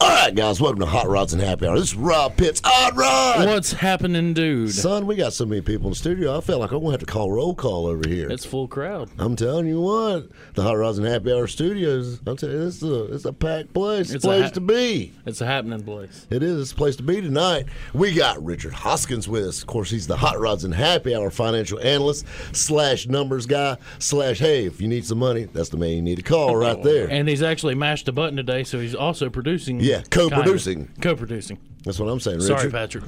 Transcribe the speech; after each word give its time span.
All 0.00 0.08
right, 0.08 0.34
guys, 0.34 0.60
welcome 0.60 0.80
to 0.80 0.86
Hot 0.86 1.06
Rods 1.06 1.34
and 1.34 1.40
Happy 1.40 1.68
Hour. 1.68 1.76
This 1.78 1.90
is 1.90 1.94
Rob 1.94 2.36
Pitts. 2.36 2.60
Hot 2.64 2.96
Rod! 2.96 3.46
What's 3.46 3.72
happening, 3.72 4.34
dude? 4.34 4.72
Son, 4.72 5.06
we 5.06 5.14
got 5.14 5.32
so 5.32 5.46
many 5.46 5.60
people 5.60 5.86
in 5.86 5.90
the 5.92 5.96
studio. 5.96 6.36
I 6.36 6.40
felt 6.40 6.60
like 6.60 6.72
I'm 6.72 6.78
going 6.80 6.86
to 6.86 6.90
have 6.98 7.00
to 7.00 7.06
call 7.06 7.30
roll 7.30 7.54
call 7.54 7.86
over 7.86 8.08
here. 8.08 8.28
It's 8.28 8.44
full 8.44 8.66
crowd. 8.66 9.08
I'm 9.20 9.36
telling 9.36 9.68
you 9.68 9.80
what, 9.80 10.30
the 10.54 10.62
Hot 10.64 10.76
Rods 10.76 10.98
and 10.98 11.06
Happy 11.06 11.32
Hour 11.32 11.46
studios, 11.46 12.20
I'm 12.26 12.36
telling 12.36 12.56
you, 12.56 12.66
it's 12.66 12.82
a, 12.82 13.04
it's 13.14 13.24
a 13.24 13.32
packed 13.32 13.72
place. 13.72 14.06
It's 14.06 14.14
It's 14.16 14.24
a 14.24 14.28
place 14.28 14.42
ha- 14.42 14.50
to 14.50 14.60
be. 14.60 15.12
It's 15.26 15.40
a 15.40 15.46
happening 15.46 15.84
place. 15.84 16.26
It 16.28 16.42
is. 16.42 16.60
It's 16.60 16.72
a 16.72 16.76
place 16.76 16.96
to 16.96 17.04
be 17.04 17.20
tonight. 17.20 17.66
We 17.92 18.14
got 18.14 18.44
Richard 18.44 18.72
Hoskins 18.72 19.28
with 19.28 19.44
us. 19.44 19.60
Of 19.60 19.68
course, 19.68 19.90
he's 19.90 20.08
the 20.08 20.16
Hot 20.16 20.40
Rods 20.40 20.64
and 20.64 20.74
Happy 20.74 21.14
Hour 21.14 21.30
financial 21.30 21.78
analyst 21.78 22.26
slash 22.52 23.06
numbers 23.06 23.46
guy 23.46 23.76
slash, 24.00 24.40
hey, 24.40 24.66
if 24.66 24.80
you 24.80 24.88
need 24.88 25.04
some 25.06 25.18
money, 25.18 25.44
that's 25.44 25.68
the 25.68 25.76
man 25.76 25.90
you 25.90 26.02
need 26.02 26.16
to 26.16 26.22
call 26.22 26.56
right 26.56 26.82
there. 26.82 27.08
And 27.08 27.28
he's 27.28 27.44
actually 27.44 27.76
mashed 27.76 28.08
a 28.08 28.12
button 28.12 28.36
today, 28.36 28.64
so 28.64 28.80
he's 28.80 28.96
also 28.96 29.30
producing. 29.30 29.83
Yeah, 29.84 30.02
co-producing. 30.10 30.86
Kind 30.86 30.96
of. 30.96 31.02
Co-producing. 31.02 31.58
That's 31.84 31.98
what 31.98 32.08
I'm 32.08 32.20
saying, 32.20 32.38
Richard. 32.38 32.58
Sorry, 32.58 32.70
Patrick. 32.70 33.04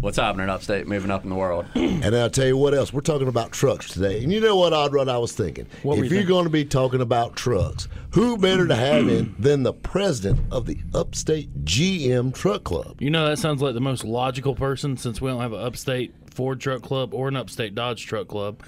What's 0.00 0.16
happening 0.16 0.48
upstate, 0.48 0.86
moving 0.86 1.10
up 1.10 1.24
in 1.24 1.28
the 1.30 1.36
world? 1.36 1.66
And 1.74 2.16
I'll 2.16 2.30
tell 2.30 2.46
you 2.46 2.56
what 2.56 2.72
else. 2.72 2.92
We're 2.92 3.02
talking 3.02 3.28
about 3.28 3.52
trucks 3.52 3.88
today. 3.90 4.22
And 4.22 4.32
you 4.32 4.40
know 4.40 4.56
what, 4.56 4.72
Odd 4.72 4.94
Rod, 4.94 5.08
I 5.10 5.18
was 5.18 5.32
thinking? 5.32 5.66
What 5.82 5.98
were 5.98 6.04
if 6.04 6.10
you 6.10 6.16
you're 6.16 6.22
thinking? 6.22 6.34
going 6.34 6.44
to 6.44 6.50
be 6.50 6.64
talking 6.64 7.02
about 7.02 7.36
trucks, 7.36 7.88
who 8.12 8.38
better 8.38 8.66
to 8.66 8.74
have 8.74 9.08
in 9.08 9.34
than 9.38 9.62
the 9.62 9.74
president 9.74 10.40
of 10.50 10.64
the 10.64 10.78
Upstate 10.94 11.64
GM 11.66 12.32
Truck 12.34 12.64
Club? 12.64 12.96
You 13.02 13.10
know 13.10 13.28
that 13.28 13.38
sounds 13.38 13.60
like 13.60 13.74
the 13.74 13.80
most 13.80 14.04
logical 14.04 14.54
person 14.54 14.96
since 14.96 15.20
we 15.20 15.28
don't 15.30 15.42
have 15.42 15.52
an 15.52 15.60
upstate 15.60 16.14
Ford 16.30 16.60
truck 16.60 16.80
club 16.80 17.12
or 17.12 17.28
an 17.28 17.36
upstate 17.36 17.74
Dodge 17.74 18.06
truck 18.06 18.28
club 18.28 18.62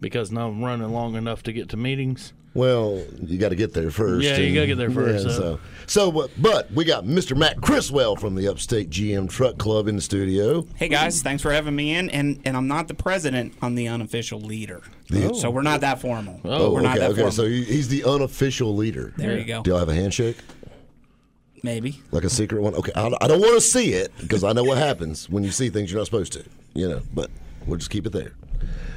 because 0.00 0.30
none 0.30 0.48
of 0.48 0.54
them 0.54 0.64
running 0.64 0.92
long 0.92 1.14
enough 1.14 1.42
to 1.44 1.52
get 1.52 1.70
to 1.70 1.78
meetings. 1.78 2.34
Well, 2.54 3.02
you 3.20 3.36
got 3.36 3.48
to 3.48 3.56
get 3.56 3.72
there 3.74 3.90
first. 3.90 4.24
Yeah, 4.24 4.36
you 4.36 4.54
gotta 4.54 4.68
get 4.68 4.78
there 4.78 4.90
first, 4.90 5.26
yeah, 5.26 5.32
so. 5.32 5.38
so, 5.38 5.60
so, 5.86 6.12
but, 6.12 6.30
but 6.38 6.70
we 6.70 6.84
got 6.84 7.04
Mr. 7.04 7.36
Matt 7.36 7.60
Criswell 7.60 8.14
from 8.14 8.36
the 8.36 8.46
Upstate 8.46 8.90
GM 8.90 9.28
Truck 9.28 9.58
Club 9.58 9.88
in 9.88 9.96
the 9.96 10.02
studio. 10.02 10.64
Hey 10.76 10.88
guys, 10.88 11.20
thanks 11.20 11.42
for 11.42 11.50
having 11.52 11.74
me 11.74 11.94
in. 11.96 12.10
And 12.10 12.40
and 12.44 12.56
I'm 12.56 12.68
not 12.68 12.86
the 12.86 12.94
president. 12.94 13.54
I'm 13.60 13.74
the 13.74 13.88
unofficial 13.88 14.40
leader. 14.40 14.82
So 15.34 15.50
we're 15.50 15.62
not 15.62 15.80
that 15.80 16.00
formal. 16.00 16.40
Oh, 16.44 16.72
we're 16.72 16.78
okay, 16.78 16.88
not 16.88 16.98
that 16.98 17.10
okay. 17.10 17.16
formal. 17.16 17.32
So 17.32 17.46
he's 17.46 17.88
the 17.88 18.04
unofficial 18.04 18.74
leader. 18.74 19.12
there 19.16 19.36
you 19.38 19.44
go. 19.44 19.62
Do 19.62 19.70
y'all 19.70 19.80
have 19.80 19.88
a 19.88 19.94
handshake? 19.94 20.36
Maybe. 21.62 22.02
Like 22.10 22.24
a 22.24 22.30
secret 22.30 22.60
one? 22.60 22.74
Okay, 22.74 22.92
I, 22.94 23.10
I 23.20 23.26
don't 23.26 23.40
want 23.40 23.54
to 23.54 23.60
see 23.60 23.94
it 23.94 24.12
because 24.20 24.44
I 24.44 24.52
know 24.52 24.64
what 24.64 24.78
happens 24.78 25.30
when 25.30 25.44
you 25.44 25.50
see 25.50 25.70
things 25.70 25.90
you're 25.90 25.98
not 25.98 26.04
supposed 26.04 26.34
to, 26.34 26.44
you 26.74 26.88
know, 26.88 27.00
but 27.14 27.30
we'll 27.66 27.78
just 27.78 27.90
keep 27.90 28.06
it 28.06 28.12
there. 28.12 28.32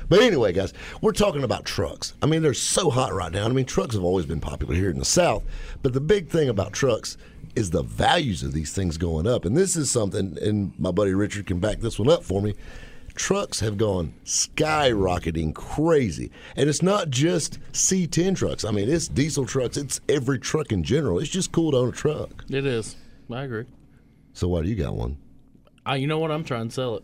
But 0.09 0.21
anyway, 0.21 0.53
guys, 0.53 0.73
we're 1.01 1.11
talking 1.11 1.43
about 1.43 1.65
trucks. 1.65 2.13
I 2.21 2.27
mean, 2.27 2.41
they're 2.41 2.53
so 2.53 2.89
hot 2.89 3.13
right 3.13 3.31
now. 3.31 3.45
I 3.45 3.49
mean, 3.49 3.65
trucks 3.65 3.95
have 3.95 4.03
always 4.03 4.25
been 4.25 4.39
popular 4.39 4.73
here 4.73 4.89
in 4.89 4.99
the 4.99 5.05
South, 5.05 5.43
but 5.81 5.93
the 5.93 6.01
big 6.01 6.29
thing 6.29 6.49
about 6.49 6.73
trucks 6.73 7.17
is 7.55 7.71
the 7.71 7.81
values 7.81 8.43
of 8.43 8.53
these 8.53 8.71
things 8.71 8.97
going 8.97 9.27
up. 9.27 9.43
And 9.43 9.57
this 9.57 9.75
is 9.75 9.91
something, 9.91 10.37
and 10.41 10.77
my 10.79 10.91
buddy 10.91 11.13
Richard 11.13 11.47
can 11.47 11.59
back 11.59 11.79
this 11.79 11.99
one 11.99 12.09
up 12.09 12.23
for 12.23 12.41
me. 12.41 12.53
Trucks 13.15 13.59
have 13.61 13.77
gone 13.77 14.13
skyrocketing 14.25 15.53
crazy. 15.55 16.31
And 16.55 16.69
it's 16.69 16.83
not 16.83 17.09
just 17.09 17.59
C10 17.71 18.35
trucks. 18.35 18.63
I 18.63 18.69
mean, 18.71 18.87
it's 18.87 19.07
diesel 19.07 19.45
trucks, 19.45 19.75
it's 19.75 19.99
every 20.07 20.39
truck 20.39 20.71
in 20.71 20.83
general. 20.83 21.19
It's 21.19 21.29
just 21.29 21.51
cool 21.51 21.71
to 21.71 21.77
own 21.77 21.89
a 21.89 21.91
truck. 21.91 22.45
It 22.49 22.65
is. 22.65 22.95
I 23.31 23.43
agree. 23.43 23.65
So 24.33 24.47
why 24.47 24.61
do 24.61 24.69
you 24.69 24.75
got 24.75 24.93
one? 24.95 25.17
I, 25.83 25.95
you 25.95 26.05
know 26.05 26.19
what? 26.19 26.31
I'm 26.31 26.43
trying 26.43 26.67
to 26.67 26.73
sell 26.73 27.01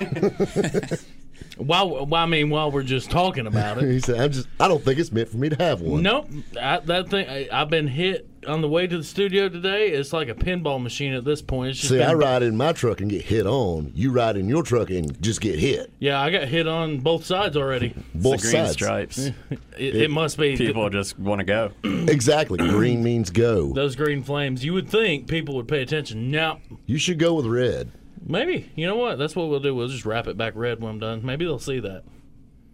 it. 0.00 1.00
while, 1.56 2.06
while 2.06 2.22
I 2.22 2.26
mean, 2.26 2.50
while 2.50 2.70
we're 2.70 2.82
just 2.82 3.10
talking 3.10 3.46
about 3.46 3.78
it. 3.78 3.84
He 3.96 4.00
said, 4.00 4.20
"I'm 4.20 4.30
just. 4.32 4.48
I 4.60 4.68
don't 4.68 4.84
think 4.84 4.98
it's 4.98 5.12
meant 5.12 5.28
for 5.28 5.36
me 5.38 5.48
to 5.48 5.56
have 5.56 5.80
one." 5.80 6.02
Nope. 6.02 6.28
I, 6.60 6.80
that 6.80 7.08
thing. 7.08 7.28
I, 7.28 7.48
I've 7.52 7.70
been 7.70 7.86
hit 7.88 8.28
on 8.46 8.60
the 8.60 8.68
way 8.68 8.86
to 8.86 8.96
the 8.98 9.04
studio 9.04 9.48
today. 9.48 9.88
It's 9.88 10.12
like 10.12 10.28
a 10.28 10.34
pinball 10.34 10.80
machine 10.82 11.12
at 11.14 11.24
this 11.24 11.42
point. 11.42 11.70
It's 11.70 11.78
just 11.80 11.90
See, 11.90 11.98
been, 11.98 12.08
I 12.08 12.12
ride 12.14 12.42
in 12.42 12.56
my 12.56 12.72
truck 12.72 13.00
and 13.00 13.10
get 13.10 13.22
hit 13.22 13.46
on. 13.46 13.90
You 13.94 14.12
ride 14.12 14.36
in 14.36 14.48
your 14.48 14.62
truck 14.62 14.90
and 14.90 15.20
just 15.22 15.40
get 15.40 15.58
hit. 15.58 15.90
Yeah, 15.98 16.20
I 16.20 16.30
got 16.30 16.44
hit 16.48 16.68
on 16.68 16.98
both 17.00 17.24
sides 17.24 17.56
already. 17.56 17.94
Both 18.14 18.42
the 18.42 18.48
green 18.50 18.64
sides. 18.66 18.72
stripes. 18.72 19.30
It, 19.78 19.94
it 19.94 20.10
must 20.10 20.38
be 20.38 20.56
People 20.56 20.88
just 20.88 21.18
want 21.18 21.40
to 21.40 21.44
go. 21.44 21.70
Exactly. 22.08 22.56
Green 22.70 23.02
means 23.02 23.28
go. 23.28 23.74
those 23.74 23.94
green 23.94 24.22
flames. 24.22 24.64
You 24.64 24.72
would 24.72 24.88
think 24.88 25.28
people 25.28 25.54
would 25.56 25.68
pay 25.68 25.82
attention. 25.82 26.30
No, 26.30 26.60
You 26.86 26.96
should 26.98 27.18
go 27.18 27.34
with 27.34 27.44
red. 27.46 27.90
Maybe. 28.26 28.70
You 28.74 28.86
know 28.86 28.96
what? 28.96 29.18
That's 29.18 29.34
what 29.34 29.48
we'll 29.48 29.60
do. 29.60 29.74
We'll 29.74 29.88
just 29.88 30.04
wrap 30.04 30.26
it 30.26 30.36
back 30.36 30.54
red 30.56 30.80
when 30.80 30.90
I'm 30.92 30.98
done. 30.98 31.24
Maybe 31.24 31.44
they'll 31.44 31.58
see 31.58 31.80
that. 31.80 32.04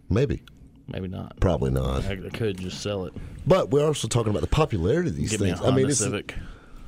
Maybe. 0.08 0.42
Maybe 0.88 1.08
not. 1.08 1.38
Probably 1.40 1.70
not. 1.70 2.04
I 2.04 2.16
could 2.16 2.58
just 2.58 2.80
sell 2.82 3.04
it. 3.06 3.14
But 3.46 3.70
we're 3.70 3.86
also 3.86 4.08
talking 4.08 4.30
about 4.30 4.42
the 4.42 4.48
popularity 4.48 5.10
of 5.10 5.16
these 5.16 5.30
Give 5.30 5.40
me 5.40 5.50
a 5.50 5.54
things. 5.54 5.64
Honda 5.64 5.72
I 5.72 5.76
mean, 5.82 5.90
it's 5.90 5.98
Civic. 5.98 6.34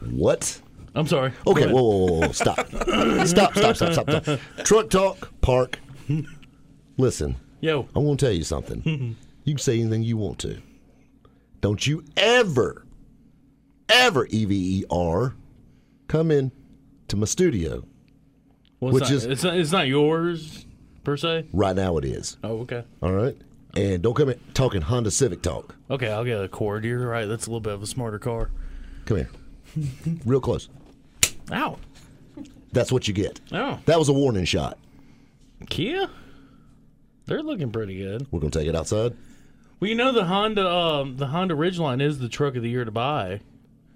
what? 0.00 0.60
I'm 0.94 1.06
sorry. 1.06 1.32
Okay, 1.46 1.66
whoa, 1.72 1.82
whoa, 1.82 2.06
whoa, 2.06 2.20
whoa, 2.26 2.32
stop. 2.32 2.66
stop, 3.26 3.54
stop, 3.56 3.76
stop, 3.76 3.92
stop, 3.92 4.24
stop. 4.24 4.40
Truck 4.64 4.90
talk, 4.90 5.30
park. 5.40 5.80
Listen, 6.96 7.36
Yo, 7.60 7.88
I 7.96 7.98
want 7.98 8.20
to 8.20 8.26
tell 8.26 8.34
you 8.34 8.44
something. 8.44 9.16
you 9.44 9.54
can 9.54 9.58
say 9.58 9.80
anything 9.80 10.02
you 10.02 10.16
want 10.16 10.38
to. 10.40 10.60
Don't 11.60 11.84
you 11.86 12.04
ever, 12.16 12.84
ever, 13.88 14.28
EVER, 14.30 15.34
come 16.08 16.30
in 16.30 16.52
to 17.08 17.16
my 17.16 17.24
studio. 17.26 17.84
Well, 18.84 18.92
which 18.94 19.02
not, 19.04 19.12
is- 19.12 19.24
it's 19.24 19.42
not, 19.44 19.56
it's 19.56 19.72
not 19.72 19.86
yours 19.86 20.64
per 21.04 21.16
se. 21.16 21.46
Right 21.52 21.76
now 21.76 21.96
it 21.98 22.04
is. 22.04 22.36
Oh, 22.44 22.60
okay. 22.60 22.84
All 23.02 23.12
right? 23.12 23.36
And 23.76 24.02
don't 24.02 24.14
come 24.14 24.28
in 24.28 24.38
talking 24.54 24.82
Honda 24.82 25.10
Civic 25.10 25.42
talk. 25.42 25.74
Okay, 25.90 26.08
I'll 26.08 26.24
get 26.24 26.38
a 26.38 26.44
Accord. 26.44 26.84
You're 26.84 27.06
right. 27.08 27.26
That's 27.26 27.46
a 27.46 27.50
little 27.50 27.60
bit 27.60 27.72
of 27.74 27.82
a 27.82 27.86
smarter 27.86 28.18
car. 28.20 28.50
Come 29.04 29.16
here. 29.16 29.30
Real 30.24 30.40
close. 30.40 30.68
Ow. 31.50 31.78
That's 32.72 32.92
what 32.92 33.08
you 33.08 33.14
get. 33.14 33.40
Oh, 33.52 33.78
That 33.86 33.98
was 33.98 34.08
a 34.08 34.12
warning 34.12 34.44
shot. 34.44 34.78
Kia. 35.68 36.08
They're 37.26 37.42
looking 37.42 37.70
pretty 37.72 37.96
good. 37.98 38.26
We're 38.30 38.40
going 38.40 38.50
to 38.52 38.58
take 38.58 38.68
it 38.68 38.76
outside. 38.76 39.16
Well, 39.80 39.88
you 39.88 39.94
know 39.96 40.12
the 40.12 40.24
Honda, 40.24 40.68
um, 40.68 41.16
the 41.16 41.26
Honda 41.28 41.54
Ridgeline 41.54 42.00
is 42.02 42.18
the 42.18 42.28
truck 42.28 42.54
of 42.56 42.62
the 42.62 42.70
year 42.70 42.84
to 42.84 42.90
buy. 42.90 43.40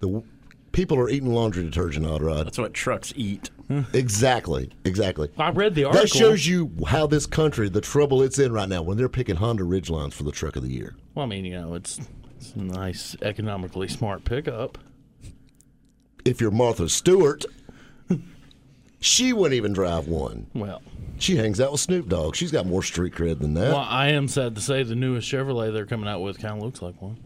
The 0.00 0.22
people 0.78 0.96
are 0.96 1.10
eating 1.10 1.34
laundry 1.34 1.64
detergent, 1.64 2.06
Odd 2.06 2.22
Rod. 2.22 2.46
That's 2.46 2.56
what 2.56 2.72
trucks 2.72 3.12
eat. 3.16 3.50
Exactly. 3.92 4.70
Exactly. 4.84 5.28
I 5.36 5.50
read 5.50 5.74
the 5.74 5.82
article. 5.82 6.02
That 6.04 6.08
shows 6.08 6.46
you 6.46 6.70
how 6.86 7.08
this 7.08 7.26
country, 7.26 7.68
the 7.68 7.80
trouble 7.80 8.22
it's 8.22 8.38
in 8.38 8.52
right 8.52 8.68
now, 8.68 8.82
when 8.82 8.96
they're 8.96 9.08
picking 9.08 9.34
Honda 9.34 9.64
Ridgelines 9.64 10.12
for 10.12 10.22
the 10.22 10.30
truck 10.30 10.54
of 10.54 10.62
the 10.62 10.70
year. 10.70 10.94
Well, 11.16 11.24
I 11.24 11.28
mean, 11.28 11.44
you 11.44 11.60
know, 11.60 11.74
it's 11.74 11.98
it's 12.36 12.54
a 12.54 12.60
nice, 12.60 13.16
economically 13.22 13.88
smart 13.88 14.24
pickup. 14.24 14.78
If 16.24 16.40
you're 16.40 16.52
Martha 16.52 16.88
Stewart, 16.88 17.44
she 19.00 19.32
wouldn't 19.32 19.56
even 19.56 19.72
drive 19.72 20.06
one. 20.06 20.46
Well, 20.54 20.80
She 21.18 21.34
hangs 21.34 21.60
out 21.60 21.72
with 21.72 21.80
Snoop 21.80 22.08
Dogg. 22.08 22.36
She's 22.36 22.52
got 22.52 22.66
more 22.66 22.84
street 22.84 23.14
cred 23.14 23.40
than 23.40 23.54
that. 23.54 23.70
well, 23.72 23.84
I 23.88 24.10
am 24.10 24.28
sad 24.28 24.54
to 24.54 24.60
say 24.60 24.84
the 24.84 24.94
newest 24.94 25.28
Chevrolet 25.28 25.72
they're 25.72 25.86
coming 25.86 26.08
out 26.08 26.20
with 26.20 26.38
kind 26.38 26.56
of 26.56 26.62
looks 26.62 26.80
like 26.82 27.02
one. 27.02 27.16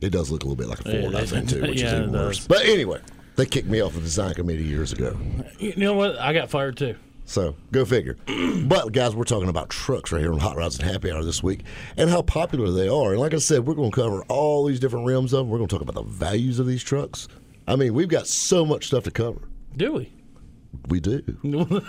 It 0.00 0.10
does 0.10 0.30
look 0.30 0.42
a 0.42 0.46
little 0.46 0.56
bit 0.56 0.68
like 0.68 0.80
a 0.80 1.02
Ford, 1.02 1.14
I 1.14 1.24
think, 1.24 1.48
too, 1.48 1.62
which 1.62 1.80
Yeah, 1.80 1.86
is 1.86 1.92
even 2.00 2.12
worse. 2.12 2.38
does. 2.38 2.46
But 2.48 2.62
anyway, 2.66 3.00
they 3.36 3.46
kicked 3.46 3.68
me 3.68 3.80
off 3.80 3.94
the 3.94 4.00
design 4.00 4.34
committee 4.34 4.64
years 4.64 4.92
ago. 4.92 5.16
You 5.58 5.74
know 5.76 5.94
what? 5.94 6.18
I 6.18 6.32
got 6.32 6.50
fired 6.50 6.76
too. 6.76 6.96
So 7.24 7.56
go 7.72 7.84
figure. 7.84 8.16
but 8.66 8.92
guys, 8.92 9.16
we're 9.16 9.24
talking 9.24 9.48
about 9.48 9.68
trucks 9.70 10.12
right 10.12 10.20
here 10.20 10.32
on 10.32 10.38
Hot 10.38 10.56
Rods 10.56 10.78
and 10.78 10.88
Happy 10.88 11.10
Hour 11.10 11.24
this 11.24 11.42
week 11.42 11.64
and 11.96 12.08
how 12.08 12.22
popular 12.22 12.70
they 12.70 12.88
are. 12.88 13.12
And 13.12 13.20
like 13.20 13.34
I 13.34 13.38
said, 13.38 13.66
we're 13.66 13.74
going 13.74 13.90
to 13.90 13.94
cover 14.00 14.22
all 14.28 14.64
these 14.64 14.78
different 14.78 15.06
realms 15.06 15.32
of 15.32 15.38
them. 15.40 15.48
We're 15.48 15.58
going 15.58 15.68
to 15.68 15.74
talk 15.74 15.82
about 15.82 15.96
the 15.96 16.08
values 16.08 16.58
of 16.60 16.66
these 16.66 16.84
trucks. 16.84 17.26
I 17.66 17.74
mean, 17.74 17.94
we've 17.94 18.08
got 18.08 18.28
so 18.28 18.64
much 18.64 18.86
stuff 18.86 19.04
to 19.04 19.10
cover. 19.10 19.40
Do 19.76 19.94
we? 19.94 20.12
We 20.88 21.00
do. 21.00 21.20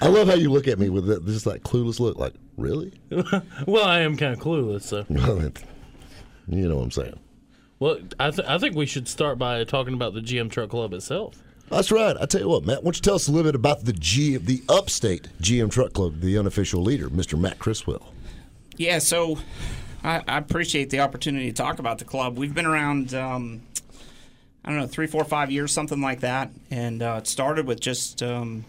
I 0.00 0.06
love 0.06 0.28
how 0.28 0.34
you 0.34 0.50
look 0.50 0.68
at 0.68 0.78
me 0.78 0.90
with 0.90 1.06
that, 1.06 1.26
this 1.26 1.44
like 1.44 1.62
clueless 1.64 1.98
look. 1.98 2.16
Like, 2.16 2.34
really? 2.56 2.92
well, 3.66 3.84
I 3.84 4.00
am 4.00 4.16
kind 4.16 4.32
of 4.32 4.38
clueless. 4.38 4.82
So, 4.82 5.04
you 5.08 5.16
know 6.68 6.76
what 6.76 6.82
I'm 6.82 6.90
saying? 6.92 7.18
Well, 7.78 7.98
I, 8.18 8.30
th- 8.30 8.48
I 8.48 8.58
think 8.58 8.74
we 8.76 8.86
should 8.86 9.08
start 9.08 9.38
by 9.38 9.62
talking 9.64 9.94
about 9.94 10.14
the 10.14 10.20
GM 10.20 10.50
Truck 10.50 10.70
Club 10.70 10.92
itself. 10.92 11.36
That's 11.70 11.92
right. 11.92 12.16
I 12.18 12.24
tell 12.26 12.40
you 12.40 12.48
what, 12.48 12.64
Matt. 12.64 12.78
Why 12.78 12.84
don't 12.84 12.96
you 12.96 13.02
tell 13.02 13.14
us 13.14 13.28
a 13.28 13.32
little 13.32 13.48
bit 13.48 13.54
about 13.54 13.84
the 13.84 13.92
G, 13.92 14.36
the 14.36 14.62
Upstate 14.68 15.28
GM 15.40 15.70
Truck 15.70 15.92
Club, 15.92 16.20
the 16.20 16.38
unofficial 16.38 16.80
leader, 16.80 17.08
Mr. 17.10 17.38
Matt 17.38 17.58
Criswell. 17.58 18.14
Yeah, 18.76 18.98
so 19.00 19.38
I, 20.02 20.22
I 20.26 20.38
appreciate 20.38 20.90
the 20.90 21.00
opportunity 21.00 21.50
to 21.50 21.52
talk 21.52 21.78
about 21.78 21.98
the 21.98 22.04
club. 22.04 22.38
We've 22.38 22.54
been 22.54 22.66
around, 22.66 23.12
um, 23.12 23.62
I 24.64 24.70
don't 24.70 24.78
know, 24.78 24.86
three, 24.86 25.06
four, 25.06 25.24
five 25.24 25.50
years, 25.50 25.72
something 25.72 26.00
like 26.00 26.20
that. 26.20 26.50
And 26.70 27.02
uh, 27.02 27.16
it 27.18 27.26
started 27.26 27.66
with 27.66 27.80
just 27.80 28.22
um, 28.22 28.64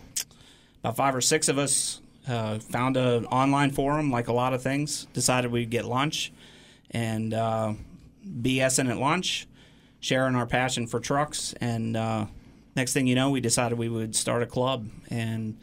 about 0.84 0.98
five 0.98 1.16
or 1.16 1.22
six 1.22 1.48
of 1.48 1.58
us. 1.58 2.02
Uh, 2.28 2.60
found 2.60 2.96
an 2.96 3.26
online 3.28 3.72
forum, 3.72 4.12
like 4.12 4.28
a 4.28 4.34
lot 4.34 4.54
of 4.54 4.62
things. 4.62 5.08
Decided 5.14 5.52
we'd 5.52 5.72
get 5.72 5.86
lunch, 5.86 6.32
and 6.92 7.34
uh, 7.34 7.74
BSing 8.28 8.90
at 8.90 8.98
lunch, 8.98 9.48
sharing 10.00 10.36
our 10.36 10.46
passion 10.46 10.88
for 10.88 11.00
trucks. 11.00 11.54
And 11.62 11.96
uh, 11.98 12.26
next 12.76 12.94
thing 12.94 13.08
you 13.08 13.16
know, 13.16 13.30
we 13.32 13.42
decided 13.42 13.78
we 13.78 13.90
would 13.90 14.16
start 14.16 14.44
a 14.44 14.46
club 14.48 14.88
and 15.10 15.58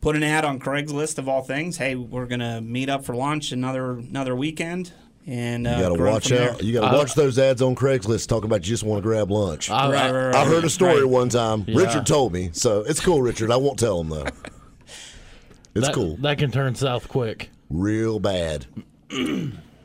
put 0.00 0.16
an 0.16 0.22
ad 0.22 0.44
on 0.44 0.58
Craigslist 0.60 1.18
of 1.18 1.28
all 1.28 1.42
things. 1.42 1.76
Hey, 1.76 1.94
we're 1.94 2.26
gonna 2.26 2.60
meet 2.60 2.88
up 2.88 3.04
for 3.04 3.14
lunch 3.14 3.52
another 3.52 3.92
another 3.92 4.34
weekend. 4.36 4.92
And 5.26 5.66
uh, 5.66 5.70
You 5.70 5.82
got 5.88 5.96
to 5.96 6.02
watch 6.04 6.28
from 6.28 6.36
there. 6.36 6.50
out. 6.50 6.62
You 6.62 6.72
got 6.74 6.90
to 6.90 6.96
watch 6.98 7.14
those 7.14 7.38
ads 7.38 7.62
on 7.62 7.74
Craigslist 7.74 8.28
talking 8.28 8.44
about 8.44 8.56
you 8.66 8.68
just 8.74 8.82
want 8.84 8.98
to 9.02 9.08
grab 9.08 9.30
lunch. 9.30 9.70
I, 9.70 9.86
I, 9.86 9.90
Right, 9.90 10.10
right, 10.12 10.34
right. 10.34 10.46
heard 10.46 10.64
a 10.64 10.68
story 10.68 10.96
Right. 11.00 11.08
one 11.08 11.30
time. 11.30 11.64
Richard 11.66 12.04
told 12.04 12.34
me, 12.34 12.50
so 12.52 12.80
it's 12.86 13.00
cool, 13.00 13.22
Richard. 13.22 13.50
I 13.50 13.56
won't 13.56 13.78
tell 13.78 13.98
him 14.02 14.10
though. 14.10 14.26
It's 15.76 15.86
that, 15.88 15.94
cool, 15.94 16.16
That 16.18 16.38
can 16.38 16.52
turn 16.52 16.74
south 16.76 17.08
quick. 17.08 17.50
real 17.70 18.20
bad. 18.20 18.66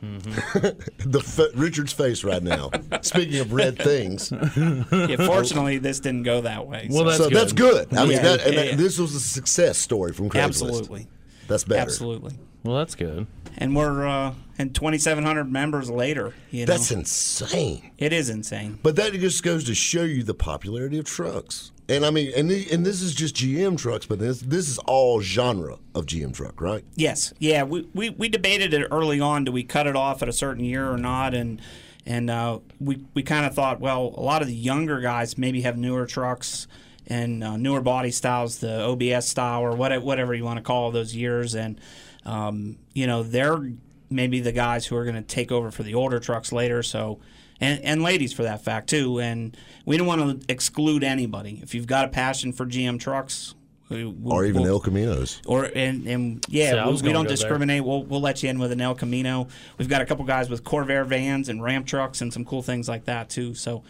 the 0.00 1.22
fa- 1.24 1.50
Richard's 1.54 1.92
face 1.92 2.24
right 2.24 2.42
now. 2.42 2.70
Speaking 3.02 3.40
of 3.40 3.52
red 3.52 3.76
things, 3.78 4.32
Yeah, 4.32 5.16
fortunately, 5.26 5.78
this 5.78 6.00
didn't 6.00 6.22
go 6.24 6.40
that 6.42 6.66
way. 6.66 6.88
Well, 6.90 7.00
so- 7.00 7.04
that's 7.04 7.18
so 7.18 7.28
good. 7.28 7.36
that's 7.36 7.52
good. 7.52 7.94
I 7.98 8.02
mean, 8.04 8.12
Yeah, 8.12 8.22
that, 8.22 8.40
and 8.46 8.54
yeah, 8.54 8.64
that- 8.64 8.76
this 8.78 8.98
was 8.98 9.14
a 9.14 9.20
success 9.20 9.78
story 9.78 10.12
from 10.12 10.28
Craigslist. 10.30 10.42
absolutely, 10.44 11.08
That's 11.48 11.64
better. 11.64 11.80
absolutely. 11.82 12.34
Well, 12.62 12.76
that's 12.76 12.94
good. 12.94 13.26
And 13.56 13.74
we're 13.74 14.06
uh, 14.06 14.34
and 14.58 14.74
2,700 14.74 15.50
members 15.50 15.90
later. 15.90 16.34
You 16.50 16.60
know, 16.60 16.72
That's 16.72 16.90
insane. 16.90 17.90
it 17.98 18.12
is 18.12 18.28
insane. 18.30 18.78
But 18.82 18.96
that 18.96 19.12
just 19.14 19.42
goes 19.42 19.64
to 19.64 19.74
show 19.74 20.02
you 20.04 20.22
the 20.22 20.34
popularity 20.34 20.98
of 20.98 21.04
trucks. 21.06 21.72
And 21.90 22.06
I 22.06 22.10
mean, 22.10 22.32
and 22.36 22.48
the, 22.48 22.70
and 22.70 22.86
this 22.86 23.02
is 23.02 23.14
just 23.14 23.34
GM 23.34 23.76
trucks, 23.76 24.06
but 24.06 24.20
this 24.20 24.40
this 24.40 24.68
is 24.68 24.78
all 24.78 25.20
genre 25.20 25.76
of 25.92 26.06
GM 26.06 26.32
truck, 26.32 26.60
right? 26.60 26.84
Yes, 26.94 27.34
yeah. 27.40 27.64
We, 27.64 27.88
we, 27.92 28.10
we 28.10 28.28
debated 28.28 28.72
it 28.72 28.86
early 28.92 29.20
on. 29.20 29.44
Do 29.44 29.50
we 29.50 29.64
cut 29.64 29.88
it 29.88 29.96
off 29.96 30.22
at 30.22 30.28
a 30.28 30.32
certain 30.32 30.64
year 30.64 30.88
or 30.88 30.96
not? 30.96 31.34
And 31.34 31.60
and 32.06 32.30
uh, 32.30 32.60
we 32.78 33.04
we 33.12 33.24
kind 33.24 33.44
of 33.44 33.54
thought, 33.54 33.80
well, 33.80 34.14
a 34.16 34.22
lot 34.22 34.40
of 34.40 34.46
the 34.46 34.54
younger 34.54 35.00
guys 35.00 35.36
maybe 35.36 35.62
have 35.62 35.76
newer 35.76 36.06
trucks 36.06 36.68
and 37.08 37.42
uh, 37.42 37.56
newer 37.56 37.80
body 37.80 38.12
styles, 38.12 38.58
the 38.58 38.82
OBS 38.82 39.26
style 39.26 39.60
or 39.60 39.74
whatever 39.74 40.04
whatever 40.04 40.32
you 40.32 40.44
want 40.44 40.58
to 40.58 40.62
call 40.62 40.92
those 40.92 41.16
years, 41.16 41.56
and 41.56 41.80
um, 42.24 42.78
you 42.94 43.08
know 43.08 43.24
they're 43.24 43.72
maybe 44.10 44.38
the 44.38 44.52
guys 44.52 44.86
who 44.86 44.94
are 44.94 45.04
going 45.04 45.16
to 45.16 45.22
take 45.22 45.50
over 45.50 45.72
for 45.72 45.82
the 45.82 45.94
older 45.94 46.20
trucks 46.20 46.52
later. 46.52 46.82
So. 46.82 47.18
And, 47.60 47.80
and 47.84 48.02
ladies 48.02 48.32
for 48.32 48.42
that 48.44 48.62
fact 48.64 48.88
too, 48.88 49.20
and 49.20 49.56
we 49.84 49.96
don't 49.96 50.06
want 50.06 50.40
to 50.40 50.52
exclude 50.52 51.04
anybody. 51.04 51.60
If 51.62 51.74
you've 51.74 51.86
got 51.86 52.06
a 52.06 52.08
passion 52.08 52.52
for 52.52 52.64
GM 52.66 52.98
trucks, 52.98 53.54
we- 53.90 54.04
we'll- 54.06 54.32
Or 54.34 54.44
even 54.44 54.62
we'll- 54.62 54.74
El 54.74 54.80
Caminos. 54.80 55.40
or 55.46 55.64
and, 55.64 56.06
and 56.06 56.44
See, 56.48 56.62
I 56.64 56.74
yeah, 56.74 56.86
we, 56.86 56.92
was 56.92 57.02
we 57.02 57.12
don't 57.12 57.24
go 57.24 57.28
there. 57.28 57.36
discriminate. 57.36 57.84
We'll 57.84 58.04
we'll 58.04 58.20
let 58.20 58.42
you 58.42 58.48
in 58.48 58.58
with 58.58 58.72
an 58.72 58.80
El 58.80 58.94
Camino. 58.94 59.48
We've 59.78 59.88
got 59.88 60.00
a 60.00 60.06
couple 60.06 60.24
guys 60.24 60.48
with 60.48 60.64
Corvair 60.64 61.04
vans 61.04 61.48
and 61.48 61.62
Ram 61.62 61.84
trucks 61.84 62.20
and 62.20 62.32
some 62.32 62.44
cool 62.44 62.62
things 62.62 62.88
like 62.88 63.04
that 63.06 63.28
too. 63.28 63.54
So 63.54 63.82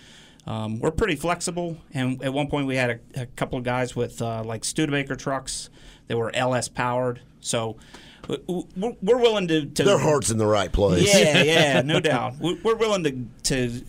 um, 0.47 0.81
we're 0.81 0.91
pretty 0.91 1.17
flexible. 1.17 1.77
And 1.93 2.23
at 2.25 2.33
one 2.33 2.49
point 2.49 2.67
we 2.67 2.77
had 2.77 2.91
a, 3.15 3.21
a 3.23 3.27
couple 3.27 3.59
of 3.59 3.65
guys 3.65 3.95
with 3.95 4.21
uh, 4.23 4.43
like 4.43 4.65
Studebaker 4.65 5.15
trucks 5.17 5.69
that 6.09 6.17
were 6.17 6.35
LS 6.35 6.69
powered. 6.69 7.21
So 7.41 7.59
w- 7.69 7.77
w- 7.77 8.10
we're, 8.47 8.93
we're 9.03 9.19
willing 9.19 9.49
to, 9.49 9.67
to 9.67 9.83
Their 9.85 9.99
heart's 9.99 10.31
in 10.31 10.39
the 10.39 10.47
right 10.47 10.71
place. 10.73 11.13
yeah, 11.15 11.43
yeah, 11.43 11.83
no 11.85 12.01
doubt. 12.01 12.35
We- 12.41 12.61
We're 12.63 12.77
willing 12.77 13.05
to 13.05 13.27
to 13.45 13.85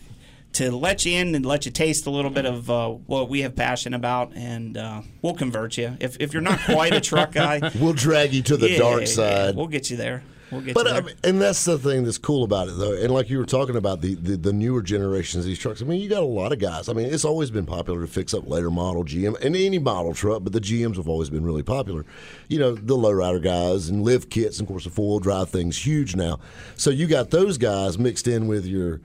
to 0.54 0.70
let 0.72 1.06
you 1.06 1.18
in 1.18 1.34
and 1.34 1.46
let 1.46 1.66
you 1.66 1.72
taste 1.72 2.06
a 2.06 2.10
little 2.10 2.30
bit 2.32 2.46
of 2.46 2.70
uh, 2.70 2.90
what 2.90 3.30
we 3.30 3.42
have 3.42 3.56
passion 3.56 3.94
about, 3.94 4.34
and 4.36 4.78
uh, 4.78 5.02
we'll 5.22 5.34
convert 5.34 5.78
you. 5.78 5.96
If 6.00 6.18
if 6.20 6.34
you're 6.34 6.42
not 6.42 6.60
quite 6.66 6.94
a 6.94 7.00
truck 7.02 7.32
guy, 7.32 7.72
We'll 7.80 7.94
drag 7.94 8.34
you 8.34 8.42
to 8.44 8.58
the 8.58 8.72
yeah, 8.72 8.78
dark 8.80 9.02
yeah, 9.02 9.06
side. 9.08 9.56
we'll 9.56 9.68
get 9.68 9.90
you 9.90 9.96
there. 9.98 10.24
We'll 10.52 10.62
get 10.62 10.76
But 10.76 10.88
I 10.88 11.02
mean, 11.02 11.16
and 11.24 11.42
that's 11.42 11.64
the 11.64 11.78
thing 11.78 12.04
that's 12.04 12.18
cool 12.18 12.44
about 12.44 12.68
it, 12.68 12.78
though. 12.78 12.94
And 12.94 13.14
like 13.14 13.30
you 13.30 13.38
were 13.38 13.46
talking 13.46 13.76
about 13.76 14.02
the, 14.02 14.16
the 14.16 14.36
the 14.36 14.54
newer 14.54 14.82
generations 14.82 15.46
of 15.46 15.48
these 15.48 15.60
trucks. 15.60 15.82
I 15.82 15.86
mean, 15.86 16.02
you 16.02 16.10
got 16.10 16.24
a 16.24 16.26
lot 16.26 16.52
of 16.52 16.60
guys. 16.60 16.90
I 16.90 16.94
mean, 16.94 17.06
it's 17.08 17.26
always 17.26 17.52
been 17.52 17.66
popular 17.66 18.02
to 18.02 18.08
fix 18.08 18.34
up 18.34 18.48
later 18.48 18.70
model 18.70 19.04
GM 19.04 19.40
and 19.42 19.56
any 19.56 19.80
model 19.80 20.14
truck, 20.14 20.44
but 20.44 20.54
the 20.54 20.62
GMs 20.62 20.98
have 20.98 21.08
always 21.08 21.30
been 21.30 21.46
really 21.46 21.64
popular. 21.64 22.06
You 22.50 22.60
know, 22.60 22.76
the 22.76 22.98
lowrider 22.98 23.42
guys 23.42 23.90
and 23.90 24.04
lift 24.04 24.30
kits, 24.30 24.60
and 24.60 24.68
of 24.68 24.72
course, 24.72 24.84
the 24.84 24.90
four 24.90 25.10
wheel 25.10 25.20
drive 25.20 25.50
thing's 25.50 25.86
huge 25.86 26.16
now. 26.16 26.40
So 26.76 26.90
you 26.90 27.08
got 27.08 27.32
those 27.32 27.58
guys 27.58 27.98
mixed 27.98 28.28
in 28.28 28.48
with 28.48 28.66
your 28.66 29.02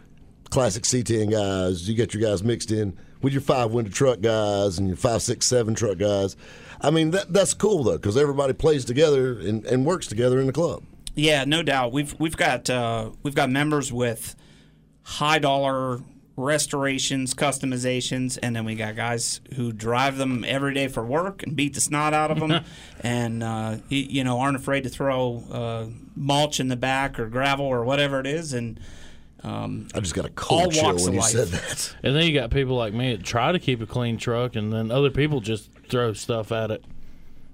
classic 0.50 0.84
C10 0.84 1.30
guys. 1.30 1.88
You 1.88 1.96
got 1.96 2.14
your 2.14 2.22
guys 2.22 2.42
mixed 2.42 2.70
in 2.70 2.96
with 3.22 3.32
your 3.32 3.42
five 3.42 3.70
window 3.72 3.90
truck 3.90 4.20
guys 4.20 4.78
and 4.78 4.88
your 4.88 4.96
five, 4.96 5.22
six, 5.22 5.46
seven 5.46 5.74
truck 5.74 5.98
guys. 5.98 6.36
I 6.80 6.90
mean, 6.90 7.10
that 7.12 7.32
that's 7.32 7.54
cool 7.54 7.84
though 7.84 7.96
because 7.96 8.16
everybody 8.16 8.52
plays 8.52 8.84
together 8.84 9.38
and, 9.38 9.64
and 9.66 9.86
works 9.86 10.06
together 10.06 10.40
in 10.40 10.46
the 10.46 10.52
club. 10.52 10.82
Yeah, 11.16 11.44
no 11.44 11.62
doubt. 11.62 11.92
We've 11.92 12.14
we've 12.20 12.36
got 12.36 12.70
uh, 12.70 13.10
we've 13.22 13.34
got 13.34 13.50
members 13.50 13.92
with 13.92 14.36
high 15.02 15.38
dollar 15.38 16.00
restorations, 16.36 17.32
customizations, 17.32 18.38
and 18.42 18.54
then 18.54 18.66
we 18.66 18.74
got 18.74 18.94
guys 18.94 19.40
who 19.54 19.72
drive 19.72 20.18
them 20.18 20.44
every 20.46 20.74
day 20.74 20.86
for 20.88 21.04
work 21.04 21.42
and 21.42 21.56
beat 21.56 21.72
the 21.72 21.80
snot 21.80 22.12
out 22.12 22.30
of 22.30 22.38
them, 22.38 22.62
and 23.00 23.42
uh, 23.42 23.78
you 23.88 24.22
know 24.22 24.38
aren't 24.40 24.56
afraid 24.56 24.82
to 24.84 24.90
throw 24.90 25.42
uh, 25.50 25.86
mulch 26.14 26.60
in 26.60 26.68
the 26.68 26.76
back 26.76 27.18
or 27.18 27.26
gravel 27.28 27.64
or 27.64 27.82
whatever 27.84 28.20
it 28.20 28.26
is, 28.26 28.52
and 28.52 28.78
um, 29.42 29.88
I 29.94 30.00
just 30.00 30.14
got 30.14 30.26
a 30.26 30.28
All 30.28 30.34
cold 30.34 30.74
chill 30.74 30.84
when 30.84 30.96
of 31.08 31.14
you 31.14 31.20
life. 31.20 31.30
said 31.30 31.48
that. 31.48 31.96
And 32.02 32.14
then 32.14 32.24
you 32.26 32.34
got 32.34 32.50
people 32.50 32.76
like 32.76 32.92
me 32.92 33.16
that 33.16 33.24
try 33.24 33.52
to 33.52 33.58
keep 33.58 33.80
a 33.80 33.86
clean 33.86 34.18
truck, 34.18 34.54
and 34.54 34.70
then 34.70 34.90
other 34.90 35.10
people 35.10 35.40
just 35.40 35.70
throw 35.88 36.12
stuff 36.12 36.52
at 36.52 36.70
it. 36.70 36.84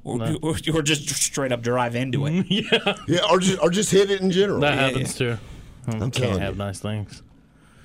Or, 0.04 0.56
or 0.74 0.82
just 0.82 1.08
straight 1.08 1.52
up 1.52 1.62
drive 1.62 1.94
into 1.94 2.26
it. 2.26 2.46
Yeah, 2.50 2.94
yeah, 3.08 3.20
or 3.30 3.38
just 3.38 3.60
or 3.62 3.70
just 3.70 3.90
hit 3.90 4.10
it 4.10 4.20
in 4.20 4.30
general. 4.30 4.60
That 4.60 4.74
happens 4.78 5.14
too. 5.14 5.38
I 5.86 5.92
telling 5.92 6.10
can't 6.10 6.32
you. 6.34 6.38
have 6.38 6.56
nice 6.56 6.80
things. 6.80 7.22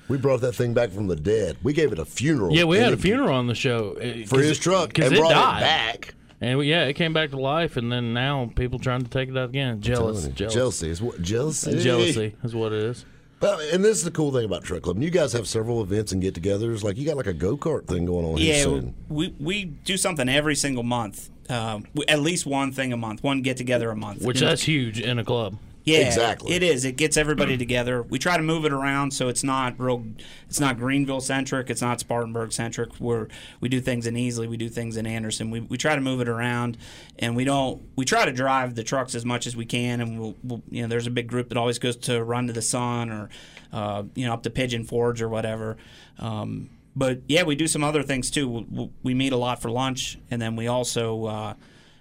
We 0.08 0.16
brought 0.16 0.40
that 0.40 0.52
thing 0.52 0.72
back 0.72 0.90
from 0.90 1.06
the 1.06 1.16
dead. 1.16 1.58
We 1.62 1.72
gave 1.72 1.92
it 1.92 1.98
a 1.98 2.04
funeral. 2.04 2.54
Yeah, 2.54 2.64
we 2.64 2.78
had 2.78 2.92
a 2.92 2.96
funeral 2.96 3.34
on 3.34 3.46
the 3.46 3.54
show 3.54 3.94
for 4.26 4.40
his 4.40 4.58
truck 4.58 4.88
because 4.88 5.06
and 5.06 5.16
it 5.16 5.20
brought 5.20 5.32
died. 5.32 5.58
it 5.58 5.60
back. 5.60 6.14
And 6.40 6.58
we, 6.58 6.70
yeah, 6.70 6.84
it 6.84 6.94
came 6.94 7.12
back 7.12 7.30
to 7.30 7.36
life, 7.36 7.76
and 7.76 7.90
then 7.90 8.14
now 8.14 8.50
people 8.54 8.78
trying 8.78 9.02
to 9.02 9.10
take 9.10 9.28
it 9.28 9.36
out 9.36 9.48
again. 9.48 9.80
Jealous, 9.80 10.28
jealous, 10.28 10.54
jealousy 10.54 10.90
is 10.90 11.02
what 11.02 11.20
jealousy. 11.20 11.78
jealousy 11.82 12.36
is 12.44 12.54
what 12.54 12.72
it 12.72 12.84
is. 12.84 13.04
But, 13.40 13.60
and 13.72 13.84
this 13.84 13.98
is 13.98 14.04
the 14.04 14.10
cool 14.10 14.32
thing 14.32 14.44
about 14.44 14.64
Truck 14.64 14.82
Club. 14.82 15.00
You 15.00 15.10
guys 15.10 15.32
have 15.32 15.46
several 15.46 15.80
events 15.82 16.10
and 16.12 16.20
get-togethers. 16.20 16.82
Like 16.82 16.96
you 16.96 17.06
got 17.06 17.16
like 17.16 17.26
a 17.28 17.32
go 17.32 17.56
kart 17.56 17.86
thing 17.86 18.04
going 18.04 18.26
on 18.26 18.36
here 18.36 18.56
Yeah, 18.56 18.62
soon. 18.62 18.94
we 19.08 19.34
we 19.38 19.64
do 19.66 19.96
something 19.96 20.28
every 20.28 20.56
single 20.56 20.82
month. 20.82 21.30
Uh, 21.48 21.80
at 22.08 22.20
least 22.20 22.44
one 22.46 22.72
thing 22.72 22.92
a 22.92 22.96
month, 22.96 23.22
one 23.22 23.40
get 23.42 23.56
together 23.56 23.90
a 23.90 23.96
month. 23.96 24.22
Which 24.22 24.40
that's 24.40 24.62
huge 24.62 25.00
in 25.00 25.18
a 25.18 25.24
club. 25.24 25.56
Yeah, 25.92 26.06
Exactly. 26.06 26.52
It 26.52 26.62
is. 26.62 26.84
It 26.84 26.96
gets 26.96 27.16
everybody 27.16 27.56
together. 27.56 28.02
We 28.02 28.18
try 28.18 28.36
to 28.36 28.42
move 28.42 28.64
it 28.64 28.72
around 28.72 29.12
so 29.12 29.28
it's 29.28 29.42
not 29.42 29.78
real. 29.78 30.04
It's 30.48 30.60
not 30.60 30.78
Greenville 30.78 31.20
centric. 31.20 31.70
It's 31.70 31.82
not 31.82 32.00
Spartanburg 32.00 32.52
centric. 32.52 32.94
Where 32.96 33.28
we 33.60 33.68
do 33.68 33.80
things 33.80 34.06
in 34.06 34.14
Easley, 34.14 34.48
we 34.48 34.56
do 34.56 34.68
things 34.68 34.96
in 34.96 35.06
Anderson. 35.06 35.50
We, 35.50 35.60
we 35.60 35.76
try 35.76 35.94
to 35.94 36.00
move 36.00 36.20
it 36.20 36.28
around, 36.28 36.78
and 37.18 37.36
we 37.36 37.44
don't. 37.44 37.82
We 37.96 38.04
try 38.04 38.24
to 38.24 38.32
drive 38.32 38.74
the 38.74 38.84
trucks 38.84 39.14
as 39.14 39.24
much 39.24 39.46
as 39.46 39.56
we 39.56 39.64
can, 39.64 40.00
and 40.00 40.20
we'll, 40.20 40.34
we'll 40.42 40.62
you 40.70 40.82
know 40.82 40.88
there's 40.88 41.06
a 41.06 41.10
big 41.10 41.28
group 41.28 41.48
that 41.48 41.58
always 41.58 41.78
goes 41.78 41.96
to 41.96 42.22
Run 42.22 42.46
to 42.46 42.52
the 42.52 42.62
Sun 42.62 43.10
or 43.10 43.28
uh, 43.72 44.04
you 44.14 44.26
know 44.26 44.32
up 44.32 44.42
to 44.44 44.50
Pigeon 44.50 44.84
Forge 44.84 45.22
or 45.22 45.28
whatever. 45.28 45.76
Um, 46.18 46.70
but 46.96 47.20
yeah, 47.28 47.44
we 47.44 47.54
do 47.54 47.68
some 47.68 47.84
other 47.84 48.02
things 48.02 48.30
too. 48.30 48.48
We, 48.48 48.90
we 49.02 49.14
meet 49.14 49.32
a 49.32 49.36
lot 49.36 49.62
for 49.62 49.70
lunch, 49.70 50.18
and 50.30 50.40
then 50.40 50.56
we 50.56 50.66
also. 50.66 51.24
Uh, 51.26 51.54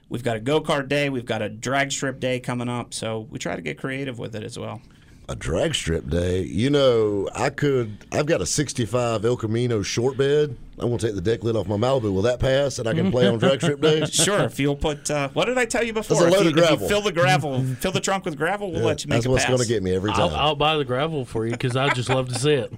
We've 0.09 0.23
got 0.23 0.37
a 0.37 0.39
go 0.39 0.61
kart 0.61 0.87
day. 0.87 1.09
We've 1.09 1.25
got 1.25 1.41
a 1.41 1.49
drag 1.49 1.91
strip 1.91 2.19
day 2.19 2.39
coming 2.39 2.69
up. 2.69 2.93
So 2.93 3.27
we 3.29 3.39
try 3.39 3.55
to 3.55 3.61
get 3.61 3.77
creative 3.77 4.19
with 4.19 4.35
it 4.35 4.43
as 4.43 4.57
well. 4.57 4.81
A 5.29 5.35
drag 5.35 5.75
strip 5.75 6.09
day. 6.09 6.41
You 6.43 6.69
know, 6.69 7.29
I 7.35 7.49
could. 7.49 8.05
I've 8.13 8.25
got 8.27 8.39
a 8.39 8.45
'65 8.45 9.25
El 9.25 9.35
Camino 9.35 9.81
short 9.81 10.15
bed. 10.15 10.55
I'm 10.79 10.87
gonna 10.89 10.99
take 10.99 11.15
the 11.15 11.21
deck 11.21 11.43
lid 11.43 11.57
off 11.57 11.67
my 11.67 11.75
Malibu. 11.75 12.13
Will 12.13 12.21
that 12.21 12.39
pass? 12.39 12.79
And 12.79 12.87
I 12.87 12.93
can 12.93 13.11
play 13.11 13.27
on 13.27 13.37
drag 13.39 13.61
strip 13.61 13.81
day. 13.81 14.05
Sure, 14.11 14.43
if 14.43 14.59
you'll 14.59 14.75
put 14.77 15.11
uh, 15.11 15.27
what 15.29 15.45
did 15.45 15.57
I 15.57 15.65
tell 15.65 15.83
you 15.83 15.91
before? 15.91 16.15
That's 16.21 16.25
a 16.25 16.27
if, 16.27 16.33
load 16.33 16.43
you, 16.45 16.51
of 16.51 16.57
if 16.57 16.61
you 16.61 16.77
gravel. 16.77 16.87
fill 16.87 17.01
the 17.01 17.11
gravel, 17.11 17.63
fill 17.79 17.91
the 17.91 17.99
trunk 17.99 18.23
with 18.23 18.37
gravel, 18.37 18.71
we'll 18.71 18.83
let 18.83 19.03
you 19.03 19.09
make 19.09 19.17
That's 19.17 19.25
a 19.25 19.29
what's 19.31 19.43
pass. 19.43 19.51
gonna 19.51 19.65
get 19.67 19.83
me 19.83 19.93
every 19.93 20.11
time. 20.11 20.21
I'll, 20.29 20.35
I'll 20.35 20.55
buy 20.55 20.77
the 20.77 20.85
gravel 20.85 21.25
for 21.25 21.45
you 21.45 21.51
because 21.51 21.75
I 21.75 21.89
just 21.89 22.07
love 22.09 22.29
to 22.29 22.39
see 22.39 22.53
it. 22.53 22.71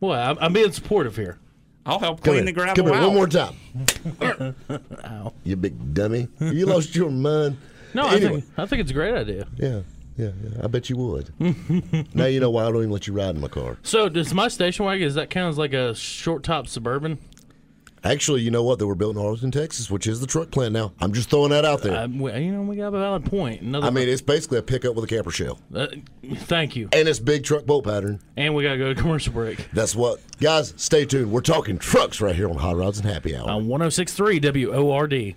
Well, 0.00 0.12
I'm, 0.30 0.38
I'm 0.40 0.52
being 0.54 0.72
supportive 0.72 1.16
here. 1.16 1.38
I'll 1.90 1.98
help 1.98 2.22
Come 2.22 2.34
clean 2.34 2.36
here. 2.36 2.44
the 2.46 2.52
gravel 2.52 2.74
Come 2.76 2.86
here 2.86 2.94
out. 2.94 3.06
one 3.08 3.14
more 3.16 3.26
time. 3.26 3.54
Ow. 5.04 5.32
You 5.44 5.56
big 5.56 5.92
dummy. 5.94 6.28
You 6.40 6.66
lost 6.66 6.94
your 6.94 7.10
mind. 7.10 7.56
No, 7.94 8.06
I 8.06 8.20
think 8.20 8.44
I 8.56 8.66
think 8.66 8.80
it's 8.82 8.90
a 8.92 8.94
great 8.94 9.14
idea. 9.14 9.46
Yeah, 9.56 9.80
yeah, 10.16 10.30
yeah. 10.42 10.60
I 10.62 10.68
bet 10.68 10.88
you 10.88 10.96
would. 10.96 11.32
now 12.14 12.26
you 12.26 12.38
know 12.38 12.50
why 12.50 12.62
I 12.62 12.66
don't 12.66 12.76
even 12.76 12.90
let 12.90 13.06
you 13.08 13.12
ride 13.12 13.34
in 13.34 13.40
my 13.40 13.48
car. 13.48 13.76
So 13.82 14.08
does 14.08 14.32
my 14.32 14.46
station 14.46 14.84
wagon 14.84 15.04
does 15.06 15.16
that 15.16 15.28
count 15.30 15.50
as 15.50 15.58
like 15.58 15.72
a 15.72 15.94
short 15.96 16.44
top 16.44 16.68
suburban? 16.68 17.18
Actually, 18.02 18.40
you 18.40 18.50
know 18.50 18.62
what? 18.62 18.78
They 18.78 18.86
were 18.86 18.94
built 18.94 19.14
in 19.16 19.22
Arlington, 19.22 19.50
Texas, 19.50 19.90
which 19.90 20.06
is 20.06 20.20
the 20.20 20.26
truck 20.26 20.50
plant 20.50 20.72
now. 20.72 20.92
I'm 21.00 21.12
just 21.12 21.28
throwing 21.28 21.50
that 21.50 21.66
out 21.66 21.82
there. 21.82 21.94
Uh, 21.94 22.06
you 22.06 22.50
know, 22.50 22.62
we 22.62 22.76
got 22.76 22.88
a 22.88 22.90
valid 22.92 23.26
point. 23.26 23.60
Another, 23.60 23.86
I 23.86 23.90
mean, 23.90 24.08
it's 24.08 24.22
basically 24.22 24.56
a 24.58 24.62
pickup 24.62 24.94
with 24.94 25.04
a 25.04 25.06
camper 25.06 25.30
shell. 25.30 25.58
uh, 25.74 25.86
thank 26.36 26.76
you. 26.76 26.88
And 26.92 27.06
it's 27.08 27.18
big 27.18 27.44
truck 27.44 27.66
bolt 27.66 27.84
pattern. 27.84 28.20
And 28.38 28.54
we 28.54 28.62
got 28.62 28.72
to 28.72 28.78
go 28.78 28.94
to 28.94 29.00
commercial 29.00 29.34
break 29.34 29.68
That's 29.74 29.94
what. 29.94 30.20
Guys, 30.40 30.72
stay 30.78 31.04
tuned. 31.04 31.30
We're 31.30 31.42
talking 31.42 31.76
trucks 31.76 32.22
right 32.22 32.34
here 32.34 32.48
on 32.48 32.56
Hot 32.56 32.76
Rods 32.76 32.98
and 32.98 33.06
Happy 33.06 33.36
Hour. 33.36 33.50
on 33.50 33.66
106.3 33.66 34.72
WORD. 34.82 35.34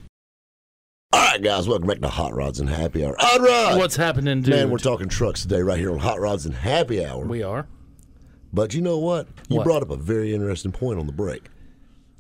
All 1.12 1.20
right, 1.22 1.42
guys, 1.44 1.68
welcome 1.68 1.88
back 1.88 2.00
to 2.00 2.08
Hot 2.08 2.34
Rods 2.34 2.60
and 2.62 2.70
Happy 2.70 3.06
Hour. 3.06 3.16
Hot 3.20 3.42
Rod! 3.42 3.78
What's 3.78 3.98
happening, 3.98 4.42
dude? 4.42 4.56
Man, 4.56 4.72
we're 4.72 4.78
talking 4.80 5.10
trucks 5.10 5.42
today 5.44 5.62
right 5.62 5.78
here 5.78 5.92
on 5.92 6.00
Hot 6.00 6.20
Rods 6.20 6.46
and 6.46 6.56
Happy 6.56 7.06
Hour. 7.06 7.26
we 7.26 7.44
are. 7.44 7.68
But 8.54 8.74
you 8.74 8.82
know 8.82 8.98
what? 9.00 9.28
You 9.50 9.58
What? 9.58 9.64
brought 9.66 9.82
up 9.82 9.90
a 9.90 9.96
very 9.96 10.34
interesting 10.34 10.72
point 10.72 11.00
on 11.00 11.06
the 11.08 11.12
break. 11.12 11.50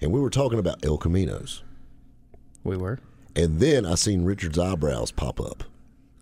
And 0.03 0.11
we 0.11 0.19
were 0.19 0.29
talking 0.29 0.59
about 0.59 0.85
El 0.85 0.97
Caminos. 0.97 1.61
We 2.65 2.75
were. 2.75 2.99
And 3.37 3.61
then 3.61 3.85
I 3.85 3.95
seen 3.95 4.25
Richard's 4.25 4.59
eyebrows 4.59 5.11
pop 5.11 5.39
up 5.39 5.63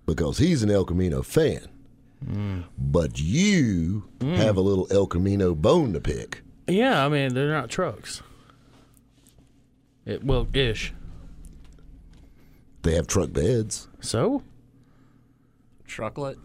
because 0.05 0.38
he's 0.38 0.61
an 0.61 0.69
El 0.69 0.85
Camino 0.85 1.23
fan. 1.23 1.67
Mm. 2.23 2.65
But 2.77 3.19
you 3.19 4.03
have 4.21 4.55
a 4.55 4.61
little 4.61 4.85
El 4.91 5.07
Camino 5.07 5.55
bone 5.55 5.93
to 5.93 6.00
pick. 6.00 6.43
Yeah, 6.67 7.03
I 7.03 7.09
mean, 7.09 7.33
they're 7.33 7.50
not 7.50 7.71
trucks. 7.71 8.21
It, 10.05 10.23
well, 10.23 10.47
ish. 10.53 10.93
They 12.83 12.93
have 12.93 13.07
truck 13.07 13.33
beds. 13.33 13.88
So? 14.00 14.43
Trucklet. 15.88 16.38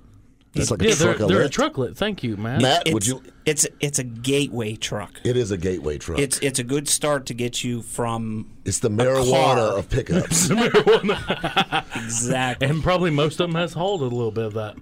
It's 0.59 0.71
like 0.71 0.83
yeah, 0.83 0.93
a 0.93 0.95
they're, 0.95 1.15
they're 1.15 1.43
a 1.43 1.49
trucklet. 1.49 1.97
Thank 1.97 2.23
you, 2.23 2.37
Matt. 2.37 2.61
Matt, 2.63 2.83
It's, 2.87 2.95
would 2.95 3.07
you? 3.07 3.23
it's 3.45 3.67
it's 3.81 3.99
a 3.99 4.05
gateway 4.05 4.75
truck. 4.77 5.21
It 5.25 5.37
is 5.37 5.51
a 5.51 5.57
gateway 5.59 5.99
truck. 5.99 6.19
It's 6.19 6.39
it's 6.41 6.59
a 6.59 6.65
good 6.65 6.89
start 6.89 7.27
to 7.27 7.35
get 7.35 7.63
you 7.65 7.83
from 7.83 8.51
It's 8.65 8.79
the 8.81 8.91
marijuana 8.91 9.55
car. 9.71 9.79
of 9.79 9.89
pickups. 9.91 10.49
marijuana. 10.51 11.85
exactly. 12.05 12.69
And 12.69 12.83
probably 12.83 13.11
most 13.11 13.41
of 13.41 13.49
them 13.49 13.55
has 13.55 13.73
hauled 13.73 14.01
a 14.03 14.05
little 14.05 14.31
bit 14.31 14.45
of 14.45 14.55
that. 14.55 14.77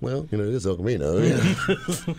well, 0.00 0.26
you 0.30 0.38
know, 0.38 0.44
it 0.44 0.54
is 0.54 0.66
El 0.66 0.76
Camino. 0.76 1.18
Yeah. 1.18 1.36
you 1.38 1.74
know 2.06 2.14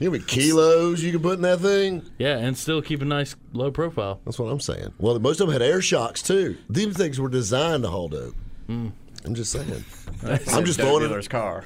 how 0.00 0.10
many 0.10 0.24
kilos 0.24 1.02
you 1.02 1.12
can 1.12 1.20
put 1.22 1.34
in 1.34 1.42
that 1.42 1.60
thing? 1.60 2.02
Yeah, 2.18 2.38
and 2.38 2.56
still 2.58 2.82
keep 2.82 3.02
a 3.02 3.04
nice 3.04 3.36
low 3.52 3.70
profile. 3.70 4.20
That's 4.24 4.38
what 4.38 4.46
I'm 4.50 4.60
saying. 4.60 4.92
Well, 4.98 5.18
most 5.20 5.40
of 5.40 5.46
them 5.46 5.52
had 5.52 5.62
air 5.62 5.80
shocks 5.80 6.22
too. 6.22 6.56
These 6.68 6.96
things 6.96 7.20
were 7.20 7.28
designed 7.28 7.84
to 7.84 7.88
haul 7.90 8.08
dope. 8.08 8.34
Hmm. 8.66 8.88
I'm 9.24 9.34
just 9.36 9.52
saying. 9.52 9.84
I'm 10.24 10.64
just 10.64 10.78
Dope 10.78 10.88
throwing 10.88 11.04
it. 11.04 11.08
dealer's 11.08 11.28
car. 11.28 11.62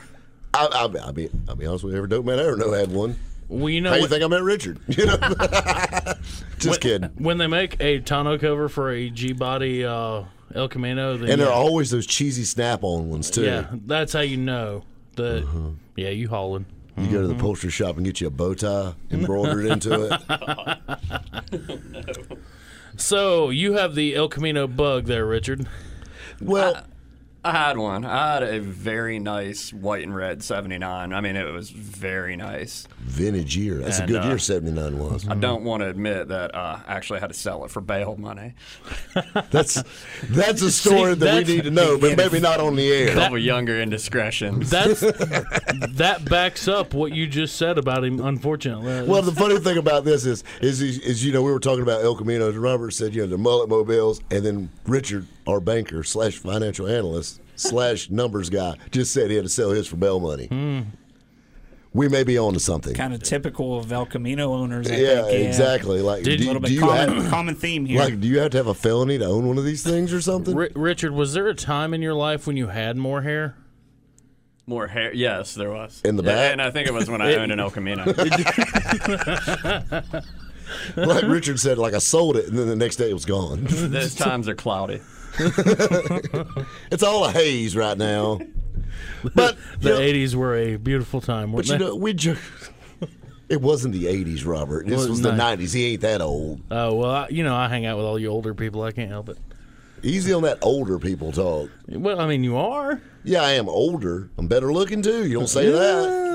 I, 0.56 0.66
I, 0.66 0.80
I'll 0.82 1.12
be, 1.12 1.28
I'll 1.48 1.54
be 1.56 1.66
honest 1.66 1.84
with 1.84 1.92
you. 1.92 1.98
Every 1.98 2.08
dope 2.08 2.24
man 2.24 2.38
I 2.38 2.42
ever 2.44 2.56
know 2.56 2.72
had 2.72 2.90
one. 2.92 3.16
Well, 3.48 3.68
you 3.68 3.80
know, 3.80 3.90
How 3.90 3.96
you 3.96 4.08
think 4.08 4.24
I 4.24 4.26
met 4.28 4.42
Richard? 4.42 4.78
You 4.88 5.06
know, 5.06 5.16
just 6.58 6.80
kidding. 6.80 7.10
when 7.16 7.38
they 7.38 7.46
make 7.46 7.76
a 7.80 8.00
tonneau 8.00 8.38
cover 8.38 8.68
for 8.68 8.90
a 8.90 9.08
G 9.10 9.32
body 9.32 9.84
uh, 9.84 10.24
El 10.54 10.68
Camino, 10.68 11.16
then 11.16 11.30
And 11.30 11.40
there 11.40 11.48
yeah, 11.48 11.54
are 11.54 11.56
always 11.62 11.90
those 11.90 12.06
cheesy 12.06 12.42
snap-on 12.44 13.08
ones 13.08 13.30
too. 13.30 13.44
yeah, 13.44 13.66
that's 13.86 14.12
how 14.12 14.20
you 14.20 14.36
know 14.36 14.82
that. 15.14 15.44
Uh-huh. 15.44 15.68
Yeah, 15.94 16.08
you 16.10 16.28
hauling. 16.28 16.66
You 16.98 17.06
go 17.08 17.20
to 17.20 17.26
the 17.26 17.34
Mm-hmm. 17.34 17.40
upholstery 17.40 17.70
shop 17.70 17.96
and 17.98 18.04
get 18.06 18.20
you 18.22 18.26
a 18.26 18.30
bow 18.30 18.54
tie 18.54 18.94
embroidered 19.10 19.66
into 19.66 20.08
it. 20.10 20.20
So 22.96 23.50
you 23.50 23.74
have 23.74 23.94
the 23.94 24.14
El 24.16 24.28
Camino 24.28 24.66
bug 24.66 25.04
there, 25.04 25.26
Richard. 25.26 25.66
Well, 26.40 26.76
I 26.76 26.82
had 27.52 27.76
one. 27.78 28.04
I 28.04 28.34
had 28.34 28.42
a 28.42 28.60
very 28.60 29.18
nice 29.18 29.72
white 29.72 30.02
and 30.04 30.14
red 30.14 30.42
79. 30.42 31.12
I 31.12 31.20
mean, 31.20 31.36
it 31.36 31.52
was 31.52 31.70
very 31.70 32.36
nice. 32.36 32.86
vintage 33.00 33.56
year. 33.56 33.76
That's 33.76 33.98
a 34.00 34.06
good 34.06 34.22
uh, 34.24 34.28
year. 34.28 34.38
'79 34.38 34.98
was. 34.98 35.28
I 35.28 35.34
don't 35.34 35.64
want 35.64 35.82
to 35.82 35.88
admit 35.88 36.28
that 36.28 36.54
uh, 36.54 36.78
I 36.86 36.94
actually 36.94 37.20
had 37.20 37.28
to 37.28 37.34
sell 37.34 37.64
it 37.64 37.70
for 37.70 37.80
bail 37.80 38.16
money. 38.16 38.54
That's 39.50 39.82
that's 40.30 40.62
a 40.62 40.70
story 40.70 41.10
that 41.14 41.20
that's- 41.20 41.46
we 41.46 41.56
need 41.56 41.64
to 41.64 41.70
know, 41.70 41.98
but 41.98 42.16
maybe 42.16 42.40
not 42.40 42.60
on 42.60 42.76
the 42.76 42.90
air. 42.92 43.10
A 43.10 43.14
couple 43.14 43.38
younger 43.38 43.80
indiscretions. 43.80 44.70
That's 44.70 45.00
that 45.00 46.26
backs 46.28 46.68
up 46.68 46.94
what 46.94 47.12
you 47.12 47.26
just 47.26 47.56
said 47.56 47.78
about 47.78 48.04
him. 48.04 48.20
Unfortunately, 48.20 49.06
Well, 49.08 49.22
the 49.22 49.32
funny 49.32 49.58
thing 49.58 49.78
about 49.78 50.04
this 50.04 50.24
is, 50.26 50.44
is, 50.60 50.80
is 50.80 51.24
you 51.24 51.32
know, 51.32 51.42
we 51.42 51.52
were 51.52 51.60
talking 51.60 51.82
about 51.82 52.02
El 52.02 52.14
Camino. 52.16 52.48
and 52.48 52.56
Robert 52.58 52.92
said, 52.92 53.14
you 53.14 53.22
know, 53.22 53.28
the 53.28 53.38
mullet 53.38 53.68
mobiles, 53.68 54.20
and 54.30 54.44
then 54.44 54.70
Richard, 54.86 55.26
our 55.46 55.60
banker 55.60 56.02
slash 56.02 56.36
financial 56.38 56.86
analyst 56.88 57.40
slash 57.56 58.10
numbers 58.10 58.50
guy, 58.50 58.76
just 58.90 59.12
said 59.12 59.30
he 59.30 59.36
had 59.36 59.44
to 59.44 59.48
sell 59.50 59.70
his 59.70 59.86
for 59.86 59.96
bail 59.96 60.20
money. 60.20 60.46
Hmm. 60.46 60.80
We 61.92 62.08
may 62.08 62.24
be 62.24 62.36
on 62.36 62.52
to 62.52 62.60
something. 62.60 62.92
kind 62.92 63.14
of 63.14 63.22
typical 63.22 63.78
of 63.78 63.90
El 63.90 64.04
Camino 64.04 64.52
owners. 64.52 64.90
I 64.90 64.96
yeah, 64.96 65.22
think, 65.22 65.46
exactly. 65.48 66.02
Like, 66.02 66.24
Did- 66.24 66.40
do, 66.40 66.44
A 66.44 66.48
little 66.48 66.60
do 66.60 66.66
bit 66.66 66.72
you 66.72 66.80
common, 66.80 67.22
have, 67.22 67.30
common 67.30 67.54
theme 67.54 67.86
here. 67.86 68.00
like, 68.00 68.20
do 68.20 68.28
you 68.28 68.38
have 68.40 68.50
to 68.50 68.58
have 68.58 68.66
a 68.66 68.74
felony 68.74 69.16
to 69.16 69.24
own 69.24 69.46
one 69.48 69.56
of 69.56 69.64
these 69.64 69.82
things 69.82 70.12
or 70.12 70.20
something? 70.20 70.54
Ri- 70.54 70.72
Richard, 70.74 71.12
was 71.12 71.32
there 71.32 71.46
a 71.48 71.54
time 71.54 71.94
in 71.94 72.02
your 72.02 72.12
life 72.12 72.46
when 72.46 72.58
you 72.58 72.66
had 72.66 72.98
more 72.98 73.22
hair? 73.22 73.56
More 74.66 74.88
hair. 74.88 75.14
Yes, 75.14 75.54
there 75.54 75.70
was. 75.70 76.02
In 76.04 76.16
the 76.16 76.22
Yeah, 76.24 76.34
back? 76.34 76.52
And 76.52 76.60
I 76.60 76.70
think 76.70 76.86
it 76.86 76.92
was 76.92 77.08
when 77.08 77.22
I 77.22 77.34
owned 77.36 77.50
an 77.52 77.60
El 77.60 77.70
Camino. 77.70 78.04
like 80.96 81.22
Richard 81.24 81.58
said, 81.60 81.78
like 81.78 81.94
I 81.94 81.98
sold 81.98 82.36
it, 82.36 82.48
and 82.48 82.58
then 82.58 82.66
the 82.68 82.76
next 82.76 82.96
day 82.96 83.08
it 83.10 83.14
was 83.14 83.24
gone. 83.24 83.64
Those 83.68 84.14
times 84.14 84.48
are 84.48 84.54
cloudy. 84.54 85.00
it's 86.90 87.02
all 87.02 87.24
a 87.26 87.30
haze 87.32 87.76
right 87.76 87.96
now. 87.96 88.40
But 89.34 89.56
The 89.80 89.90
you 89.90 89.94
know, 89.94 90.00
'80s 90.00 90.34
were 90.34 90.56
a 90.56 90.76
beautiful 90.76 91.20
time, 91.20 91.52
but 91.52 91.66
you 91.66 91.72
they? 91.72 91.84
know, 91.84 91.94
we 91.96 92.12
just. 92.14 92.40
It 93.48 93.60
wasn't 93.60 93.94
the 93.94 94.04
'80s, 94.06 94.44
Robert. 94.46 94.86
This 94.86 94.98
Well, 94.98 95.08
was 95.10 95.20
the 95.22 95.32
no. 95.32 95.42
'90s. 95.44 95.72
He 95.74 95.92
ain't 95.92 96.00
that 96.02 96.20
old. 96.20 96.60
Oh 96.70 96.94
well, 96.94 97.10
I, 97.10 97.28
you 97.28 97.44
know, 97.44 97.54
I 97.54 97.68
hang 97.68 97.86
out 97.86 97.96
with 97.96 98.06
all 98.06 98.18
you 98.18 98.28
older 98.28 98.54
people. 98.54 98.82
I 98.82 98.92
can't 98.92 99.10
help 99.10 99.28
it. 99.28 99.38
Easy 100.02 100.32
on 100.32 100.42
that 100.42 100.58
older 100.62 100.98
people 100.98 101.32
talk. 101.32 101.70
Well, 101.88 102.20
I 102.20 102.26
mean, 102.26 102.44
you 102.44 102.56
are. 102.56 103.00
Yeah, 103.24 103.42
I 103.42 103.52
am 103.52 103.68
older. 103.68 104.30
I'm 104.38 104.46
better 104.46 104.72
looking 104.72 105.02
too. 105.02 105.26
You 105.26 105.34
don't 105.38 105.48
say 105.48 105.70
that. 105.70 106.25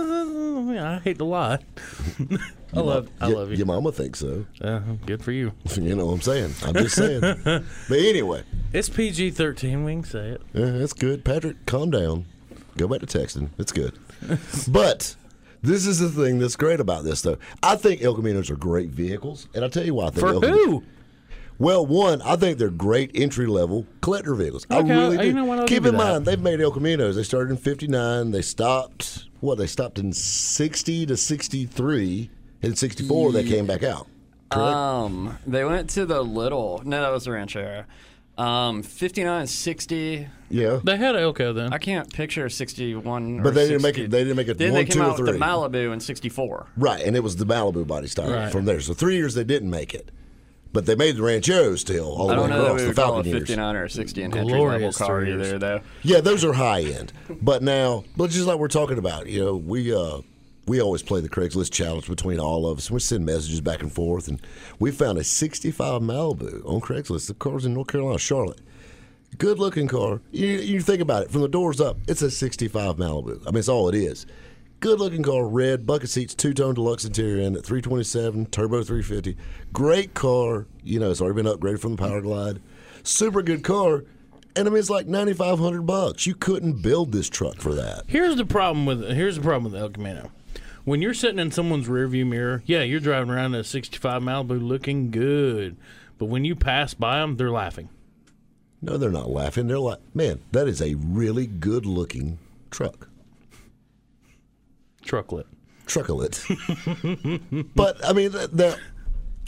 Yeah, 0.70 0.92
I 0.92 1.00
hate 1.00 1.18
to 1.18 1.26
lie. 1.26 1.60
I 2.74 2.80
love, 2.80 3.10
I 3.20 3.28
Y- 3.28 3.34
love 3.34 3.52
you. 3.52 3.58
Your 3.58 3.66
mama 3.66 3.92
thinks 3.92 4.20
so. 4.20 4.46
Uh, 4.62 4.80
good 5.06 5.24
for 5.24 5.32
you. 5.32 5.52
You 5.76 5.96
know 5.96 6.06
what 6.06 6.14
I'm 6.14 6.22
saying? 6.22 6.54
I'm 6.64 6.74
just 6.76 6.96
saying. 6.96 7.22
but 7.44 7.66
anyway, 7.98 8.44
It's 8.74 8.88
PG 8.90 9.32
thirteen. 9.32 9.84
We 9.84 9.94
can 9.94 10.04
say 10.04 10.30
it. 10.30 10.42
yeah, 10.54 10.72
that's 10.72 10.94
good. 10.94 11.26
Patrick, 11.26 11.66
calm 11.66 11.90
down. 11.92 12.26
Go 12.78 12.88
back 12.88 13.02
to 13.02 13.06
texting. 13.06 13.50
It's 13.58 13.72
good. 13.74 13.98
but 14.70 15.16
this 15.62 15.86
is 15.86 16.00
the 16.00 16.10
thing 16.10 16.40
that's 16.40 16.56
great 16.56 16.80
about 16.80 17.04
this, 17.04 17.22
though. 17.22 17.38
I 17.62 17.76
think 17.76 18.02
El 18.02 18.16
Caminos 18.16 18.50
are 18.50 18.56
great 18.56 18.90
vehicles, 18.90 19.48
and 19.54 19.64
I'll 19.64 19.70
tell 19.70 19.86
you 19.86 19.96
why. 19.96 20.06
I 20.08 20.10
think 20.12 20.20
For 20.22 20.28
El 20.34 20.40
Camino- 20.42 20.58
who? 20.66 20.84
Well, 21.62 21.86
one, 21.86 22.24
I 22.24 22.38
think 22.38 22.58
they're 22.58 22.70
great 22.72 23.12
entry 23.14 23.46
level 23.46 23.86
collector 24.02 24.34
vehicles. 24.34 24.66
I 24.72 24.80
Okay, 24.80 24.90
really 24.90 25.18
uh, 25.18 25.22
do. 25.22 25.28
you 25.28 25.34
know 25.34 25.46
what, 25.46 25.60
I'll 25.60 25.66
Keep 25.68 25.76
give 25.76 25.84
you 25.84 25.90
in 25.92 25.98
that. 25.98 26.04
mind, 26.14 26.26
they've 26.26 26.42
made 26.42 26.60
El 26.60 26.72
Caminos. 26.72 27.14
They 27.16 27.22
started 27.24 27.52
in 27.52 27.58
'59. 27.58 28.32
They 28.32 28.42
stopped. 28.42 29.26
What? 29.42 29.60
They 29.60 29.68
stopped 29.68 30.00
in 30.00 30.12
'60 30.12 31.06
to 31.06 31.16
'63. 31.16 32.30
In 32.64 32.76
'64, 32.76 33.32
they 33.32 33.44
came 33.44 33.68
back 33.68 33.84
out. 33.84 34.08
Correct. 34.50 34.76
Um, 34.76 35.38
they 35.46 35.64
went 35.64 35.90
to 35.92 36.06
the 36.08 36.24
little. 36.24 36.82
No, 36.84 37.00
that 37.02 37.12
was 37.12 37.26
the 37.26 37.32
Ranchero. 37.32 37.86
Um, 38.40 38.82
59, 38.82 39.46
60. 39.46 40.28
yeah. 40.50 40.80
They 40.84 40.98
had 40.98 41.16
Elko 41.16 41.54
then. 41.54 41.72
I 41.74 41.78
can't 41.78 42.12
picture 42.12 42.50
61. 42.50 43.40
or 43.40 43.44
But 43.44 43.54
they 43.54 43.68
didn't 43.68 43.84
make 43.84 44.00
it- 44.00 44.10
they 44.10 44.20
didn't 44.24 44.38
make 44.38 44.48
it 44.48 44.58
Then 44.58 44.72
one, 44.74 44.82
they 44.82 44.86
came 44.86 44.94
two, 44.96 45.02
or 45.02 45.12
out 45.12 45.20
with 45.20 45.28
the. 45.28 45.34
Malibu 45.34 45.94
in 45.94 46.00
64. 46.00 46.66
Right, 46.76 47.04
and 47.06 47.16
it 47.16 47.22
was 47.22 47.36
the 47.36 47.46
Malibu 47.46 47.86
body 47.86 48.08
style 48.08 48.32
Right. 48.32 48.52
from 48.52 48.66
there. 48.66 48.80
So 48.82 48.94
three 48.96 49.16
years 49.16 49.36
they 49.36 49.44
didn't 49.44 49.70
make 49.70 49.94
it, 49.94 50.10
but 50.74 50.86
they 50.86 50.96
made 50.96 51.16
the 51.18 51.22
Ranchero 51.24 51.76
still 51.76 52.06
all 52.06 52.28
the 52.28 52.34
way 52.34 52.40
don't 52.40 52.50
know 52.50 52.58
that 52.58 52.64
across 52.66 52.76
we 52.78 52.82
the 52.84 52.88
would 52.90 52.96
call 52.96 53.06
Falcon 53.16 53.26
it 53.28 53.30
years. 53.36 53.42
59 53.50 53.76
or 53.76 53.88
60 53.90 54.22
in 54.22 54.26
entry 54.26 54.42
level 54.44 54.58
Glorious 54.58 54.98
car 54.98 55.20
three 55.20 55.30
years. 55.30 55.48
either, 55.48 55.60
though. 55.60 55.82
Yeah, 56.04 56.22
those 56.22 56.44
are 56.46 56.54
high 56.54 56.82
end. 56.82 57.14
But 57.42 57.62
now, 57.64 58.04
but 58.16 58.30
just 58.30 58.48
like 58.48 58.58
we're 58.58 58.68
talking 58.68 58.98
about, 58.98 59.28
you 59.28 59.44
know, 59.44 59.56
we 59.56 59.94
uh 59.94 60.20
we 60.68 60.80
always 60.82 61.02
play 61.02 61.20
the 61.22 61.28
Craigslist 61.30 61.72
challenge 61.72 62.08
between 62.08 62.40
all 62.40 62.68
of 62.68 62.78
us. 62.78 62.92
We 62.92 63.00
send 63.00 63.26
messages 63.26 63.62
back 63.62 63.82
and 63.82 63.92
forth, 63.92 64.28
and 64.28 64.40
we 64.80 64.92
found 64.92 65.18
a 65.18 65.24
'65 65.24 66.02
Malibu 66.02 66.64
on 66.66 66.80
Craigslist. 66.82 67.28
The 67.28 67.34
car's 67.34 67.66
in 67.66 67.74
North 67.74 67.88
Carolina, 67.88 68.20
Charlotte. 68.20 68.62
Good 69.38 69.60
looking 69.60 69.88
car. 69.88 70.22
You, 70.32 70.48
you 70.48 70.82
think 70.82 71.02
about 71.02 71.24
it 71.24 71.32
from 71.32 71.42
the 71.42 71.48
doors 71.48 71.82
up. 71.82 71.98
It's 72.08 72.22
a 72.22 72.30
'65 72.30 72.98
Malibu. 72.98 73.42
I 73.42 73.52
mean, 73.52 73.58
it's 73.58 73.70
all 73.70 73.90
it 73.90 73.96
is. 73.96 74.26
Good 74.82 75.00
looking 75.00 75.22
car, 75.22 75.46
red 75.46 75.86
bucket 75.86 76.10
seats, 76.10 76.34
two 76.34 76.56
tone 76.56 76.74
deluxe 76.74 77.06
interior 77.06 77.44
in 77.44 77.56
it, 77.56 77.64
327 77.64 78.48
turbo 78.48 78.82
350. 78.82 79.38
Great 79.72 80.16
car. 80.16 80.66
You 80.84 81.00
know, 81.00 81.12
it's 81.12 81.22
already 81.22 81.44
been 81.44 81.54
upgraded 81.54 81.80
from 81.80 81.96
the 81.96 82.02
Power 82.02 82.20
Glide. 82.20 82.60
Super 83.04 83.44
good 83.44 83.64
car. 83.64 84.06
And 84.56 84.68
I 84.68 84.72
mean, 84.72 84.80
it's 84.80 84.90
like 84.90 85.06
9500 85.06 85.84
bucks. 85.84 86.26
You 86.26 86.34
couldn't 86.34 86.82
build 86.82 87.12
this 87.12 87.30
truck 87.30 87.58
for 87.58 87.76
that. 87.76 88.06
Here's 88.08 88.38
the 88.38 88.46
problem 88.46 88.88
with 88.88 89.08
here's 89.12 89.36
the 89.36 89.44
problem 89.44 89.72
with 89.72 89.80
El 89.80 89.92
Camino. 89.92 90.32
When 90.84 91.00
you're 91.00 91.14
sitting 91.14 91.38
in 91.38 91.52
someone's 91.52 91.88
rearview 91.88 92.26
mirror, 92.26 92.64
yeah, 92.66 92.82
you're 92.82 93.00
driving 93.00 93.30
around 93.30 93.54
in 93.54 93.62
a 93.62 93.64
'65 93.64 94.24
Malibu 94.24 94.60
looking 94.60 95.12
good, 95.12 95.78
but 96.18 96.26
when 96.26 96.44
you 96.44 96.56
pass 96.56 96.96
by 96.96 97.20
them, 97.20 97.38
they're 97.38 97.52
laughing. 97.52 97.90
No, 98.82 98.98
they're 98.98 99.12
not 99.12 99.30
laughing. 99.30 99.68
They're 99.68 99.78
like, 99.78 100.00
man, 100.16 100.40
that 100.54 100.68
is 100.68 100.82
a 100.82 100.96
really 100.96 101.46
good 101.46 101.86
looking 101.86 102.40
truck. 102.72 103.11
Trucklet. 105.12 105.46
Trucklet. 105.88 106.40
but, 107.76 108.04
I 108.08 108.14
mean, 108.14 108.32
th- 108.32 108.50
they're. 108.52 108.78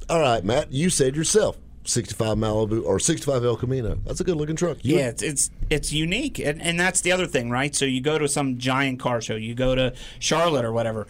All 0.09 0.19
right, 0.19 0.43
Matt, 0.43 0.71
you 0.73 0.89
said 0.89 1.15
yourself. 1.15 1.57
65 1.85 2.37
Malibu 2.37 2.83
or 2.85 2.97
65 2.99 3.43
El 3.43 3.55
Camino. 3.57 3.97
That's 4.05 4.19
a 4.21 4.23
good 4.23 4.35
looking 4.37 4.55
truck. 4.55 4.77
You- 4.83 4.97
Yeah, 4.97 5.07
it's 5.09 5.21
it's 5.21 5.49
it's 5.69 5.91
unique, 5.93 6.39
and, 6.39 6.61
and 6.61 6.79
that's 6.79 7.01
the 7.01 7.11
other 7.11 7.25
thing, 7.27 7.49
right? 7.49 7.73
So 7.75 7.83
you 7.85 7.99
go 8.01 8.17
to 8.17 8.27
some 8.27 8.57
giant 8.57 8.99
car 8.99 9.19
show, 9.21 9.35
you 9.35 9.53
go 9.53 9.75
to 9.75 9.93
Charlotte 10.19 10.63
or 10.65 10.71
whatever, 10.71 11.07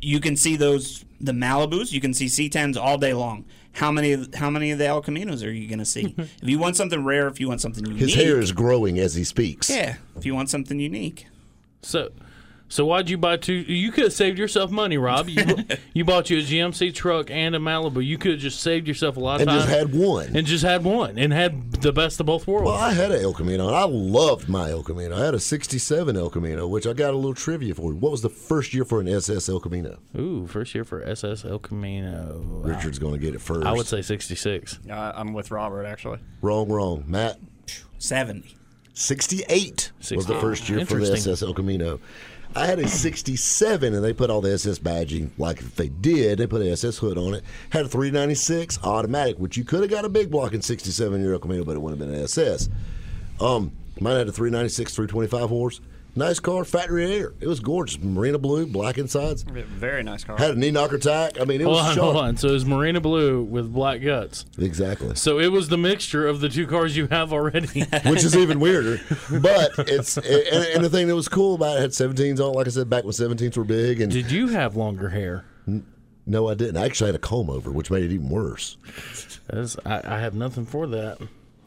you 0.00 0.20
can 0.20 0.36
see 0.36 0.54
those 0.56 1.04
the 1.20 1.32
Malibus, 1.32 1.92
you 1.92 2.00
can 2.00 2.14
see 2.14 2.26
C10s 2.26 2.76
all 2.76 2.98
day 2.98 3.14
long. 3.14 3.44
How 3.72 3.90
many 3.92 4.12
of- 4.12 4.32
how 4.34 4.48
many 4.50 4.70
of 4.72 4.78
the 4.78 4.86
El 4.86 5.02
Caminos 5.02 5.44
are 5.44 5.50
you 5.50 5.66
going 5.68 5.78
to 5.80 5.84
see? 5.84 6.14
if 6.18 6.30
you 6.48 6.58
want 6.60 6.76
something 6.76 7.04
rare, 7.04 7.26
if 7.28 7.40
you 7.40 7.48
want 7.48 7.60
something 7.60 7.84
unique, 7.84 8.00
His 8.00 8.14
hair 8.14 8.38
is 8.40 8.52
growing 8.52 8.98
as 9.00 9.14
he 9.14 9.24
speaks. 9.24 9.70
yeah. 9.70 9.96
If 10.16 10.24
you 10.26 10.34
want 10.36 10.50
something 10.50 10.78
unique, 10.78 11.26
So, 11.82 12.10
so 12.72 12.86
why'd 12.86 13.10
you 13.10 13.18
buy 13.18 13.36
two? 13.36 13.52
You 13.52 13.92
could 13.92 14.04
have 14.04 14.12
saved 14.14 14.38
yourself 14.38 14.70
money, 14.70 14.96
Rob. 14.96 15.28
You, 15.28 15.44
you 15.92 16.06
bought 16.06 16.30
you 16.30 16.38
a 16.38 16.40
GMC 16.42 16.94
truck 16.94 17.30
and 17.30 17.54
a 17.54 17.58
Malibu. 17.58 18.02
You 18.02 18.16
could 18.16 18.30
have 18.32 18.40
just 18.40 18.60
saved 18.62 18.88
yourself 18.88 19.18
a 19.18 19.20
lot 19.20 19.34
of 19.34 19.40
And 19.42 19.50
time 19.50 19.58
just 19.58 19.68
had 19.68 19.94
one. 19.94 20.34
and 20.34 20.46
just 20.46 20.64
had 20.64 20.82
one 20.82 21.18
and 21.18 21.34
had 21.34 21.70
the 21.82 21.92
best 21.92 22.18
of 22.18 22.24
both 22.24 22.46
worlds. 22.46 22.64
Well, 22.68 22.74
I 22.76 22.94
had 22.94 23.12
an 23.12 23.22
El 23.22 23.34
Camino, 23.34 23.66
and 23.66 23.76
I 23.76 23.84
loved 23.84 24.48
my 24.48 24.70
El 24.70 24.82
Camino. 24.82 25.14
I 25.20 25.22
had 25.26 25.34
a 25.34 25.38
67 25.40 26.16
El 26.16 26.30
Camino, 26.30 26.66
which 26.66 26.86
I 26.86 26.94
got 26.94 27.12
a 27.12 27.16
little 27.16 27.34
trivia 27.34 27.74
for. 27.74 27.92
What 27.92 28.10
was 28.10 28.22
the 28.22 28.30
first 28.30 28.72
year 28.72 28.86
for 28.86 29.00
an 29.02 29.08
SS 29.08 29.50
El 29.50 29.60
Camino? 29.60 29.98
Ooh, 30.18 30.46
first 30.46 30.74
year 30.74 30.84
for 30.84 31.02
SS 31.04 31.44
El 31.44 31.58
Camino. 31.58 32.40
Richard's 32.64 32.98
going 32.98 33.12
to 33.12 33.20
get 33.20 33.34
it 33.34 33.42
first. 33.42 33.66
I 33.66 33.72
would 33.72 33.86
say 33.86 34.00
66. 34.00 34.80
Uh, 34.90 35.12
I'm 35.14 35.34
with 35.34 35.50
Robert 35.50 35.84
actually. 35.84 36.20
Wrong, 36.40 36.68
wrong. 36.70 37.04
Matt, 37.06 37.38
seventy. 37.98 38.56
68 38.94 39.92
was 40.14 40.26
the 40.26 40.38
first 40.38 40.68
year 40.68 40.84
for 40.84 40.96
the 40.96 41.00
Interesting. 41.00 41.32
SS 41.32 41.42
El 41.42 41.54
Camino. 41.54 41.98
I 42.54 42.66
had 42.66 42.78
a 42.78 42.86
67, 42.86 43.94
and 43.94 44.04
they 44.04 44.12
put 44.12 44.28
all 44.28 44.42
the 44.42 44.52
SS 44.52 44.78
badging 44.78 45.30
like 45.38 45.60
if 45.60 45.74
they 45.76 45.88
did. 45.88 46.38
They 46.38 46.46
put 46.46 46.60
an 46.60 46.68
SS 46.68 46.98
hood 46.98 47.16
on 47.16 47.34
it. 47.34 47.44
Had 47.70 47.86
a 47.86 47.88
396 47.88 48.78
automatic, 48.84 49.38
which 49.38 49.56
you 49.56 49.64
could 49.64 49.80
have 49.80 49.90
got 49.90 50.04
a 50.04 50.08
big 50.08 50.30
block 50.30 50.52
in 50.52 50.60
67 50.60 51.20
year 51.22 51.32
El 51.32 51.38
Camino, 51.38 51.64
but 51.64 51.76
it 51.76 51.80
wouldn't 51.80 52.00
have 52.00 52.08
been 52.08 52.18
an 52.18 52.24
SS. 52.24 52.68
Um, 53.40 53.72
mine 54.00 54.16
had 54.16 54.28
a 54.28 54.32
396, 54.32 54.94
325 54.94 55.48
horse. 55.48 55.80
Nice 56.14 56.40
car, 56.40 56.64
factory 56.66 57.10
air. 57.10 57.32
It 57.40 57.46
was 57.46 57.60
gorgeous. 57.60 57.98
Marina 57.98 58.38
blue, 58.38 58.66
black 58.66 58.98
insides. 58.98 59.44
Very 59.44 60.02
nice 60.02 60.24
car. 60.24 60.36
Had 60.36 60.50
a 60.50 60.54
knee 60.58 60.70
knocker 60.70 60.98
tach. 60.98 61.40
I 61.40 61.44
mean, 61.46 61.62
it 61.62 61.64
Hold 61.64 61.76
was 61.76 61.86
on, 61.86 61.94
sharp. 61.94 62.04
hold 62.04 62.16
on. 62.18 62.36
So 62.36 62.48
it's 62.48 62.64
Marina 62.66 63.00
Blue 63.00 63.42
with 63.42 63.72
black 63.72 64.02
guts. 64.02 64.44
Exactly. 64.58 65.14
So 65.14 65.38
it 65.38 65.50
was 65.50 65.68
the 65.70 65.78
mixture 65.78 66.28
of 66.28 66.40
the 66.40 66.50
two 66.50 66.66
cars 66.66 66.94
you 66.98 67.06
have 67.06 67.32
already. 67.32 67.66
which 68.06 68.24
is 68.24 68.36
even 68.36 68.60
weirder. 68.60 69.00
But 69.40 69.70
it's 69.78 70.18
and, 70.18 70.26
and 70.26 70.84
the 70.84 70.90
thing 70.90 71.06
that 71.08 71.16
was 71.16 71.28
cool 71.28 71.54
about 71.54 71.78
it 71.78 71.80
had 71.80 71.90
17s 71.92 72.40
on. 72.40 72.50
it, 72.52 72.56
Like 72.56 72.66
I 72.66 72.70
said, 72.70 72.90
back 72.90 73.04
when 73.04 73.12
17s 73.12 73.56
were 73.56 73.64
big. 73.64 74.02
And 74.02 74.12
Did 74.12 74.30
you 74.30 74.48
have 74.48 74.76
longer 74.76 75.08
hair? 75.08 75.46
no, 76.26 76.46
I 76.48 76.52
didn't. 76.54 76.76
I 76.76 76.84
actually 76.84 77.08
had 77.08 77.14
a 77.16 77.20
comb 77.20 77.48
over, 77.48 77.70
which 77.72 77.90
made 77.90 78.04
it 78.04 78.12
even 78.12 78.28
worse. 78.28 78.76
I, 79.50 80.02
I 80.04 80.18
have 80.20 80.34
nothing 80.34 80.66
for 80.66 80.86
that. 80.88 81.18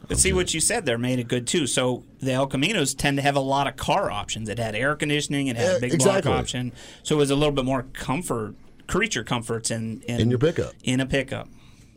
But 0.08 0.18
see 0.18 0.32
what 0.32 0.54
you 0.54 0.60
said 0.60 0.86
there 0.86 0.98
made 0.98 1.18
it 1.18 1.26
good 1.28 1.46
too. 1.46 1.66
So 1.66 2.04
the 2.20 2.32
El 2.32 2.46
Caminos 2.48 2.96
tend 2.96 3.16
to 3.18 3.22
have 3.22 3.34
a 3.36 3.40
lot 3.40 3.66
of 3.66 3.76
car 3.76 4.10
options. 4.10 4.48
It 4.48 4.58
had 4.58 4.74
air 4.74 4.94
conditioning, 4.94 5.48
it 5.48 5.56
had 5.56 5.64
Yeah, 5.66 5.76
a 5.76 5.80
big 5.80 5.94
exactly. 5.94 6.30
block 6.30 6.40
option, 6.40 6.72
so 7.02 7.16
it 7.16 7.18
was 7.18 7.30
a 7.30 7.34
little 7.36 7.52
bit 7.54 7.64
more 7.64 7.82
comfort, 7.92 8.54
creature 8.86 9.24
comforts 9.24 9.70
in 9.70 10.02
in, 10.02 10.20
In 10.20 10.30
your 10.30 10.38
pickup. 10.38 10.74
In 10.84 11.00
a 11.00 11.06
pickup, 11.06 11.48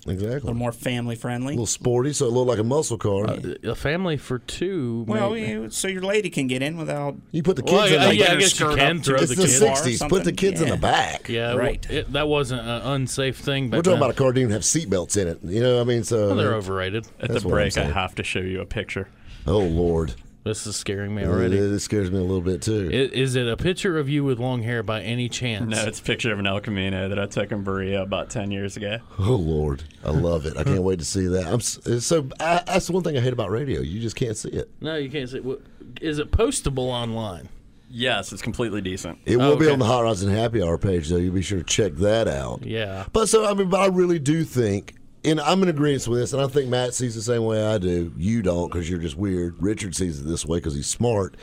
a 0.10 0.14
little 0.16 0.54
more 0.54 0.72
family 0.72 1.16
friendly. 1.16 1.54
a 1.54 1.56
little 1.56 1.66
sporty, 1.66 2.14
so 2.14 2.26
it 2.26 2.32
looked 2.32 2.48
like 2.50 2.60
a 2.60 2.64
muscle 2.64 2.98
car. 2.98 3.30
Uh, 3.30 3.54
a 3.64 3.76
family 3.76 4.18
for 4.18 4.40
two. 4.40 5.06
well, 5.08 5.36
you, 5.38 5.70
so 5.70 5.88
your 5.88 6.02
lady 6.02 6.30
can 6.30 6.48
get 6.48 6.62
in 6.62 6.78
without. 6.78 7.16
you 7.32 7.44
put 7.44 7.56
the 7.56 7.62
kids 7.64 7.74
Well, 7.74 7.86
in 7.88 7.92
yeah, 7.94 8.08
the 8.08 8.16
yeah, 8.16 8.32
I 8.32 8.36
guess 8.38 8.60
you 8.60 8.76
can 8.76 9.02
throw 9.02 9.18
It's 9.18 9.30
the 9.30 9.36
the 9.36 9.42
kids. 9.44 9.60
car 9.60 9.70
or 9.70 9.74
60s. 9.76 9.82
Put 9.84 9.84
the 9.92 9.96
something. 9.98 10.36
kids 10.36 10.62
in 10.62 10.70
the 10.70 10.78
back. 10.78 11.30
Yeah, 11.30 11.50
Right. 11.54 11.60
Right. 11.60 11.92
It, 11.92 12.14
that 12.14 12.28
wasn't 12.28 12.62
an 12.62 12.82
unsafe 12.82 13.38
thing. 13.38 13.70
Back 13.70 13.78
We're 13.80 13.82
talking 13.84 13.92
then. 14.00 14.10
about 14.10 14.12
a 14.12 14.18
car 14.18 14.28
that 14.28 14.40
didn't 14.40 14.52
have 14.52 14.62
seatbelts 14.62 15.18
in 15.18 15.28
it. 15.28 15.40
You 15.44 15.62
know 15.62 15.76
what 15.76 15.82
I 15.82 15.84
mean? 15.86 16.04
So 16.04 16.28
Well, 16.28 16.36
they're 16.36 16.56
overrated. 16.56 17.08
At 17.20 17.30
the 17.32 17.42
break, 17.42 17.78
I 17.78 17.84
have 17.86 18.16
to 18.16 18.24
show 18.24 18.40
you 18.40 18.62
a 18.62 18.66
picture. 18.66 19.08
Oh 19.48 19.60
Lord, 19.60 20.14
This 20.44 20.66
is 20.66 20.76
scaring 20.78 21.14
me 21.14 21.26
already. 21.26 21.58
it 21.58 21.80
scares 21.80 22.10
me 22.10 22.18
a 22.18 22.22
little 22.22 22.42
bit 22.42 22.62
too. 22.62 22.90
I- 22.92 23.16
Is 23.16 23.36
it 23.36 23.48
a 23.48 23.58
picture 23.58 23.98
of 24.00 24.08
you 24.10 24.24
with 24.24 24.40
long 24.40 24.64
hair 24.64 24.82
by 24.84 25.02
any 25.02 25.28
chance? 25.30 25.70
No, 25.70 25.84
it's 25.86 26.00
a 26.00 26.04
picture 26.04 26.32
of 26.32 26.40
an 26.40 26.48
El 26.48 26.60
Camino 26.62 27.10
that 27.10 27.20
I 27.20 27.26
took 27.26 27.52
in 27.52 27.64
Berea 27.64 28.02
about 28.02 28.30
10 28.30 28.50
years 28.50 28.78
ago. 28.78 29.00
oh 29.20 29.36
Lord, 29.36 29.84
I 30.04 30.12
love 30.12 30.46
it. 30.46 30.56
I 30.58 30.64
can't 30.64 30.82
wait 30.84 31.00
to 31.00 31.06
see 31.06 31.28
that. 31.28 31.46
I'm 31.48 31.60
so. 31.62 32.30
I, 32.40 32.64
that's 32.66 32.88
the 32.88 32.94
one 32.94 33.04
thing 33.04 33.18
I 33.18 33.20
hate 33.20 33.34
about 33.34 33.52
radio. 33.52 33.82
You 33.82 34.00
just 34.00 34.16
can't 34.16 34.38
see 34.38 34.50
it. 34.50 34.70
No, 34.82 34.96
you 34.96 35.10
can't 35.10 35.30
see 35.30 35.42
what- 35.42 35.62
Is 36.02 36.20
it 36.20 36.32
postable 36.32 36.88
online? 36.88 37.50
Yes, 37.92 38.32
it's 38.32 38.44
completely 38.44 38.82
decent. 38.82 39.18
It 39.26 39.38
will 39.38 39.58
be 39.58 39.66
okay. 39.66 39.74
on 39.74 39.80
the 39.80 39.86
Hot 39.86 40.04
Rods 40.04 40.22
and 40.22 40.32
Happy 40.32 40.62
Hour 40.62 40.78
page, 40.78 41.10
though. 41.10 41.18
You'll 41.18 41.34
be 41.34 41.42
sure 41.42 41.58
to 41.58 41.64
check 41.64 41.94
that 41.96 42.28
out. 42.28 42.64
Yeah. 42.64 43.06
But 43.12 43.30
so 43.30 43.46
I 43.50 43.54
mean, 43.56 43.68
but 43.70 43.80
I 43.82 43.88
really 43.88 44.20
do 44.20 44.44
think, 44.44 44.94
and 45.24 45.40
I'm 45.40 45.62
in 45.64 45.70
agreement 45.70 46.08
with 46.08 46.20
this, 46.20 46.34
and 46.34 46.42
I 46.42 46.48
think 46.48 46.70
Matt 46.70 46.94
sees 46.94 47.16
the 47.16 47.22
same 47.22 47.46
way 47.46 47.66
I 47.66 47.78
do. 47.78 48.14
You 48.18 48.42
don't 48.42 48.72
because 48.72 48.90
you're 48.90 49.00
just 49.00 49.18
weird. 49.18 49.62
Richard 49.62 49.96
sees 49.96 50.20
it 50.20 50.24
this 50.24 50.46
way 50.46 50.58
because 50.58 50.76
he's 50.76 50.88
smart. 50.88 51.36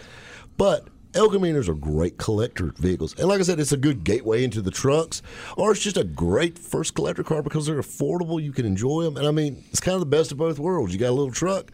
But 0.57 0.89
El 1.15 1.29
Caminos 1.29 1.69
are 1.69 1.75
great 1.75 2.19
collector 2.19 2.73
vehicles, 2.79 3.19
and 3.19 3.29
like 3.29 3.41
I 3.41 3.43
said, 3.43 3.61
it's 3.61 3.73
a 3.73 3.77
good 3.77 4.05
gateway 4.05 4.45
into 4.45 4.61
the 4.61 4.71
trucks, 4.71 5.23
or 5.57 5.73
it's 5.73 5.83
just 5.83 5.97
a 5.97 6.05
great 6.05 6.59
first 6.59 6.95
collector 6.95 7.23
car 7.23 7.43
because 7.43 7.67
they're 7.67 7.81
affordable. 7.81 8.43
You 8.43 8.53
can 8.53 8.67
enjoy 8.67 9.03
them, 9.03 9.17
and 9.17 9.27
I 9.27 9.31
mean, 9.31 9.65
it's 9.71 9.81
kind 9.81 9.95
of 9.95 10.01
the 10.01 10.07
best 10.07 10.33
of 10.33 10.39
both 10.39 10.59
worlds. 10.59 10.93
You 10.93 10.99
got 10.99 11.11
a 11.11 11.13
little 11.13 11.33
truck. 11.33 11.73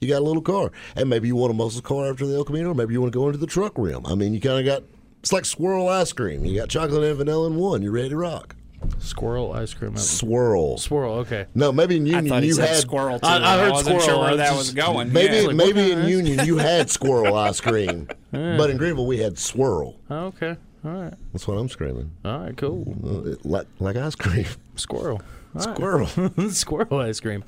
You 0.00 0.08
got 0.08 0.20
a 0.20 0.24
little 0.24 0.42
car, 0.42 0.70
and 0.96 1.08
maybe 1.08 1.28
you 1.28 1.36
want 1.36 1.50
a 1.50 1.54
muscle 1.54 1.80
car 1.80 2.10
after 2.10 2.26
the 2.26 2.34
El 2.34 2.44
Camino, 2.44 2.72
or 2.72 2.74
maybe 2.74 2.92
you 2.92 3.00
want 3.00 3.12
to 3.12 3.18
go 3.18 3.26
into 3.26 3.38
the 3.38 3.46
truck 3.46 3.72
rim. 3.76 4.04
I 4.04 4.14
mean, 4.14 4.34
you 4.34 4.40
kind 4.40 4.58
of 4.58 4.66
got 4.66 4.82
it's 5.24 5.32
like 5.32 5.46
swirl 5.46 5.88
ice 5.88 6.12
cream. 6.12 6.44
You 6.44 6.54
got 6.54 6.68
chocolate 6.68 7.02
and 7.02 7.16
vanilla 7.16 7.46
in 7.46 7.56
one. 7.56 7.80
You're 7.80 7.92
ready 7.92 8.10
to 8.10 8.16
rock. 8.16 8.54
Squirrel 8.98 9.52
ice 9.52 9.74
cream. 9.74 9.96
Swirl. 9.96 10.78
Swirl. 10.78 11.12
Okay. 11.20 11.46
No, 11.54 11.72
maybe 11.72 11.96
in 11.96 12.02
I 12.06 12.10
Union 12.10 12.28
thought 12.28 12.42
he 12.42 12.48
you 12.48 12.54
said 12.54 12.68
had 12.68 12.76
squirrel 12.78 13.18
too. 13.18 13.26
I- 13.26 13.54
I 13.54 13.58
heard 13.58 13.72
wasn't 13.72 14.00
squirrel. 14.02 14.18
sure 14.20 14.24
where 14.26 14.36
that 14.36 14.56
was 14.56 14.72
going. 14.72 15.12
maybe 15.12 15.36
Yeah. 15.36 15.42
like, 15.48 15.56
maybe 15.56 15.80
what 15.82 15.90
in 15.92 15.98
kind 16.00 16.08
Union 16.10 16.46
you 16.46 16.58
had 16.58 16.90
squirrel 16.90 17.36
ice 17.36 17.60
cream, 17.60 18.08
but 18.30 18.70
in 18.70 18.76
Greenville 18.76 19.06
we 19.06 19.18
had 19.18 19.38
swirl. 19.38 19.96
Oh, 20.10 20.26
okay. 20.26 20.56
All 20.84 20.90
right. 20.92 21.14
That's 21.32 21.46
what 21.48 21.54
I'm 21.54 21.68
screaming. 21.68 22.10
All 22.24 22.38
right. 22.40 22.56
Cool. 22.56 22.94
Uh, 23.04 23.30
it- 23.32 23.46
Like 23.46 23.66
like 23.80 23.96
ice 23.96 24.14
cream. 24.14 24.46
Squirrel. 24.76 25.22
All 25.58 25.64
right. 25.66 25.74
Squirrel. 25.76 26.06
Squirrel 26.50 26.98
ice 27.00 27.20
cream. 27.20 27.44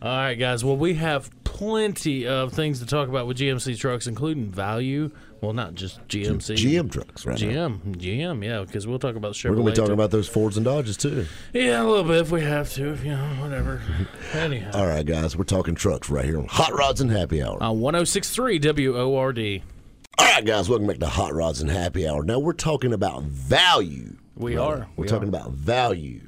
All 0.00 0.08
right, 0.08 0.34
guys. 0.34 0.64
Well, 0.64 0.76
we 0.76 0.94
have 0.94 1.30
plenty 1.44 2.26
of 2.26 2.52
things 2.52 2.80
to 2.80 2.86
talk 2.86 3.08
about 3.08 3.26
with 3.28 3.38
GMC 3.38 3.78
trucks, 3.78 4.06
including 4.08 4.50
value. 4.50 5.10
Well, 5.42 5.52
not 5.52 5.74
just 5.74 6.00
GMC. 6.06 6.54
GM 6.56 6.90
trucks, 6.90 7.26
right? 7.26 7.38
now. 7.42 7.68
GM. 7.68 7.96
GM. 7.96 8.44
Yeah, 8.44 8.60
because 8.64 8.86
we'll 8.86 9.00
talk 9.00 9.16
about 9.16 9.32
Chevrolet. 9.34 9.50
We're 9.50 9.56
gonna 9.56 9.70
be 9.72 9.76
talking 9.76 9.92
about 9.92 10.12
those 10.12 10.28
Fords 10.28 10.56
and 10.56 10.64
Dodges 10.64 10.96
too. 10.96 11.26
Yeah, 11.52 11.82
a 11.82 11.84
little 11.84 12.04
bit 12.04 12.18
if 12.18 12.30
we 12.30 12.42
have 12.42 12.72
to. 12.74 12.92
if, 12.92 13.04
You 13.04 13.10
know, 13.10 13.24
whatever. 13.40 13.82
Anyhow. 14.34 14.70
All 14.72 14.86
right, 14.86 15.04
guys, 15.04 15.36
we're 15.36 15.42
talking 15.44 15.74
trucks 15.74 16.08
right 16.08 16.24
here 16.24 16.38
on 16.38 16.46
Hot 16.46 16.72
Rods 16.72 17.00
and 17.00 17.10
Happy 17.10 17.42
Hour. 17.42 17.60
Uh, 17.60 17.70
on 17.70 17.80
1063 17.80 18.60
WORD. 18.60 19.62
All 20.18 20.26
right, 20.26 20.44
guys, 20.44 20.68
welcome 20.68 20.86
back 20.86 20.98
to 21.00 21.06
Hot 21.08 21.34
Rods 21.34 21.60
and 21.60 21.70
Happy 21.70 22.06
Hour. 22.08 22.22
Now 22.22 22.38
we're 22.38 22.52
talking 22.52 22.92
about 22.92 23.24
value. 23.24 24.16
We 24.36 24.56
Right. 24.56 24.62
are. 24.62 24.88
We're 24.96 25.02
We 25.02 25.08
talking 25.08 25.26
are. 25.26 25.36
about 25.36 25.50
value, 25.54 26.20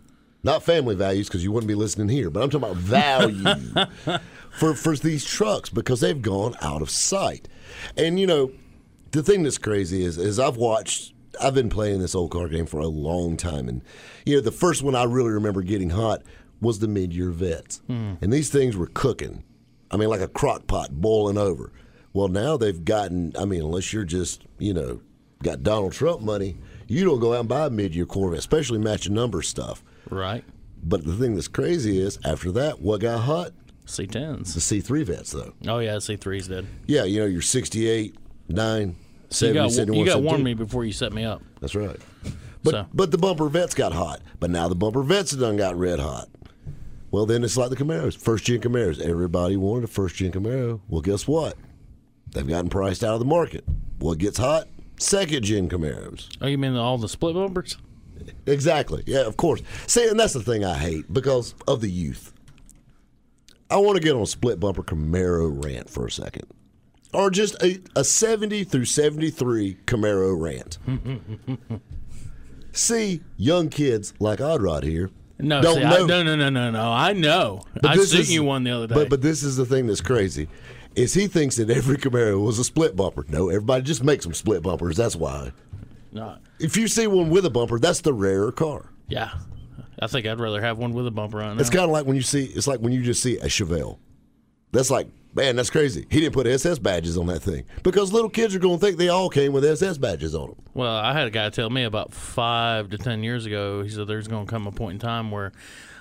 not 0.42 0.64
family 0.64 0.96
values, 0.96 1.29
because 1.29 1.44
you 1.44 1.53
wouldn't 1.53 1.68
be 1.68 1.77
listening 1.77 2.09
here. 2.09 2.31
But 2.31 2.42
I'm 2.42 2.50
talking 2.50 2.68
about 2.68 2.77
value 2.83 4.18
for 4.50 4.74
for 4.74 4.96
these 4.96 5.24
trucks 5.24 5.70
because 5.70 6.00
they've 6.00 6.20
gone 6.20 6.57
out 6.61 6.83
of 6.83 6.90
sight. 6.90 7.46
And 7.96 8.18
you 8.18 8.27
know, 8.27 8.50
the 9.14 9.22
thing 9.22 9.42
that's 9.42 9.59
crazy 9.59 10.05
is 10.05 10.18
is 10.18 10.38
I've 10.38 10.57
watched. 10.57 11.12
I've 11.40 11.55
been 11.55 11.68
playing 11.68 11.98
this 11.98 12.14
old 12.14 12.31
car 12.31 12.48
game 12.48 12.66
for 12.66 12.79
a 12.79 12.87
long 12.87 13.37
time, 13.37 13.68
and 13.68 13.83
you 14.24 14.37
know, 14.37 14.40
the 14.40 14.53
first 14.53 14.83
one 14.83 14.94
I 14.94 15.05
really 15.05 15.31
remember 15.31 15.62
getting 15.62 15.90
hot 15.90 16.22
was 16.61 16.79
the 16.79 16.88
mid-year 16.88 17.31
Vettes, 17.31 17.83
hmm. 17.87 18.14
and 18.20 18.33
these 18.33 18.50
things 18.50 18.77
were 18.77 18.87
cooking. 18.87 19.42
I 19.90 19.96
mean, 19.96 20.09
like 20.09 20.20
a 20.20 20.29
crock 20.29 20.66
pot 20.66 20.90
boiling 20.92 21.38
over. 21.38 21.72
Well, 22.12 22.29
now 22.29 22.57
they've 22.57 22.85
gotten. 22.85 23.33
I 23.38 23.44
mean, 23.44 23.62
unless 23.62 23.92
you're 23.92 24.05
just 24.05 24.44
you 24.59 24.74
know 24.74 25.00
got 25.42 25.62
Donald 25.62 25.92
Trump 25.92 26.20
money, 26.20 26.57
you 26.87 27.05
don't 27.05 27.20
go 27.20 27.35
out 27.35 27.40
and 27.40 27.48
buy 27.48 27.66
a 27.66 27.70
mid-year 27.70 28.07
Corvette, 28.07 28.38
especially 28.38 28.79
matching 28.79 29.14
number 29.14 29.42
stuff. 29.42 29.83
Right. 30.11 30.44
But 30.83 31.05
the 31.05 31.14
thing 31.14 31.35
that's 31.35 31.48
crazy 31.48 31.98
is 31.98 32.18
after 32.24 32.53
that, 32.53 32.81
what 32.81 33.00
got 33.00 33.20
hot? 33.20 33.53
C10s. 33.87 34.55
The 34.55 34.61
C3 34.61 35.05
Vettes, 35.05 35.33
though. 35.33 35.55
Oh, 35.66 35.79
yeah, 35.79 35.96
C3s 35.96 36.48
did. 36.48 36.66
Yeah, 36.87 37.05
you 37.05 37.20
know, 37.20 37.27
your 37.27 37.42
68, 37.42 38.16
9, 38.48 38.96
You 39.40 39.53
got, 39.55 39.70
71, 39.73 39.99
you 39.99 40.05
got 40.05 40.12
72. 40.12 40.27
warn 40.31 40.42
me 40.42 40.55
before 40.55 40.85
you 40.85 40.92
set 40.92 41.12
me 41.12 41.25
up. 41.25 41.42
That's 41.61 41.75
right. 41.75 41.97
But 42.62 42.70
So- 42.70 42.87
but 42.94 43.11
the 43.11 43.18
bumper 43.18 43.49
Vettes 43.49 43.75
got 43.75 43.92
hot. 43.92 44.20
But 44.40 44.51
now 44.51 44.68
the 44.68 44.75
bumper 44.75 45.03
Vettes 45.03 45.33
have 45.33 45.40
done 45.40 45.57
got 45.57 45.77
red 45.79 45.99
hot. 46.01 46.29
Well, 47.11 47.27
then 47.27 47.44
it's 47.44 47.57
like 47.57 47.70
the 47.70 47.77
Camaros, 47.77 48.16
first 48.16 48.44
gen 48.44 48.61
Camaros. 48.61 49.01
Everybody 49.01 49.57
wanted 49.57 49.85
a 49.85 49.87
first 49.88 50.16
gen 50.16 50.33
Camaro. 50.33 50.81
Well, 50.88 51.01
guess 51.01 51.29
what? 51.29 51.57
They've 52.33 52.47
gotten 52.47 52.68
priced 52.70 53.05
out 53.05 53.12
of 53.14 53.20
the 53.20 53.25
market. 53.27 53.64
What 54.01 54.18
gets 54.18 54.38
hot? 54.38 54.66
Second 54.99 55.44
gen 55.44 55.68
Camaros. 55.68 56.29
Oh, 56.40 56.47
you 56.47 56.59
mean 56.59 56.75
all 56.75 56.99
the 56.99 57.09
split 57.09 57.35
bumpers? 57.35 57.77
Exactly. 58.47 59.03
Yeah, 59.07 59.20
of 59.27 59.37
course. 59.37 59.61
See, 59.87 60.09
and 60.09 60.18
that's 60.18 60.33
the 60.33 60.42
thing 60.42 60.64
I 60.64 60.75
hate 60.79 61.12
because 61.12 61.55
of 61.68 61.81
the 61.81 61.90
youth. 61.90 62.33
I 63.70 63.77
want 63.77 63.97
to 63.97 64.03
get 64.03 64.14
on 64.14 64.23
a 64.23 64.27
split 64.27 64.59
bumper 64.61 64.83
Camaro 64.83 65.64
rant 65.64 65.88
for 65.90 66.07
a 66.07 66.11
second. 66.11 66.47
Or 67.14 67.31
just 67.31 67.55
a, 67.62 67.81
a 67.96 68.05
70 68.05 68.64
through 68.64 68.85
73 68.87 69.77
Camaro 69.87 70.38
rant. 70.40 70.79
See, 72.72 73.20
young 73.37 73.68
kids 73.68 74.14
like 74.18 74.40
Odd 74.40 74.61
Rod 74.62 74.83
here, 74.83 75.11
No, 75.38 75.62
Don't 75.62 75.77
see, 75.77 75.81
know. 75.83 76.05
I, 76.05 76.07
no, 76.07 76.22
no, 76.24 76.35
no, 76.37 76.50
no, 76.50 76.70
no. 76.72 76.90
I 76.90 77.12
know. 77.12 77.62
I 77.85 77.96
this 77.96 78.11
sent 78.11 78.29
you 78.29 78.42
one 78.42 78.64
the 78.64 78.72
other 78.72 78.87
day. 78.88 78.94
But 78.94 79.09
but 79.11 79.22
this 79.22 79.42
is 79.44 79.57
the 79.57 79.64
thing 79.64 79.87
that's 79.87 80.00
crazy. 80.00 80.48
Is 80.96 81.14
he 81.14 81.27
thinks 81.29 81.57
that 81.57 81.70
every 81.70 81.96
Camaro 81.96 82.44
was 82.44 82.59
a 82.59 82.64
split 82.64 82.96
bumper. 82.96 83.24
No, 83.29 83.48
everybody 83.48 83.83
just 83.83 84.03
makes 84.03 84.24
them 84.24 84.35
split 84.35 84.62
bumpers. 84.62 84.96
That's 84.96 85.14
why. 85.16 85.53
no, 86.12 86.37
If 86.59 86.77
you 86.77 86.88
see 86.88 87.07
one 87.07 87.31
with 87.31 87.44
a 87.46 87.50
bumper, 87.50 87.79
that's 87.79 88.00
the 88.00 88.12
rarer 88.12 88.50
car. 88.53 88.90
yeah, 89.09 89.35
I 90.00 90.07
think 90.09 90.27
I'd 90.27 90.40
rather 90.40 90.61
have 90.61 90.79
one 90.79 90.92
with 90.92 91.07
a 91.07 91.11
bumper 91.12 91.42
on. 91.42 91.61
It's 91.61 91.70
kind 91.70 91.85
of 91.85 91.90
like 91.90 92.07
when 92.07 92.16
you 92.16 92.22
see. 92.22 92.44
It's 92.46 92.66
like 92.66 92.81
when 92.81 92.92
you 92.92 93.03
just 93.03 93.22
see 93.22 93.38
a 93.38 93.46
Chevelle. 93.46 93.98
That's 94.72 94.90
like, 94.90 95.07
man, 95.35 95.57
that's 95.57 95.70
crazy. 95.70 96.07
He 96.11 96.20
didn't 96.20 96.35
put 96.35 96.47
SS 96.47 96.79
badges 96.79 97.18
on 97.18 97.27
that 97.27 97.40
thing 97.40 97.64
because 97.83 98.12
little 98.12 98.31
kids 98.31 98.55
are 98.55 98.59
going 98.59 98.79
to 98.79 98.85
think 98.85 98.99
they 98.99 99.09
all 99.09 99.29
came 99.29 99.53
with 99.53 99.64
SS 99.64 99.99
badges 99.99 100.35
on 100.35 100.49
them. 100.49 100.57
Well, 100.75 100.94
I 100.94 101.12
had 101.12 101.27
a 101.27 101.31
guy 101.31 101.51
tell 101.51 101.70
me 101.70 101.85
about 101.85 102.12
five 102.12 102.90
to 102.90 102.99
ten 102.99 103.23
years 103.23 103.47
ago. 103.47 103.83
He 103.83 103.90
said 103.90 104.07
there's 104.07 104.29
going 104.29 104.47
to 104.47 104.51
come 104.51 104.66
a 104.66 104.73
point 104.73 104.94
in 104.94 104.99
time 105.01 105.31
where 105.31 105.53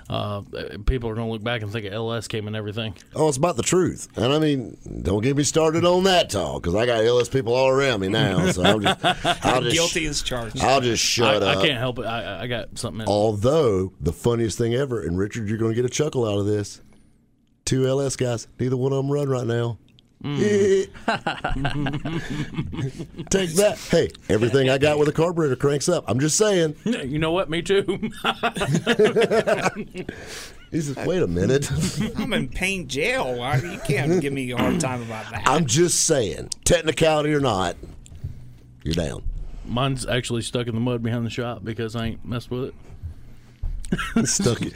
uh, 0.10 0.41
people 0.86 1.10
are 1.10 1.15
going 1.15 1.28
to 1.28 1.32
look 1.32 1.43
back 1.43 1.62
and 1.62 1.72
think 1.72 1.86
LS 1.86 2.28
came 2.28 2.48
in 2.48 2.56
everything. 2.56 2.93
Oh, 3.15 3.28
it's 3.28 3.38
about 3.38 3.56
the 3.56 3.63
truth. 3.63 4.08
And 4.15 4.34
I 4.34 4.39
mean, 4.39 4.78
don't 5.02 5.22
get 5.22 5.38
me 5.38 5.43
started 5.43 5.86
on 5.86 6.04
that 6.04 6.30
talk 6.30 6.62
because 6.62 6.76
I 6.76 6.86
got 6.86 7.04
LS 7.04 7.30
people 7.30 7.54
all 7.54 7.69
around 7.69 8.02
me 8.02 8.10
now. 8.10 8.52
So 8.52 8.63
I'm 8.63 8.82
just, 8.82 9.06
I'll 9.46 9.62
just 9.62 9.76
Guilty 9.76 10.06
as 10.06 10.22
charged. 10.22 10.60
I'll 10.62 10.82
just 10.82 11.04
shut 11.04 11.41
I, 11.41 11.48
up. 11.48 11.58
I 11.58 11.65
can't 11.65 11.80
help 11.80 12.00
it. 12.00 12.06
I, 12.06 12.43
I 12.43 12.48
got 12.48 12.78
something. 12.78 13.02
In. 13.02 13.08
Although 13.08 13.93
the 14.02 14.13
funniest 14.13 14.58
thing 14.58 14.74
ever, 14.74 15.02
and 15.02 15.17
Richard, 15.17 15.48
you're 15.48 15.58
going 15.58 15.72
to 15.72 15.76
get 15.76 15.86
a 15.86 15.93
chuckle 15.93 16.26
out 16.26 16.38
of 16.38 16.46
this. 16.46 16.82
Two 17.65 17.88
LS 17.88 18.15
guys, 18.15 18.47
neither 18.60 18.78
one 18.78 18.91
of 18.91 18.97
them 18.97 19.12
run 19.12 19.30
right 19.30 19.47
now. 19.47 19.78
Mm. 20.23 20.88
Take 23.30 23.54
that. 23.56 23.78
Hey, 23.91 24.10
everything 24.30 24.69
I 24.69 24.78
got 24.78 24.97
with 24.97 25.10
a 25.10 25.12
carburetor 25.12 25.58
cranks 25.58 25.89
up. 25.89 26.06
I'm 26.08 26.19
just 26.19 26.38
saying. 26.38 26.76
You 26.86 27.19
know 27.19 27.32
what? 27.32 27.49
Me 27.49 27.62
too. 27.62 28.10
He 30.71 30.82
says, 30.82 30.95
wait 31.06 31.21
a 31.21 31.28
minute. 31.28 31.69
I'm 32.17 32.34
in 32.34 32.49
paint 32.49 32.88
jail. 32.88 33.38
Why- 33.38 33.58
You 33.58 33.80
can't 33.86 34.19
give 34.19 34.34
me 34.34 34.49
a 34.52 34.58
hard 34.58 34.80
time 34.80 35.04
about 35.04 35.30
that. 35.30 35.43
I'm 35.45 35.67
just 35.67 36.02
saying, 36.08 36.49
technicality 36.65 37.32
or 37.36 37.39
not, 37.39 37.76
you're 38.84 38.95
down. 38.95 39.21
Mine's 39.65 40.08
actually 40.08 40.41
stuck 40.41 40.65
in 40.65 40.73
the 40.73 40.82
mud 40.82 41.04
behind 41.04 41.28
the 41.28 41.30
shop 41.30 41.63
because 41.63 41.95
I 41.95 42.08
ain't 42.08 42.26
messed 42.26 42.49
with 42.49 42.73
it. 44.15 44.28
Stuck. 44.28 44.63
in- 44.63 44.73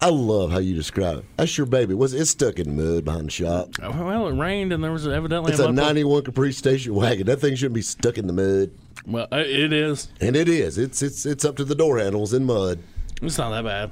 I 0.00 0.10
love 0.10 0.50
how 0.50 0.58
you 0.58 0.74
describe 0.74 1.18
it. 1.18 1.24
That's 1.36 1.56
your 1.56 1.66
baby. 1.66 1.94
Was 1.94 2.12
it 2.12 2.26
stuck 2.26 2.58
in 2.58 2.76
the 2.76 2.82
mud 2.82 3.04
behind 3.04 3.26
the 3.26 3.30
shop? 3.30 3.70
Well, 3.80 4.28
it 4.28 4.34
rained 4.38 4.72
and 4.72 4.84
there 4.84 4.92
was 4.92 5.06
evidently 5.08 5.52
It's 5.52 5.60
a 5.60 5.64
mud- 5.64 5.74
91 5.76 6.22
Caprice 6.24 6.58
station 6.58 6.94
wagon. 6.94 7.26
That 7.26 7.40
thing 7.40 7.54
shouldn't 7.54 7.74
be 7.74 7.82
stuck 7.82 8.18
in 8.18 8.26
the 8.26 8.32
mud. 8.32 8.70
Well, 9.06 9.28
uh, 9.32 9.36
it 9.38 9.72
is. 9.72 10.08
And 10.20 10.36
it 10.36 10.48
is. 10.48 10.76
It's 10.78 11.00
it's 11.02 11.24
it's 11.26 11.44
up 11.44 11.56
to 11.56 11.64
the 11.64 11.74
door 11.74 11.98
handles 11.98 12.32
in 12.34 12.44
mud. 12.44 12.78
It's 13.22 13.38
not 13.38 13.50
that 13.50 13.64
bad. 13.64 13.90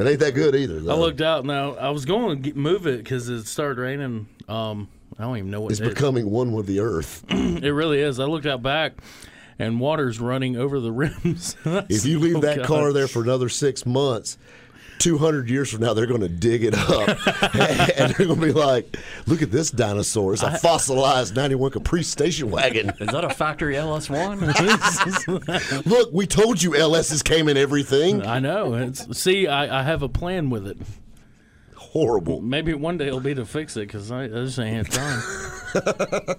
It 0.00 0.06
ain't 0.08 0.20
that 0.20 0.34
good 0.34 0.54
either. 0.54 0.80
Though. 0.80 0.92
I 0.94 0.98
looked 0.98 1.20
out 1.20 1.44
now. 1.44 1.74
I 1.74 1.90
was 1.90 2.04
going 2.04 2.36
to 2.36 2.42
get, 2.42 2.56
move 2.56 2.86
it 2.86 2.98
because 2.98 3.28
it 3.28 3.44
started 3.46 3.80
raining. 3.80 4.28
Um, 4.48 4.88
I 5.18 5.22
don't 5.24 5.36
even 5.38 5.50
know 5.50 5.60
what 5.62 5.72
It's 5.72 5.80
it 5.80 5.88
is. 5.88 5.94
becoming 5.94 6.30
one 6.30 6.52
with 6.52 6.66
the 6.66 6.80
earth. 6.80 7.24
It 7.30 7.70
really 7.70 8.00
is. 8.00 8.20
I 8.20 8.24
looked 8.24 8.46
out 8.46 8.62
back, 8.62 8.92
and 9.58 9.80
water's 9.80 10.20
running 10.20 10.56
over 10.56 10.78
the 10.78 10.92
rims. 10.92 11.56
If 11.64 12.06
you 12.06 12.18
leave 12.20 12.36
Oh, 12.36 12.40
that 12.40 12.58
God. 12.58 12.66
car 12.66 12.92
there 12.92 13.08
for 13.08 13.22
another 13.22 13.48
six 13.48 13.84
months, 13.84 14.38
200 14.98 15.48
years 15.48 15.70
from 15.70 15.80
now, 15.80 15.94
they're 15.94 16.06
going 16.06 16.20
to 16.20 16.28
dig 16.28 16.64
it 16.64 16.74
up. 16.74 17.08
and 17.98 18.14
they're 18.14 18.26
going 18.26 18.40
to 18.40 18.46
be 18.46 18.52
like, 18.52 18.96
look 19.26 19.42
at 19.42 19.50
this 19.50 19.70
dinosaur. 19.70 20.34
It's 20.34 20.42
a 20.42 20.58
fossilized 20.58 21.36
91 21.36 21.72
Caprice 21.72 22.08
station 22.08 22.50
wagon. 22.50 22.90
Is 23.00 23.08
that 23.08 23.24
a 23.24 23.30
factory 23.30 23.74
LS1? 23.74 25.86
Look, 25.86 26.12
we 26.12 26.26
told 26.26 26.62
you 26.62 26.72
LSs 26.72 27.24
came 27.24 27.48
in 27.48 27.56
everything. 27.56 28.24
I 28.24 28.38
know. 28.38 28.74
It's, 28.74 29.18
see, 29.18 29.46
I, 29.46 29.80
I 29.80 29.82
have 29.82 30.02
a 30.02 30.08
plan 30.08 30.50
with 30.50 30.66
it. 30.66 30.78
Horrible. 31.74 32.40
Maybe 32.40 32.74
one 32.74 32.98
day 32.98 33.06
it'll 33.06 33.20
be 33.20 33.34
to 33.34 33.46
fix 33.46 33.76
it 33.76 33.88
because 33.88 34.10
I, 34.10 34.24
I 34.24 34.28
just 34.28 34.58
ain't 34.58 34.88
had 34.88 34.92
time. 34.92 36.36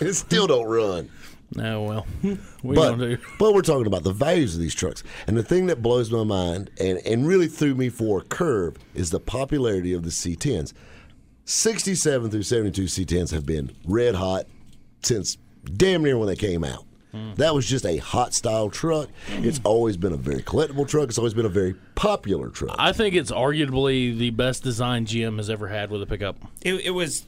It 0.00 0.14
still 0.14 0.46
don't 0.46 0.66
run. 0.66 1.10
No, 1.54 1.82
well, 1.82 2.06
what 2.22 2.38
But, 2.62 2.68
you 2.68 2.74
gonna 2.74 3.16
do? 3.16 3.22
but 3.38 3.54
we're 3.54 3.62
talking 3.62 3.86
about 3.86 4.02
the 4.02 4.12
values 4.12 4.54
of 4.54 4.60
these 4.60 4.74
trucks. 4.74 5.02
And 5.26 5.36
the 5.36 5.42
thing 5.42 5.66
that 5.66 5.80
blows 5.82 6.10
my 6.10 6.24
mind 6.24 6.70
and, 6.80 6.98
and 7.06 7.26
really 7.26 7.46
threw 7.48 7.74
me 7.74 7.88
for 7.88 8.18
a 8.20 8.22
curve 8.22 8.76
is 8.94 9.10
the 9.10 9.20
popularity 9.20 9.92
of 9.92 10.02
the 10.02 10.10
C10s. 10.10 10.72
67 11.44 12.30
through 12.30 12.42
72 12.42 12.82
C10s 12.84 13.30
have 13.30 13.46
been 13.46 13.70
red 13.84 14.16
hot 14.16 14.46
since 15.02 15.38
damn 15.76 16.02
near 16.02 16.18
when 16.18 16.26
they 16.26 16.36
came 16.36 16.64
out. 16.64 16.84
Hmm. 17.12 17.34
That 17.34 17.54
was 17.54 17.66
just 17.68 17.86
a 17.86 17.98
hot 17.98 18.34
style 18.34 18.68
truck. 18.68 19.08
It's 19.28 19.60
always 19.62 19.96
been 19.96 20.12
a 20.12 20.16
very 20.16 20.42
collectible 20.42 20.88
truck. 20.88 21.08
It's 21.08 21.18
always 21.18 21.34
been 21.34 21.46
a 21.46 21.50
very 21.50 21.74
popular 21.94 22.48
truck. 22.48 22.74
I 22.78 22.92
think 22.92 23.14
it's 23.14 23.30
arguably 23.30 24.16
the 24.18 24.30
best 24.30 24.64
design 24.64 25.06
GM 25.06 25.36
has 25.36 25.48
ever 25.48 25.68
had 25.68 25.90
with 25.90 26.02
a 26.02 26.06
pickup. 26.06 26.36
it, 26.62 26.74
it 26.86 26.90
was 26.90 27.26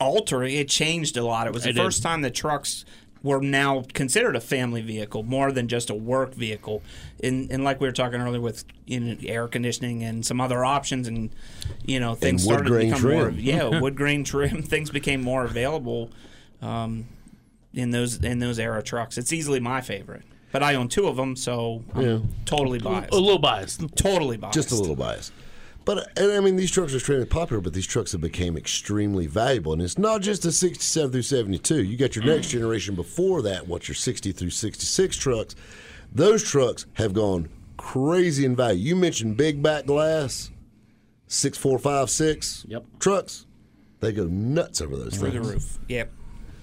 altering. 0.00 0.54
It 0.56 0.68
changed 0.68 1.16
a 1.16 1.22
lot. 1.24 1.46
It 1.46 1.52
was 1.52 1.62
the 1.64 1.70
It 1.70 1.72
did. 1.74 1.82
first 1.82 2.02
time 2.02 2.22
the 2.22 2.30
trucks 2.30 2.84
were 3.22 3.40
now 3.40 3.84
considered 3.92 4.34
a 4.34 4.40
family 4.40 4.80
vehicle 4.80 5.22
more 5.22 5.52
than 5.52 5.68
just 5.68 5.90
a 5.90 5.94
work 5.94 6.34
vehicle. 6.34 6.82
And, 7.22 7.50
and 7.50 7.64
like 7.64 7.80
we 7.80 7.86
were 7.86 7.92
talking 7.92 8.20
earlier 8.20 8.40
with 8.40 8.64
you 8.86 9.00
know, 9.00 9.16
air 9.24 9.46
conditioning 9.46 10.02
and 10.02 10.24
some 10.24 10.40
other 10.40 10.64
options, 10.64 11.06
and 11.06 11.30
you 11.84 12.00
know 12.00 12.14
things 12.14 12.44
started 12.44 12.68
to 12.68 12.78
become 12.78 13.00
trim. 13.00 13.18
more 13.18 13.30
yeah 13.30 13.68
wood 13.80 13.96
grain 13.96 14.24
trim. 14.24 14.62
Things 14.70 14.90
became 14.90 15.22
more 15.22 15.44
available 15.44 16.10
um, 16.62 17.06
in 17.74 17.90
those 17.90 18.22
in 18.22 18.38
those 18.38 18.58
era 18.58 18.82
trucks. 18.82 19.18
It's 19.18 19.32
easily 19.32 19.60
my 19.60 19.80
favorite. 19.80 20.22
But 20.52 20.64
I 20.64 20.74
own 20.74 20.88
two 20.88 21.06
of 21.06 21.14
them, 21.14 21.36
so 21.36 21.84
I'm 21.94 22.28
totally 22.44 22.80
biased. 22.80 23.12
A 23.12 23.16
little 23.16 23.38
biased. 23.38 23.96
Totally 23.96 24.36
biased. 24.36 24.54
just 24.54 24.72
a 24.72 24.74
little 24.74 24.96
biased. 24.96 25.32
But 25.84 26.18
and 26.18 26.32
I 26.32 26.40
mean, 26.40 26.56
these 26.56 26.70
trucks 26.70 26.92
are 26.92 26.96
extremely 26.96 27.26
popular, 27.26 27.60
but 27.60 27.72
these 27.72 27.86
trucks 27.86 28.12
have 28.12 28.20
become 28.20 28.56
extremely 28.56 29.26
valuable, 29.26 29.72
and 29.72 29.80
it's 29.80 29.98
not 29.98 30.20
just 30.20 30.42
the 30.42 30.52
67 30.52 31.10
through 31.10 31.22
72. 31.22 31.82
You 31.82 31.96
got 31.96 32.14
your 32.14 32.24
next 32.24 32.48
mm. 32.48 32.50
generation 32.50 32.94
before 32.94 33.42
that. 33.42 33.66
What's 33.66 33.88
your 33.88 33.94
60 33.94 34.32
through 34.32 34.50
66 34.50 35.16
trucks? 35.16 35.56
Those 36.12 36.42
trucks 36.42 36.86
have 36.94 37.14
gone 37.14 37.48
crazy 37.76 38.44
in 38.44 38.54
value. 38.54 38.80
You 38.80 38.96
mentioned 38.96 39.36
big 39.36 39.62
back 39.62 39.86
glass, 39.86 40.50
six 41.28 41.56
four 41.56 41.78
five 41.78 42.10
six. 42.10 42.66
Yep. 42.68 42.84
Trucks, 42.98 43.46
they 44.00 44.12
go 44.12 44.26
nuts 44.26 44.80
over 44.80 44.96
those 44.96 45.16
through 45.16 45.30
the 45.30 45.40
things. 45.40 45.52
roof. 45.52 45.78
Yep. 45.88 46.12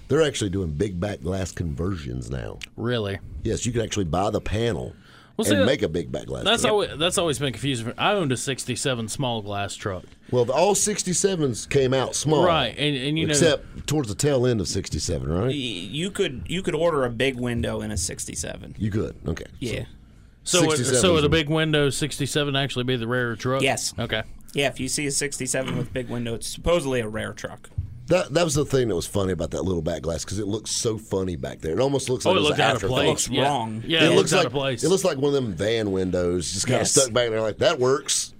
They're 0.08 0.22
actually 0.22 0.50
doing 0.50 0.70
big 0.70 0.98
back 0.98 1.20
glass 1.20 1.52
conversions 1.52 2.30
now. 2.30 2.58
Really. 2.76 3.18
Yes, 3.42 3.66
you 3.66 3.72
can 3.72 3.82
actually 3.82 4.06
buy 4.06 4.30
the 4.30 4.40
panel 4.40 4.94
Well, 5.38 5.46
and 5.46 5.60
see, 5.62 5.64
make 5.66 5.82
a 5.82 5.88
big 5.88 6.10
back 6.10 6.26
glass. 6.26 6.44
That's 6.44 6.62
truck. 6.62 6.72
always 6.72 6.98
that's 6.98 7.16
always 7.16 7.38
been 7.38 7.52
confusing. 7.52 7.86
for 7.86 7.94
I 7.96 8.12
owned 8.14 8.32
a 8.32 8.36
'67 8.36 9.08
small 9.08 9.40
glass 9.40 9.76
truck. 9.76 10.02
Well, 10.32 10.44
the, 10.44 10.52
all 10.52 10.74
67s 10.74 11.68
came 11.70 11.94
out 11.94 12.14
small. 12.16 12.44
Right, 12.44 12.74
and- 12.76 12.96
and 12.96 13.16
you 13.18 13.26
know- 13.26 13.30
Except 13.30 13.86
towards 13.86 14.08
the 14.08 14.14
tail 14.16 14.46
end 14.46 14.60
of 14.60 14.66
67, 14.68 15.26
right? 15.32 15.54
You 15.54 16.10
could 16.10 16.42
you 16.48 16.62
could 16.62 16.74
order 16.74 17.04
a 17.04 17.10
big 17.10 17.38
window 17.38 17.80
in 17.80 17.90
a 17.92 17.96
67. 17.96 18.74
You 18.78 18.90
could. 18.90 19.16
Okay. 19.26 19.46
Yeah. 19.60 19.84
So, 20.42 20.62
would, 20.62 20.70
67 20.76 21.00
so 21.00 21.08
is 21.10 21.22
would 21.22 21.24
a 21.24 21.26
a- 21.26 21.30
big 21.30 21.48
window 21.48 21.88
'67 21.88 22.56
actually 22.56 22.84
be 22.84 22.96
the 22.96 23.06
rarer 23.06 23.36
truck? 23.36 23.62
Yes. 23.62 23.94
Okay. 23.98 24.22
Yeah, 24.54 24.68
if 24.68 24.80
you 24.80 24.88
see 24.88 25.06
a 25.06 25.10
67 25.12 25.76
with 25.76 25.92
big 25.92 26.08
window, 26.08 26.34
it's 26.34 26.48
supposedly 26.48 27.00
a 27.00 27.06
rare 27.08 27.32
truck. 27.32 27.70
That 28.08 28.32
that 28.34 28.44
was 28.44 28.54
the 28.54 28.64
thing 28.64 28.88
that 28.88 28.94
was 28.96 29.06
funny 29.06 29.32
about 29.32 29.50
that 29.52 29.62
little 29.62 29.82
back 29.82 30.02
glass 30.02 30.24
because 30.24 30.38
it 30.38 30.46
looks 30.46 30.70
so 30.70 30.96
funny 30.98 31.36
back 31.36 31.60
there. 31.60 31.72
It 31.72 31.80
almost 31.80 32.08
looks 32.08 32.24
Oh, 32.26 32.30
like 32.30 32.36
it 32.36 32.40
was 32.40 32.48
looked 32.48 32.58
an 32.60 32.64
out 32.64 32.70
of 32.70 32.76
afterthought. 32.76 32.94
place. 32.96 33.08
looks 33.08 33.28
yeah. 33.28 33.42
wrong. 33.42 33.82
Yeah, 33.86 34.04
It, 34.04 34.14
looks 34.14 34.32
out 34.32 34.38
like 34.38 34.46
of 34.46 34.52
place. 34.52 34.84
it 34.84 34.88
looks 34.88 35.04
like 35.04 35.18
one 35.18 35.34
of 35.34 35.34
them 35.34 35.52
van 35.52 35.92
windows, 35.92 36.52
just 36.52 36.66
kind 36.66 36.80
Yes. 36.80 36.96
of 36.96 37.02
stuck 37.02 37.12
back 37.14 37.30
there. 37.30 37.40
Like 37.42 37.58
that 37.58 37.78
works. 37.78 38.32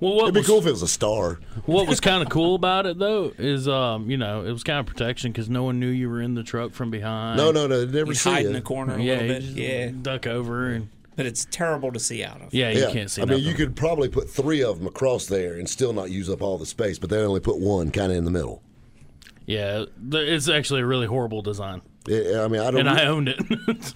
well, 0.00 0.14
what 0.14 0.22
It'd 0.24 0.34
be 0.34 0.40
was, 0.40 0.46
cool 0.46 0.58
if 0.58 0.66
it 0.66 0.70
was 0.70 0.82
a 0.82 0.88
star. 0.88 1.40
what 1.66 1.88
was 1.88 1.98
kind 1.98 2.22
of 2.22 2.28
cool 2.28 2.54
about 2.54 2.86
it 2.86 2.98
though 2.98 3.32
is, 3.38 3.66
um, 3.66 4.08
you 4.10 4.16
know, 4.18 4.44
it 4.44 4.52
was 4.52 4.62
kind 4.62 4.78
of 4.78 4.86
protection 4.86 5.32
because 5.32 5.48
no 5.50 5.64
one 5.64 5.80
knew 5.80 5.88
you 5.88 6.08
were 6.08 6.20
in 6.22 6.34
the 6.34 6.42
truck 6.44 6.72
from 6.72 6.90
behind. 6.90 7.38
No, 7.38 7.50
no, 7.50 7.66
no. 7.66 7.84
they'd 7.86 7.94
Never 7.98 8.10
You 8.12 8.14
see 8.14 8.30
hide 8.30 8.42
you. 8.42 8.48
in 8.48 8.52
the 8.52 8.60
corner 8.60 8.94
a 8.96 9.02
Yeah, 9.02 9.14
little 9.20 9.28
bit. 9.28 9.42
Yeah. 9.42 9.90
duck 10.00 10.26
over 10.28 10.68
and 10.68 10.88
But 11.16 11.26
it's 11.26 11.44
terrible 11.50 11.90
to 11.90 11.98
see 11.98 12.22
out 12.22 12.40
of. 12.40 12.54
yeah, 12.54 12.70
you 12.70 12.86
can't 12.92 13.10
see. 13.10 13.20
I 13.22 13.24
mean, 13.24 13.42
you 13.42 13.54
could 13.54 13.74
probably 13.74 14.08
put 14.08 14.30
three 14.30 14.62
of 14.62 14.78
them 14.78 14.86
across 14.86 15.26
there 15.26 15.54
and 15.54 15.68
still 15.68 15.92
not 15.92 16.10
use 16.12 16.30
up 16.30 16.40
all 16.42 16.58
the 16.58 16.66
space, 16.66 16.98
but 17.00 17.10
they 17.10 17.16
only 17.18 17.40
put 17.40 17.58
one 17.58 17.90
kind 17.90 18.12
of 18.12 18.18
in 18.18 18.24
the 18.24 18.30
middle. 18.30 18.62
Yeah, 19.48 19.86
it's 20.12 20.48
actually 20.48 20.82
a 20.82 20.86
really 20.86 21.06
horrible 21.06 21.40
design, 21.40 21.80
Yeah, 22.06 22.42
I 22.44 22.48
mean, 22.48 22.60
I 22.60 22.70
don't. 22.70 22.80
and 22.80 22.90
I 22.90 23.06
owned 23.06 23.28
it. 23.28 23.40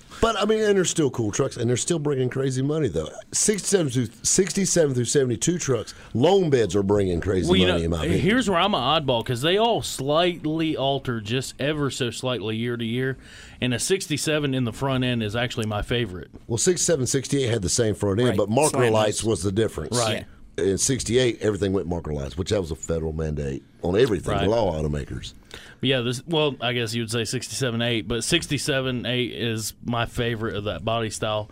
But 0.23 0.37
I 0.41 0.45
mean, 0.45 0.61
and 0.63 0.77
they're 0.77 0.85
still 0.85 1.11
cool 1.11 1.33
trucks, 1.33 1.57
and 1.57 1.69
they're 1.69 1.77
still 1.77 1.99
bringing 1.99 2.31
crazy 2.31 2.63
money 2.63 2.87
though. 2.87 3.09
Sixty-seven 3.33 3.91
through 3.91 4.07
sixty-seven 4.23 4.95
through 4.95 5.05
seventy-two 5.07 5.59
trucks, 5.59 5.95
long 6.15 6.49
beds 6.49 6.77
are 6.77 6.83
bringing 6.85 7.21
crazy 7.21 7.51
well, 7.51 7.59
money. 7.59 7.73
know, 7.81 7.85
in 7.85 7.91
my 7.91 7.97
opinion. 7.99 8.21
here's 8.21 8.49
where 8.49 8.61
I'm 8.61 8.73
an 8.75 8.81
oddball 8.81 9.25
because 9.25 9.43
they 9.43 9.57
all 9.59 9.83
slightly 9.83 10.77
alter 10.77 11.21
just 11.21 11.61
ever 11.61 11.91
so 11.91 12.11
slightly 12.11 12.57
year 12.57 12.77
to 12.77 12.85
year, 12.85 13.19
and 13.61 13.75
a 13.75 13.81
'67 13.81 14.55
in 14.55 14.63
the 14.65 14.73
front 14.73 15.03
end 15.03 15.23
is 15.25 15.35
actually 15.35 15.67
my 15.67 15.83
favorite. 15.83 16.31
well, 16.47 16.57
67, 16.57 17.07
68 17.09 17.49
had 17.51 17.63
the 17.63 17.69
same 17.69 17.95
front 17.97 18.21
end, 18.21 18.29
Right. 18.31 18.39
but 18.39 18.49
marker 18.49 18.77
Slant 18.77 18.95
lights 18.95 19.25
was 19.25 19.43
the 19.43 19.51
difference. 19.53 19.99
Right. 19.99 20.25
In 20.59 20.77
'68, 20.77 21.39
everything 21.41 21.73
went 21.73 21.87
marker 21.87 22.13
lights, 22.13 22.37
which 22.37 22.51
that 22.51 22.61
was 22.61 22.71
a 22.71 22.77
federal 22.77 23.13
mandate 23.13 23.63
on 23.83 23.99
everything. 23.99 24.35
Right. 24.35 24.47
Law 24.49 24.73
automakers. 24.79 25.33
But 25.51 25.89
yeah, 25.89 26.01
this 26.01 26.23
well, 26.27 26.55
I 26.61 26.73
guess 26.75 26.95
you 26.95 27.03
would 27.03 27.11
say 27.11 27.25
67 27.25 27.81
8, 27.81 28.03
but 28.07 28.23
67 28.23 29.07
8 29.07 29.33
is 29.33 29.73
my 29.85 30.05
favorite 30.07 30.55
of 30.55 30.65
that 30.65 30.85
body 30.85 31.11
style. 31.11 31.51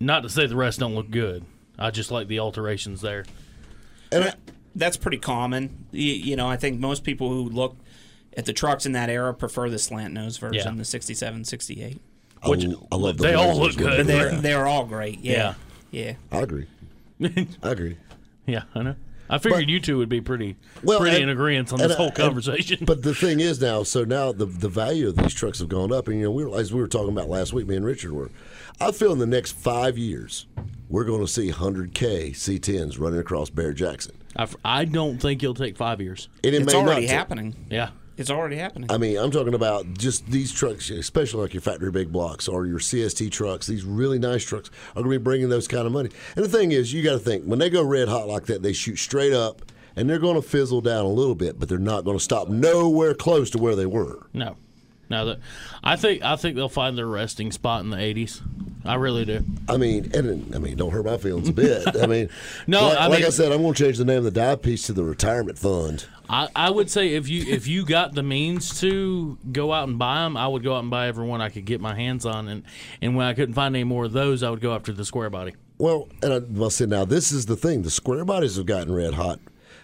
Not 0.00 0.22
to 0.22 0.28
say 0.28 0.46
the 0.46 0.54
rest 0.56 0.78
don't 0.78 0.94
look 0.94 1.10
good. 1.10 1.44
I 1.78 1.90
just 1.90 2.10
like 2.10 2.28
the 2.28 2.38
alterations 2.40 3.00
there. 3.00 3.24
And 4.12 4.24
I, 4.24 4.34
That's 4.76 4.96
pretty 4.96 5.18
common. 5.18 5.86
You, 5.90 6.12
you 6.12 6.36
know, 6.36 6.48
I 6.48 6.56
think 6.56 6.78
most 6.78 7.02
people 7.04 7.30
who 7.30 7.48
look 7.48 7.76
at 8.36 8.44
the 8.46 8.52
trucks 8.52 8.86
in 8.86 8.92
that 8.92 9.10
era 9.10 9.34
prefer 9.34 9.68
the 9.68 9.78
slant 9.78 10.14
nose 10.14 10.36
version, 10.38 10.74
Yeah. 10.74 10.78
the 10.78 10.84
67, 10.84 11.44
68. 11.44 12.00
I, 12.40 12.48
I 12.48 12.96
love 12.96 13.16
the 13.16 13.22
they 13.24 13.34
all 13.34 13.58
look 13.58 13.76
good. 13.76 14.06
they're 14.06 14.30
they're 14.36 14.66
all 14.68 14.84
great. 14.86 15.18
Yeah. 15.20 15.54
Yeah. 15.90 16.14
I 16.30 16.38
agree. 16.38 16.66
I 17.20 17.46
agree. 17.62 17.96
Yeah, 18.52 18.62
I 18.74 18.82
know. 18.82 18.96
I 19.30 19.36
figured 19.36 19.64
But- 19.64 19.68
you 19.68 19.78
two 19.78 19.98
would 19.98 20.08
be 20.08 20.22
pretty 20.22 20.56
Well, 20.82 21.00
pretty 21.00 21.16
and- 21.16 21.24
in 21.24 21.28
agreement 21.28 21.70
on 21.72 21.80
and 21.82 21.90
this 21.90 21.94
I- 21.96 21.98
whole 21.98 22.06
and- 22.08 22.16
conversation. 22.16 22.78
but 22.86 23.02
the 23.02 23.14
thing 23.14 23.40
is 23.40 23.60
now, 23.60 23.82
so 23.82 24.02
now 24.04 24.32
the 24.32 24.46
the 24.46 24.70
value 24.70 25.06
of 25.08 25.16
these 25.16 25.34
trucks 25.34 25.58
have 25.58 25.68
gone 25.68 25.92
up, 25.92 26.08
and 26.08 26.16
you 26.18 26.24
know, 26.24 26.30
we 26.30 26.44
were, 26.46 26.58
as 26.58 26.72
we 26.72 26.80
were 26.80 26.88
talking 26.88 27.10
about 27.10 27.28
last 27.28 27.52
week, 27.52 27.66
me 27.68 27.76
and 27.76 27.84
Richard 27.84 28.12
were. 28.12 28.30
I 28.80 28.90
feel 28.92 29.12
in 29.12 29.18
the 29.18 29.26
next 29.26 29.52
five 29.52 29.98
years, 29.98 30.46
we're 30.88 31.04
going 31.04 31.20
to 31.20 31.28
see 31.30 31.50
100k 31.50 32.30
C10s 32.30 32.98
running 32.98 33.18
across 33.20 33.50
Barrett-Jackson, 33.50 34.14
I, 34.36 34.46
I 34.64 34.84
don't 34.86 35.18
think 35.18 35.42
it'll 35.42 35.52
take 35.54 35.76
five 35.76 36.00
years. 36.00 36.28
and 36.42 36.54
it 36.54 36.62
It's 36.62 36.72
may 36.72 36.78
already 36.78 37.02
not 37.06 37.10
ta- 37.12 37.16
happening. 37.18 37.54
Yeah. 37.70 37.90
It's 38.18 38.30
already 38.30 38.56
happening. 38.56 38.90
I 38.90 38.98
mean, 38.98 39.16
I'm 39.16 39.30
talking 39.30 39.54
about 39.54 39.94
just 39.94 40.26
these 40.26 40.52
trucks, 40.52 40.90
especially 40.90 41.42
like 41.42 41.54
your 41.54 41.60
factory 41.60 41.92
big 41.92 42.12
blocks 42.12 42.48
or 42.48 42.66
your 42.66 42.80
CST 42.80 43.30
trucks. 43.30 43.68
These 43.68 43.84
really 43.84 44.18
nice 44.18 44.44
trucks 44.44 44.70
are 44.90 45.02
going 45.02 45.12
to 45.12 45.18
be 45.18 45.22
bringing 45.22 45.48
those 45.48 45.68
kind 45.68 45.86
of 45.86 45.92
money. 45.92 46.10
And 46.34 46.44
the 46.44 46.48
thing 46.48 46.72
is, 46.72 46.92
you 46.92 47.02
got 47.02 47.12
to 47.12 47.18
think 47.20 47.44
when 47.44 47.60
they 47.60 47.70
go 47.70 47.82
red 47.82 48.08
hot 48.08 48.26
like 48.26 48.46
that, 48.46 48.62
they 48.62 48.72
shoot 48.72 48.96
straight 48.96 49.32
up, 49.32 49.62
and 49.94 50.10
they're 50.10 50.18
going 50.18 50.34
to 50.34 50.42
fizzle 50.42 50.80
down 50.80 51.04
a 51.04 51.10
little 51.10 51.36
bit, 51.36 51.60
but 51.60 51.68
they're 51.68 51.78
not 51.78 52.04
going 52.04 52.18
to 52.18 52.22
stop 52.22 52.48
nowhere 52.48 53.14
close 53.14 53.50
to 53.50 53.58
where 53.58 53.76
they 53.76 53.86
were. 53.86 54.26
No. 54.32 54.56
No, 55.10 55.24
that 55.24 55.38
I 55.82 55.96
think 55.96 56.22
I 56.22 56.36
think 56.36 56.54
they'll 56.54 56.68
find 56.68 56.98
their 56.98 57.06
resting 57.06 57.50
spot 57.50 57.82
in 57.82 57.88
the 57.88 57.96
80s. 57.96 58.42
I 58.88 58.94
really 58.94 59.26
do. 59.26 59.44
I 59.68 59.76
mean, 59.76 60.10
and 60.14 60.54
I 60.54 60.58
mean, 60.58 60.76
don't 60.76 60.90
hurt 60.90 61.04
my 61.04 61.18
feelings 61.18 61.50
a 61.50 61.52
bit. 61.52 61.94
I 61.94 62.06
mean, 62.06 62.30
No, 62.66 62.88
like, 62.88 62.98
I 62.98 63.06
like 63.08 63.24
I 63.24 63.28
said, 63.28 63.52
I'm 63.52 63.60
going 63.60 63.74
to 63.74 63.84
change 63.84 63.98
the 63.98 64.04
name 64.06 64.18
of 64.18 64.24
the 64.24 64.30
dive 64.30 64.62
piece 64.62 64.86
to 64.86 64.94
the 64.94 65.04
retirement 65.04 65.58
fund. 65.58 66.06
I, 66.30 66.48
I 66.56 66.70
would 66.70 66.90
say 66.90 67.14
if 67.14 67.28
you 67.28 67.44
if 67.46 67.66
you 67.66 67.84
got 67.84 68.14
the 68.14 68.22
means 68.22 68.80
to 68.80 69.36
go 69.52 69.74
out 69.74 69.88
and 69.88 69.98
buy 69.98 70.22
them, 70.22 70.38
I 70.38 70.48
would 70.48 70.62
go 70.62 70.74
out 70.74 70.80
and 70.80 70.90
buy 70.90 71.08
every 71.08 71.26
one 71.26 71.42
I 71.42 71.50
could 71.50 71.66
get 71.66 71.82
my 71.82 71.94
hands 71.94 72.24
on, 72.24 72.48
and 72.48 72.62
and 73.02 73.14
when 73.14 73.26
I 73.26 73.34
couldn't 73.34 73.54
find 73.54 73.76
any 73.76 73.84
more 73.84 74.06
of 74.06 74.12
those, 74.12 74.42
I 74.42 74.48
would 74.48 74.62
go 74.62 74.74
after 74.74 74.92
the 74.92 75.04
square 75.04 75.28
body. 75.28 75.54
Well, 75.76 76.08
and 76.22 76.32
I, 76.32 76.38
well, 76.38 76.70
see, 76.70 76.86
now 76.86 77.04
this 77.04 77.30
is 77.30 77.44
the 77.44 77.56
thing: 77.56 77.82
the 77.82 77.90
square 77.90 78.24
bodies 78.24 78.56
have 78.56 78.64
gotten 78.64 78.92
red 78.92 79.14
hot. 79.14 79.38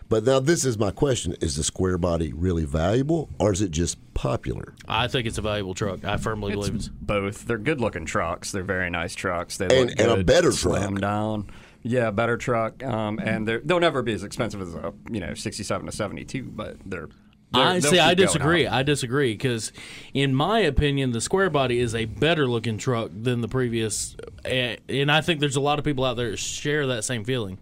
But 0.09 0.25
now 0.25 0.39
this 0.41 0.65
is 0.65 0.79
my 0.79 0.91
question: 0.91 1.35
Is 1.41 1.57
the 1.57 1.65
square 1.65 1.99
body 1.99 2.33
really 2.33 2.65
valuable, 2.65 3.31
or 3.39 3.53
is 3.53 3.63
it 3.63 3.71
just 3.71 3.99
popular? 4.15 4.75
I 4.87 5.09
think 5.09 5.27
it's 5.27 5.39
a 5.39 5.43
valuable 5.43 5.75
truck. 5.75 6.05
I 6.05 6.17
firmly 6.19 6.53
believe 6.53 6.75
it's. 6.75 6.89
both. 6.89 7.47
They're 7.47 7.59
good 7.59 7.81
looking 7.81 8.05
trucks. 8.05 8.53
They're 8.53 8.63
very 8.63 8.91
nice 8.91 9.15
trucks. 9.15 9.57
They 9.57 9.65
And- 9.67 9.91
look 9.91 10.01
and 10.01 10.11
a 10.13 10.17
good, 10.17 10.27
better 10.27 10.53
slam 10.53 10.91
truck. 10.91 11.01
down. 11.01 11.51
Yeah, 11.83 12.11
better 12.11 12.37
truck. 12.39 12.83
Um, 12.83 13.19
and 13.19 13.47
they're, 13.47 13.61
they'll 13.63 13.79
never 13.81 14.01
be 14.03 14.15
as 14.15 14.25
expensive 14.25 14.63
as 14.63 14.75
a 14.75 14.93
you 15.11 15.21
know 15.21 15.35
67 15.35 15.87
to 15.87 15.93
72, 15.93 16.43
but 16.45 16.77
they're. 16.87 17.09
they're 17.53 17.63
I 17.63 17.79
see. 17.81 17.99
I 17.99 18.15
disagree. 18.15 18.67
I 18.67 18.83
disagree 18.83 19.33
because, 19.35 19.71
in 20.15 20.35
my 20.35 20.61
opinion, 20.61 21.13
the 21.13 21.21
square 21.21 21.51
body 21.51 21.79
is 21.79 21.95
a 21.95 22.05
better 22.07 22.47
looking 22.49 22.79
truck 22.79 23.11
than 23.15 23.41
the 23.43 23.49
previous, 23.49 24.17
eh, 24.45 24.77
and 24.89 25.11
I 25.13 25.21
think 25.21 25.41
there's 25.41 25.57
a 25.57 25.61
lot 25.61 25.79
of 25.79 25.85
people 25.85 26.05
out 26.05 26.17
there 26.17 26.31
that 26.31 26.39
share 26.39 26.87
that 26.89 27.05
same 27.05 27.25
feeling. 27.25 27.59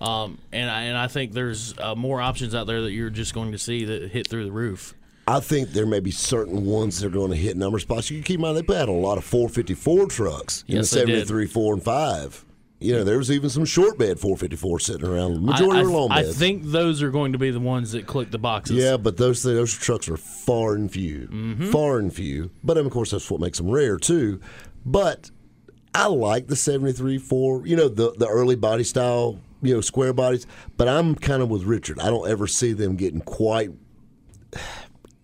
Um, 0.00 0.38
and 0.52 0.70
I, 0.70 0.82
and 0.82 0.96
I 0.98 1.06
think 1.08 1.32
there's 1.32 1.76
uh, 1.78 1.94
more 1.94 2.20
options 2.20 2.54
out 2.54 2.66
there 2.66 2.82
that 2.82 2.92
you're 2.92 3.10
just 3.10 3.34
going 3.34 3.52
to 3.52 3.58
see 3.58 3.84
that 3.86 4.10
hit 4.10 4.28
through 4.28 4.44
the 4.44 4.52
roof. 4.52 4.94
I 5.28 5.40
think 5.40 5.70
there 5.70 5.86
may 5.86 6.00
be 6.00 6.10
certain 6.12 6.64
ones 6.66 7.00
that 7.00 7.06
are 7.08 7.10
going 7.10 7.30
to 7.30 7.36
hit 7.36 7.56
number 7.56 7.78
spots. 7.80 8.10
You 8.10 8.18
can 8.18 8.24
keep 8.24 8.34
in 8.36 8.42
mind 8.42 8.56
they 8.56 8.62
put 8.62 8.76
out 8.76 8.88
a 8.88 8.92
lot 8.92 9.18
of 9.18 9.24
454 9.24 10.06
trucks 10.06 10.64
in 10.68 10.76
Yes, 10.76 10.90
the 10.90 11.00
they 11.00 11.06
did. 11.06 11.26
73, 11.26 11.46
4, 11.46 11.74
and 11.74 11.82
5. 11.82 12.44
You 12.78 12.92
know, 12.92 13.04
there 13.04 13.16
was 13.16 13.30
even 13.30 13.48
some 13.48 13.64
short 13.64 13.96
bed 13.98 14.20
454 14.20 14.80
sitting 14.80 15.06
around. 15.08 15.42
Majority 15.44 15.78
I, 15.78 15.82
I, 15.82 15.84
long 15.84 16.12
I 16.12 16.24
think 16.24 16.62
those 16.64 17.02
are 17.02 17.10
going 17.10 17.32
to 17.32 17.38
be 17.38 17.50
the 17.50 17.58
ones 17.58 17.92
that 17.92 18.06
click 18.06 18.30
the 18.30 18.38
boxes. 18.38 18.76
Yeah, 18.76 18.98
but 18.98 19.16
those 19.16 19.42
those 19.42 19.72
trucks 19.72 20.10
are 20.10 20.18
far 20.18 20.74
and 20.74 20.92
few, 20.92 21.26
Mm-hmm. 21.26 21.70
far 21.70 21.98
and 21.98 22.12
few. 22.14 22.50
But 22.62 22.76
of 22.76 22.88
course, 22.90 23.12
that's 23.12 23.30
what 23.30 23.40
makes 23.40 23.56
them 23.56 23.70
rare 23.70 23.96
too. 23.96 24.42
But 24.84 25.30
I 25.94 26.06
like 26.08 26.48
the 26.48 26.54
seventy 26.54 26.92
three 26.92 27.16
four. 27.16 27.66
You 27.66 27.76
know, 27.76 27.88
the 27.88 28.12
the 28.12 28.28
early 28.28 28.56
body 28.56 28.84
style. 28.84 29.40
You 29.62 29.74
know, 29.74 29.80
square 29.80 30.12
bodies. 30.12 30.46
But 30.76 30.88
I'm 30.88 31.14
kind 31.14 31.42
of 31.42 31.50
with 31.50 31.64
Richard. 31.64 31.98
I 32.00 32.06
don't 32.06 32.28
ever 32.28 32.46
see 32.46 32.72
them 32.72 32.96
getting 32.96 33.20
quite 33.20 33.70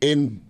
in. 0.00 0.42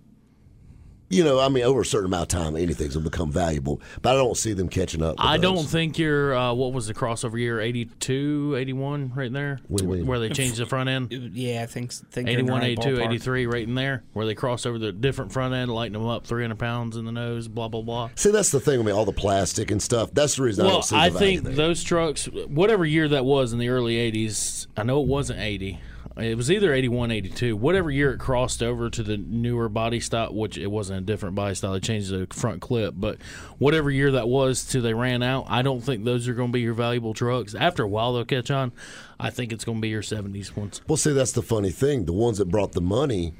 You 1.13 1.23
know, 1.23 1.39
I 1.39 1.49
mean, 1.49 1.63
over 1.63 1.81
a 1.81 1.85
certain 1.85 2.07
amount 2.07 2.33
of 2.33 2.39
time, 2.39 2.55
anything's 2.55 2.95
gonna 2.95 3.09
become 3.09 3.31
valuable. 3.31 3.81
But 4.01 4.11
I 4.11 4.17
don't 4.17 4.35
see 4.37 4.53
them 4.53 4.67
catching 4.69 5.01
up. 5.01 5.15
I 5.19 5.37
don't 5.37 5.55
those. 5.57 5.71
think 5.71 5.97
you're, 5.97 6.35
uh, 6.35 6.53
what 6.53 6.73
was 6.73 6.87
the 6.87 6.93
crossover 6.93 7.39
year? 7.39 7.59
82, 7.61 8.55
81, 8.57 9.11
right 9.15 9.31
there? 9.31 9.59
What 9.67 9.81
do? 9.81 10.05
Where 10.05 10.19
they 10.19 10.29
changed 10.29 10.57
the 10.57 10.65
front 10.65 10.89
end? 10.89 11.11
yeah, 11.33 11.61
I 11.63 11.65
think 11.65 11.91
think 11.91 12.27
they're 12.27 12.39
in 12.39 12.45
the 12.45 12.53
81, 12.53 12.61
right 12.61 12.69
82, 12.71 12.89
ballpark. 12.97 13.05
83, 13.05 13.45
right 13.47 13.67
in 13.67 13.75
there, 13.75 14.03
where 14.13 14.25
they 14.25 14.35
cross 14.35 14.65
over 14.65 14.77
the 14.79 14.91
different 14.91 15.31
front 15.31 15.53
end, 15.53 15.71
lighten 15.71 15.93
them 15.93 16.07
up 16.07 16.25
300 16.25 16.57
pounds 16.57 16.97
in 16.97 17.05
the 17.05 17.11
nose, 17.11 17.47
blah, 17.47 17.67
blah, 17.67 17.81
blah. 17.81 18.09
See, 18.15 18.31
that's 18.31 18.51
the 18.51 18.59
thing. 18.59 18.79
I 18.79 18.83
mean, 18.83 18.95
all 18.95 19.05
the 19.05 19.11
plastic 19.13 19.71
and 19.71 19.81
stuff. 19.81 20.11
That's 20.13 20.35
the 20.37 20.43
reason 20.43 20.65
I 20.65 20.67
Well, 20.67 20.75
don't 20.77 20.83
see 20.83 20.95
the 20.95 21.01
I 21.01 21.09
value 21.09 21.19
think 21.19 21.43
there. 21.43 21.53
those 21.53 21.83
trucks, 21.83 22.25
whatever 22.25 22.85
year 22.85 23.07
that 23.09 23.25
was 23.25 23.53
in 23.53 23.59
the 23.59 23.69
early 23.69 23.95
80s, 23.95 24.67
I 24.77 24.83
know 24.83 25.01
it 25.01 25.07
wasn't 25.07 25.39
80. 25.39 25.79
It 26.17 26.37
was 26.37 26.51
either 26.51 26.73
81, 26.73 27.11
82. 27.11 27.55
Whatever 27.55 27.89
year 27.89 28.13
it 28.13 28.19
crossed 28.19 28.61
over 28.61 28.89
to 28.89 29.03
the 29.03 29.17
newer 29.17 29.69
body 29.69 29.99
style, 29.99 30.33
which 30.33 30.57
it 30.57 30.67
wasn't 30.67 30.99
a 30.99 31.01
different 31.01 31.35
body 31.35 31.55
style, 31.55 31.73
they 31.73 31.79
changed 31.79 32.11
the 32.11 32.27
front 32.31 32.61
clip. 32.61 32.93
But 32.97 33.21
whatever 33.57 33.89
year 33.89 34.11
that 34.11 34.27
was 34.27 34.63
till 34.63 34.81
they 34.81 34.93
ran 34.93 35.23
out, 35.23 35.45
I 35.49 35.61
don't 35.61 35.81
think 35.81 36.03
those 36.03 36.27
are 36.27 36.33
going 36.33 36.49
to 36.49 36.53
be 36.53 36.61
your 36.61 36.73
valuable 36.73 37.13
trucks. 37.13 37.55
After 37.55 37.83
a 37.83 37.87
while, 37.87 38.13
they'll 38.13 38.25
catch 38.25 38.51
on. 38.51 38.71
I 39.19 39.29
think 39.29 39.51
it's 39.51 39.65
going 39.65 39.77
to 39.77 39.81
be 39.81 39.89
your 39.89 40.01
70s 40.01 40.55
ones. 40.55 40.81
Well, 40.87 40.97
see, 40.97 41.13
that's 41.13 41.31
the 41.31 41.41
funny 41.41 41.71
thing. 41.71 42.05
The 42.05 42.13
ones 42.13 42.37
that 42.37 42.49
brought 42.49 42.73
the 42.73 42.81
money 42.81 43.33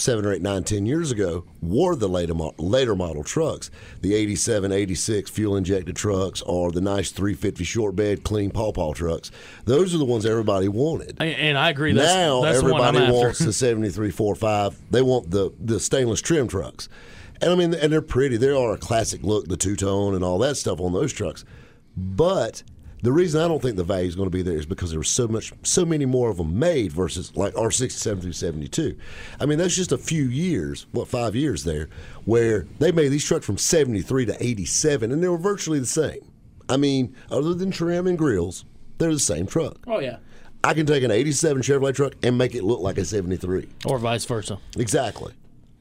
seven 0.00 0.24
or 0.24 0.32
eight, 0.32 0.42
nine, 0.42 0.64
ten 0.64 0.86
years 0.86 1.10
ago 1.10 1.44
were 1.60 1.94
the 1.96 2.08
later, 2.08 2.34
mo- 2.34 2.54
later 2.58 2.94
model 2.94 3.24
trucks. 3.24 3.70
The 4.00 4.14
87, 4.14 4.72
86 4.72 5.30
fuel 5.30 5.56
injected 5.56 5.96
trucks 5.96 6.42
or 6.42 6.72
the 6.72 6.80
nice 6.80 7.10
350 7.10 7.64
short 7.64 7.96
bed, 7.96 8.24
clean 8.24 8.50
paw 8.50 8.72
paw 8.72 8.92
trucks. 8.94 9.30
Those 9.64 9.94
are 9.94 9.98
the 9.98 10.04
ones 10.04 10.24
everybody 10.26 10.68
wanted. 10.68 11.16
And, 11.20 11.34
and 11.34 11.58
I 11.58 11.70
agree. 11.70 11.92
That's, 11.92 12.14
now 12.14 12.42
that's 12.42 12.60
the 12.60 12.64
everybody 12.66 12.98
after. 12.98 13.12
wants 13.12 13.38
the 13.40 13.52
73, 13.52 14.10
45. 14.10 14.90
They 14.90 15.02
want 15.02 15.30
the, 15.30 15.52
the 15.58 15.80
stainless 15.80 16.20
trim 16.20 16.48
trucks. 16.48 16.88
And 17.40 17.52
I 17.52 17.54
mean, 17.54 17.72
and 17.74 17.92
they're 17.92 18.02
pretty. 18.02 18.36
They 18.36 18.50
are 18.50 18.72
a 18.72 18.78
classic 18.78 19.22
look, 19.22 19.46
the 19.46 19.56
two 19.56 19.76
tone 19.76 20.14
and 20.14 20.24
all 20.24 20.38
that 20.38 20.56
stuff 20.56 20.80
on 20.80 20.92
those 20.92 21.12
trucks. 21.12 21.44
But 21.96 22.62
the 23.02 23.12
reason 23.12 23.40
I 23.40 23.48
don't 23.48 23.62
think 23.62 23.76
the 23.76 23.84
value 23.84 24.08
is 24.08 24.16
going 24.16 24.26
to 24.26 24.36
be 24.36 24.42
there 24.42 24.56
is 24.56 24.66
because 24.66 24.90
there 24.90 24.98
was 24.98 25.08
so 25.08 25.28
much, 25.28 25.52
so 25.62 25.84
many 25.84 26.04
more 26.04 26.30
of 26.30 26.38
them 26.38 26.58
made 26.58 26.92
versus 26.92 27.36
like 27.36 27.56
our 27.56 27.70
67 27.70 28.20
through 28.22 28.32
72. 28.32 28.96
I 29.40 29.46
mean, 29.46 29.58
that's 29.58 29.76
just 29.76 29.92
a 29.92 29.98
few 29.98 30.24
years, 30.24 30.86
what, 30.92 31.08
five 31.08 31.36
years 31.36 31.64
there, 31.64 31.88
where 32.24 32.66
they 32.78 32.92
made 32.92 33.08
these 33.10 33.24
trucks 33.24 33.46
from 33.46 33.58
73 33.58 34.26
to 34.26 34.44
87, 34.44 35.12
and 35.12 35.22
they 35.22 35.28
were 35.28 35.38
virtually 35.38 35.78
the 35.78 35.86
same. 35.86 36.20
I 36.68 36.76
mean, 36.76 37.14
other 37.30 37.54
than 37.54 37.70
trim 37.70 38.06
and 38.06 38.18
grills, 38.18 38.64
they're 38.98 39.12
the 39.12 39.18
same 39.18 39.46
truck. 39.46 39.78
oh, 39.86 40.00
yeah. 40.00 40.18
I 40.64 40.74
can 40.74 40.86
take 40.86 41.04
an 41.04 41.12
87 41.12 41.62
Chevrolet 41.62 41.94
truck 41.94 42.14
and 42.24 42.36
make 42.36 42.56
it 42.56 42.64
look 42.64 42.80
like 42.80 42.98
a 42.98 43.04
73. 43.04 43.68
Or 43.86 43.96
vice 43.98 44.24
versa. 44.24 44.58
Exactly. 44.76 45.32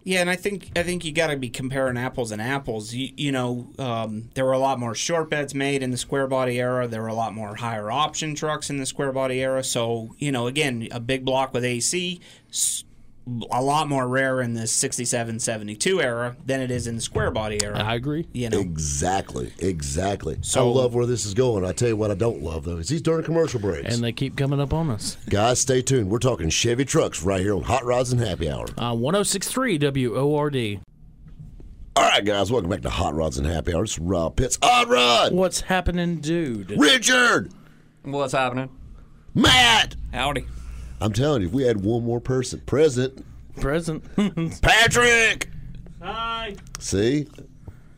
Yeah, 0.08 0.22
and 0.22 0.30
I 0.30 0.38
think 0.38 0.72
I 0.74 0.84
think 0.84 1.04
you 1.04 1.12
got 1.12 1.28
to 1.28 1.36
be 1.36 1.50
comparing 1.50 1.98
apples 1.98 2.32
and 2.32 2.42
apples. 2.42 2.94
You, 2.94 3.10
you 3.18 3.34
know, 3.34 3.68
um, 3.78 4.30
there 4.36 4.46
were 4.46 4.54
a 4.54 4.58
lot 4.58 4.80
more 4.80 4.96
short 4.96 5.30
beds 5.30 5.54
made 5.54 5.84
in 5.84 5.92
the 5.92 5.98
square 5.98 6.28
body 6.28 6.62
era. 6.62 6.88
There 6.88 7.02
were 7.02 7.10
a 7.10 7.14
lot 7.14 7.34
more 7.34 7.56
higher 7.56 7.92
option 7.92 8.34
trucks 8.34 8.70
in 8.70 8.78
the 8.78 8.86
square 8.86 9.12
body 9.12 9.44
era. 9.44 9.66
So 9.66 10.16
you 10.18 10.32
know, 10.32 10.48
again, 10.48 10.88
a 10.92 11.02
big 11.02 11.26
block 11.26 11.54
with 11.54 11.66
AC, 11.66 12.22
a 13.52 13.62
lot 13.62 13.90
more 13.90 14.08
rare 14.08 14.42
in 14.42 14.54
the 14.54 14.66
67, 14.68 15.40
72 15.40 16.02
era 16.02 16.36
than 16.46 16.62
it 16.62 16.72
is 16.72 16.88
in 16.88 16.96
the 16.96 17.02
square 17.02 17.30
body 17.32 17.58
era. 17.64 17.78
I 17.78 17.96
agree. 17.96 18.26
You 18.34 18.50
know, 18.50 18.60
Exactly. 18.60 19.54
Exactly. 19.60 20.38
So- 20.42 20.70
I 20.70 20.74
love 20.74 20.96
where 20.96 21.06
this 21.06 21.26
is 21.26 21.34
going. 21.34 21.66
I 21.66 21.72
tell 21.74 21.90
you 21.90 21.98
what 21.98 22.10
I 22.12 22.16
don't 22.16 22.42
love 22.42 22.64
though 22.66 22.78
is 22.78 22.88
these 22.90 23.02
darn 23.02 23.24
commercial 23.24 23.60
breaks. 23.60 23.94
And 23.94 24.04
they 24.04 24.12
keep 24.14 24.36
coming 24.38 24.60
up 24.60 24.74
on 24.74 24.90
us. 24.90 25.18
Guys, 25.30 25.60
stay 25.60 25.82
tuned. 25.82 26.10
We're 26.10 26.20
talking 26.20 26.50
Chevy 26.50 26.86
trucks 26.86 27.22
right 27.24 27.42
here 27.42 27.56
on 27.56 27.64
Hot 27.64 27.84
Rods 27.84 28.12
and 28.12 28.22
Happy 28.22 28.50
Hour. 28.50 28.68
Uh, 28.78 28.96
1063 28.96 29.78
WORD. 30.08 30.80
All 31.96 32.04
right, 32.04 32.24
guys, 32.24 32.52
welcome 32.52 32.70
back 32.70 32.82
to 32.84 32.90
Hot 32.92 33.16
Rods 33.16 33.38
and 33.40 33.48
Happy 33.48 33.74
Hour. 33.74 33.84
It's 33.84 33.98
Rob 33.98 34.36
Pitts. 34.36 34.60
Hot 34.62 34.88
Rod, 34.88 35.34
What's 35.34 35.62
happening, 35.62 36.18
dude? 36.22 36.70
Richard, 36.72 37.52
What's 38.04 38.34
happening? 38.34 38.70
Matt. 39.34 39.96
howdy. 40.14 40.46
I'm 41.00 41.14
telling 41.14 41.42
you, 41.42 41.48
if 41.48 41.54
we 41.54 41.64
had 41.64 41.84
one 41.84 42.04
more 42.04 42.20
person 42.22 42.60
present, 42.62 43.24
Present. 43.62 44.04
Patrick. 44.62 45.50
Hi. 46.02 46.56
See, 46.80 47.28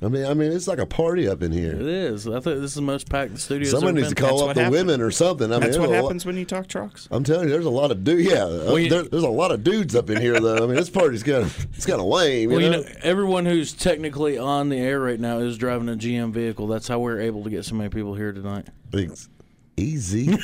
I 0.01 0.07
mean, 0.07 0.25
I 0.25 0.33
mean, 0.33 0.53
it's 0.53 0.69
like 0.69 0.79
a 0.79 0.85
party 0.85 1.27
up 1.27 1.43
in 1.43 1.51
here. 1.51 1.73
It 1.73 1.81
is. 1.81 2.25
I 2.27 2.39
think 2.39 2.61
this 2.61 2.71
is 2.71 2.75
the 2.75 2.81
most 2.81 3.09
packed 3.09 3.33
the 3.33 3.39
studio. 3.39 3.69
Someone 3.69 3.95
needs 3.95 4.07
to 4.07 4.15
call 4.15 4.37
That's 4.39 4.49
up 4.51 4.55
the 4.55 4.63
happens. 4.63 4.77
women 4.77 5.01
or 5.01 5.11
something. 5.11 5.51
I 5.51 5.59
That's 5.59 5.73
mean, 5.73 5.81
what 5.81 5.87
there's 5.89 5.99
a 5.99 6.01
lot- 6.03 6.07
happens 6.07 6.25
when 6.25 6.37
you 6.37 6.45
talk 6.45 6.67
trucks. 6.67 7.09
I'm 7.11 7.25
telling 7.25 7.45
you, 7.45 7.49
there's 7.51 7.65
a 7.65 7.69
lot 7.69 7.91
of 7.91 8.05
dudes. 8.05 8.29
Yeah, 8.29 8.43
uh, 8.45 8.75
you- 8.75 8.89
there, 8.89 9.03
there's 9.03 9.23
a 9.23 9.27
lot 9.29 9.51
of 9.51 9.65
dudes 9.65 9.95
up 9.95 10.09
in 10.09 10.21
here, 10.21 10.39
though. 10.39 10.55
I 10.55 10.61
mean, 10.61 10.75
this 10.75 10.89
party's 10.89 11.23
kind 11.23 11.43
of 11.43 11.67
it's 11.75 11.85
kind 11.85 11.99
of 11.99 12.05
lame. 12.07 12.49
Well, 12.51 12.59
you 12.61 12.67
you 12.67 12.71
know? 12.71 12.81
know, 12.81 12.89
everyone 13.03 13.45
who's 13.45 13.73
technically 13.73 14.37
on 14.37 14.69
the 14.69 14.77
air 14.77 15.01
right 15.01 15.19
now 15.19 15.39
is 15.39 15.57
driving 15.57 15.89
a 15.89 15.97
GM 15.97 16.31
vehicle. 16.31 16.67
That's 16.67 16.87
how 16.87 16.99
we're 16.99 17.19
able 17.19 17.43
to 17.43 17.49
get 17.49 17.65
so 17.65 17.75
many 17.75 17.89
people 17.89 18.15
here 18.15 18.31
tonight. 18.31 18.67
Ex- 18.93 19.27
Easy. 19.75 20.37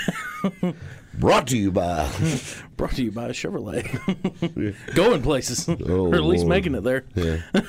Brought 1.19 1.47
to 1.47 1.57
you 1.57 1.71
by. 1.71 2.09
Brought 2.77 2.91
to 2.93 3.03
you 3.03 3.11
by 3.11 3.29
Chevrolet. 3.29 3.85
Going 4.95 5.21
places, 5.21 5.67
Oh, 5.69 6.07
or 6.11 6.15
at 6.15 6.23
least 6.23 6.43
Lord. 6.43 6.49
making 6.49 6.75
it 6.75 6.83
there. 6.83 7.05
Yeah. 7.15 7.41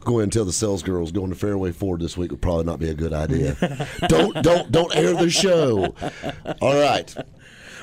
Go 0.00 0.14
ahead 0.14 0.24
and 0.24 0.32
tell 0.32 0.44
the 0.44 0.52
sales 0.52 0.82
girls 0.82 1.12
going 1.12 1.30
to 1.30 1.34
Fairway 1.36 1.72
Ford 1.72 1.98
this 1.98 2.14
week 2.14 2.30
would 2.30 2.42
probably 2.42 2.64
not 2.64 2.78
be 2.78 2.90
a 2.90 2.94
good 2.94 3.14
idea. 3.14 3.56
don't 4.06 4.34
don't 4.42 4.70
don't 4.70 4.94
air 4.94 5.14
the 5.14 5.30
show. 5.30 5.94
All 6.60 6.78
right. 6.78 7.14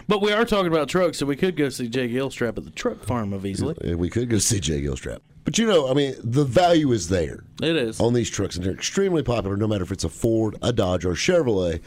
But 0.08 0.22
we 0.22 0.32
are 0.32 0.46
talking 0.46 0.68
about 0.72 0.88
trucks, 0.88 1.18
so 1.18 1.26
we 1.26 1.36
could 1.36 1.56
go 1.56 1.70
see 1.70 1.88
Jay 1.88 2.08
Gilstrap 2.08 2.58
at 2.60 2.64
the 2.66 2.70
truck 2.70 3.04
farm 3.04 3.34
of 3.34 3.42
Easley. 3.42 3.76
And 3.80 3.98
we 3.98 4.10
could 4.10 4.30
go 4.30 4.38
see 4.38 4.60
Jay 4.60 4.82
Gilstrap. 4.84 5.20
But 5.46 5.58
you 5.58 5.66
know, 5.66 5.90
I 5.90 5.96
mean, 5.96 6.14
the 6.24 6.44
value 6.46 6.92
is 6.92 7.10
there 7.10 7.44
It 7.62 7.76
is. 7.76 8.00
on 8.00 8.14
these 8.14 8.30
trucks, 8.30 8.56
and 8.56 8.64
they're 8.66 8.74
extremely 8.74 9.24
popular. 9.24 9.58
No 9.58 9.68
matter 9.68 9.84
if 9.84 9.92
it's 9.92 10.04
a 10.04 10.10
Ford, 10.10 10.56
a 10.62 10.72
Dodge, 10.72 11.06
or 11.06 11.14
a 11.14 11.16
Chevrolet. 11.16 11.82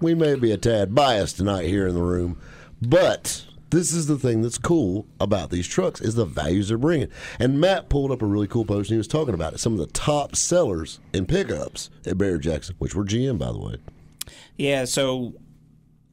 We 0.00 0.14
may 0.14 0.34
be 0.36 0.52
a 0.52 0.56
tad 0.56 0.94
biased 0.94 1.36
tonight 1.36 1.66
here 1.66 1.86
in 1.88 1.94
the 1.94 2.02
room, 2.02 2.38
but 2.80 3.44
this 3.70 3.92
is 3.92 4.06
the 4.06 4.16
thing 4.18 4.42
that's 4.42 4.58
cool 4.58 5.06
about 5.20 5.50
these 5.50 5.66
trucks 5.66 6.00
is 6.00 6.14
the 6.14 6.24
values 6.24 6.68
they're 6.68 6.78
bringing. 6.78 7.08
And 7.38 7.60
Matt 7.60 7.88
pulled 7.88 8.10
up 8.12 8.22
a 8.22 8.26
really 8.26 8.46
cool 8.46 8.64
post, 8.64 8.88
and 8.90 8.94
he 8.94 8.98
was 8.98 9.08
talking 9.08 9.34
about 9.34 9.52
it. 9.54 9.58
Some 9.58 9.72
of 9.72 9.78
the 9.78 9.86
top 9.86 10.36
sellers 10.36 11.00
in 11.12 11.26
pickups 11.26 11.90
at 12.06 12.16
Barrett-Jackson, 12.16 12.76
which 12.78 12.94
were 12.94 13.04
GM, 13.04 13.38
by 13.38 13.52
the 13.52 13.58
way. 13.58 13.76
Yeah, 14.56 14.84
so 14.84 15.34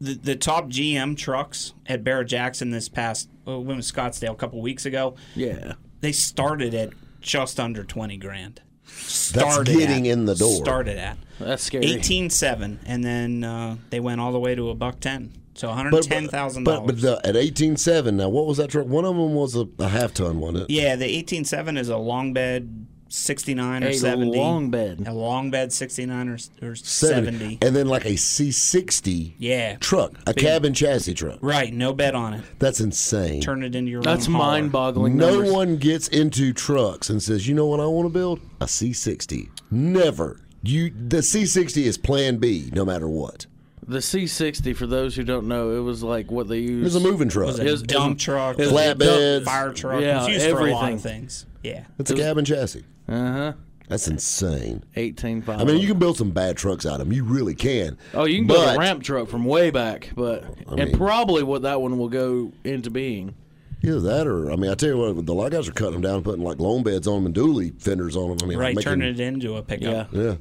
the 0.01 0.15
the 0.15 0.35
top 0.35 0.67
GM 0.69 1.15
trucks 1.15 1.73
at 1.85 2.03
Barrett-Jackson 2.03 2.71
this 2.71 2.89
past 2.89 3.29
well, 3.45 3.63
when 3.63 3.77
was 3.77 3.91
Scottsdale 3.91 4.31
a 4.31 4.35
couple 4.35 4.61
weeks 4.61 4.85
ago, 4.85 5.15
Yeah. 5.35 5.73
they 6.01 6.11
started 6.11 6.73
at 6.73 6.89
just 7.21 7.59
under 7.59 7.83
twenty 7.83 8.17
grand. 8.17 8.61
That's 8.85 9.13
Started 9.13 9.77
getting 9.77 10.07
at- 10.07 10.13
in 10.13 10.25
the 10.25 10.35
door. 10.35 10.55
Started 10.63 10.97
at 10.97 11.17
That's 11.39 11.63
scary. 11.63 11.85
eighteen 11.85 12.29
seven, 12.29 12.79
and 12.85 13.03
then 13.03 13.43
uh, 13.43 13.77
they 13.89 13.99
went 13.99 14.21
all 14.21 14.31
the 14.31 14.39
way 14.39 14.55
to 14.55 14.69
a 14.69 14.75
buck 14.75 14.99
ten. 14.99 15.33
So 15.55 15.69
one 15.69 15.77
hundred 15.77 15.91
But 15.91 16.63
but, 16.63 16.85
but 16.85 17.01
the, 17.01 17.21
at 17.23 17.35
eighteen 17.35 17.77
seven 17.77 18.17
now, 18.17 18.27
what 18.29 18.45
was 18.45 18.57
that 18.57 18.69
truck? 18.71 18.87
One 18.87 19.05
of 19.05 19.15
them 19.15 19.33
was 19.35 19.55
a, 19.55 19.65
a 19.79 19.87
half 19.87 20.13
ton, 20.13 20.39
wasn't 20.39 20.63
it? 20.63 20.69
Yeah, 20.69 20.95
the 20.97 21.05
eighteen 21.05 21.45
seven 21.45 21.77
is 21.77 21.87
a 21.89 21.97
long 21.97 22.33
bed 22.33 22.87
sixty 23.09 23.53
nine 23.53 23.83
or 23.83 23.87
A 23.87 23.93
seventy. 23.93 24.37
long 24.37 24.69
bed. 24.71 25.03
A 25.07 25.13
long 25.13 25.51
bed 25.51 25.71
sixty 25.71 26.05
nine 26.05 26.27
or, 26.29 26.37
or 26.61 26.75
seventy. 26.75 27.57
and 27.61 27.75
then 27.75 27.87
like 27.87 28.05
a 28.05 28.15
C 28.15 28.51
sixty 28.51 29.35
Yeah. 29.37 29.75
truck, 29.77 30.13
a 30.27 30.33
cabin 30.33 30.73
chassis 30.73 31.13
truck. 31.13 31.39
Right, 31.41 31.73
no 31.73 31.93
bed 31.93 32.15
on 32.15 32.33
it. 32.33 32.43
That's 32.59 32.79
insane. 32.79 33.41
Turn 33.41 33.63
it 33.63 33.75
into 33.75 33.91
your 33.91 34.01
That's 34.01 34.27
own 34.27 34.33
hauler. 34.33 34.45
mind-boggling. 34.45 35.17
no 35.17 35.31
numbers. 35.35 35.51
one 35.51 35.77
gets 35.77 36.07
into 36.09 36.53
trucks 36.53 37.09
and 37.09 37.21
says, 37.21 37.47
"You 37.47 37.53
know 37.55 37.67
what 37.67 37.79
I 37.79 37.85
want 37.85 38.05
to 38.07 38.09
build? 38.13 38.39
A 38.61 38.65
C60." 38.65 39.49
Never. 39.71 40.41
You 40.63 40.89
the 40.89 41.17
C60 41.17 41.83
is 41.83 41.97
Plan 41.97 42.37
B, 42.37 42.69
no 42.73 42.83
matter 42.85 43.07
what. 43.07 43.45
The 43.87 43.99
C60, 43.99 44.75
for 44.75 44.87
those 44.87 45.15
who 45.15 45.23
don't 45.23 45.47
know, 45.47 45.75
it 45.75 45.79
was 45.79 46.01
like 46.01 46.31
what 46.31 46.47
they 46.47 46.59
use. 46.59 46.83
was 46.83 46.95
a 46.95 46.99
moving 46.99 47.29
truck. 47.29 47.49
It 47.49 47.51
was 47.51 47.59
a 47.59 47.65
Is- 47.65 47.81
dump 47.83 48.17
is- 48.17 48.23
truck, 48.23 48.59
is- 48.59 48.71
Flatbed. 48.71 49.43
fire 49.43 49.71
truck. 49.73 50.01
Yeah, 50.01 50.23
it 50.25 50.33
was 50.33 50.43
used 50.43 50.49
for 50.57 50.67
a 50.67 50.71
lot 50.71 50.91
of 50.93 51.01
things. 51.01 51.45
Yeah. 51.63 51.83
It's 51.99 52.09
a 52.11 52.15
cabin 52.15 52.45
chassis. 52.45 52.83
Uh 53.07 53.31
huh. 53.31 53.53
That's 53.87 54.07
insane. 54.07 54.83
18.5. 54.97 55.59
I 55.59 55.63
mean, 55.63 55.79
you 55.79 55.87
can 55.87 55.99
build 55.99 56.17
some 56.17 56.31
bad 56.31 56.57
trucks 56.57 56.87
out 56.87 56.93
of 56.93 56.99
them. 56.99 57.13
You 57.13 57.23
really 57.23 57.53
can. 57.53 57.99
Oh, 58.15 58.25
you 58.25 58.39
can 58.39 58.47
build 58.47 58.67
a 58.75 58.79
ramp 58.79 59.03
truck 59.03 59.27
from 59.29 59.45
way 59.45 59.69
back, 59.69 60.09
but 60.15 60.43
and 60.67 60.75
mean- 60.89 60.97
probably 60.97 61.43
what 61.43 61.61
that 61.61 61.79
one 61.81 61.97
will 61.99 62.09
go 62.09 62.51
into 62.63 62.89
being. 62.89 63.35
Either 63.83 63.99
that 63.99 64.25
or, 64.25 64.51
I 64.51 64.55
mean, 64.55 64.71
I 64.71 64.73
tell 64.73 64.89
you 64.89 64.97
what, 64.97 65.23
the 65.27 65.33
lot 65.35 65.51
guys 65.51 65.67
are 65.67 65.71
cutting 65.71 65.93
them 65.93 66.01
down 66.01 66.15
and 66.15 66.23
putting 66.23 66.43
like 66.43 66.57
long 66.59 66.81
beds 66.81 67.05
on 67.07 67.17
them 67.23 67.25
and 67.27 67.35
dually 67.35 67.79
fenders 67.79 68.15
on 68.15 68.29
them. 68.29 68.37
I 68.41 68.45
mean, 68.47 68.57
Right, 68.57 68.75
making, 68.75 68.89
turning 68.89 69.09
it 69.13 69.19
into 69.19 69.57
a 69.57 69.61
pickup. 69.61 70.11
Yeah, 70.11 70.19
Yeah. 70.23 70.35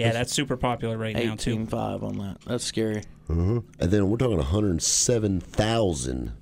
Yeah, 0.00 0.12
that's 0.12 0.32
super 0.32 0.56
popular 0.56 0.96
right 0.98 1.14
now 1.14 1.34
too. 1.36 1.56
18.5 1.58 2.02
on 2.02 2.18
that. 2.18 2.38
That's 2.46 2.64
scary. 2.64 3.02
And 3.28 3.62
then 3.78 4.10
we're 4.10 4.16
talking 4.16 4.38
107,000. 4.38 6.32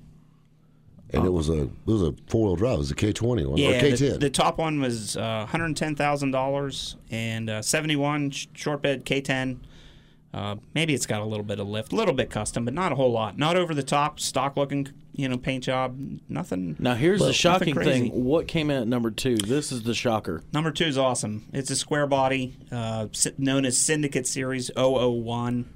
And 1.11 1.25
it 1.25 1.29
was 1.33 1.49
a 1.49 1.63
it 1.63 1.69
was 1.87 2.03
a 2.03 2.13
four 2.27 2.45
wheel 2.49 2.55
drive. 2.55 2.75
It 2.75 2.77
was 2.77 2.91
a 2.91 2.95
K 2.95 3.11
twenty 3.11 3.43
one 3.43 3.59
or 3.59 3.63
Yeah, 3.63 3.79
K 3.79 3.91
the, 3.91 3.97
ten. 4.11 4.19
the 4.19 4.29
top 4.29 4.59
one 4.59 4.79
was 4.79 5.17
uh, 5.17 5.39
one 5.39 5.47
hundred 5.47 5.75
ten 5.75 5.95
thousand 5.95 6.29
dollars 6.31 6.97
and 7.09 7.49
uh, 7.49 7.63
seventy 7.63 7.95
one 7.95 8.29
sh- 8.29 8.45
short 8.53 8.83
bed 8.83 9.05
K 9.05 9.19
ten. 9.19 9.59
Uh, 10.31 10.57
maybe 10.75 10.93
it's 10.93 11.07
got 11.07 11.21
a 11.21 11.25
little 11.25 11.43
bit 11.43 11.59
of 11.59 11.67
lift, 11.67 11.91
a 11.91 11.95
little 11.95 12.13
bit 12.13 12.29
custom, 12.29 12.63
but 12.63 12.73
not 12.73 12.91
a 12.91 12.95
whole 12.95 13.11
lot. 13.11 13.37
Not 13.37 13.57
over 13.57 13.73
the 13.73 13.81
top, 13.81 14.19
stock 14.19 14.55
looking, 14.57 14.87
you 15.13 15.27
know, 15.27 15.37
paint 15.37 15.63
job. 15.63 15.97
Nothing. 16.29 16.75
Now, 16.77 16.93
here's 16.93 17.19
the 17.19 17.33
shocking 17.33 17.73
thing. 17.73 18.09
What 18.23 18.47
came 18.47 18.69
in 18.69 18.81
at 18.83 18.87
number 18.87 19.09
two? 19.09 19.37
This 19.37 19.71
is 19.71 19.81
the 19.83 19.95
shocker. 19.95 20.43
Number 20.53 20.71
two 20.71 20.85
is 20.85 20.99
awesome. 20.99 21.47
It's 21.51 21.71
a 21.71 21.75
square 21.75 22.05
body, 22.05 22.55
uh, 22.71 23.07
known 23.39 23.65
as 23.65 23.77
Syndicate 23.77 24.27
Series 24.27 24.69
001. 24.75 25.73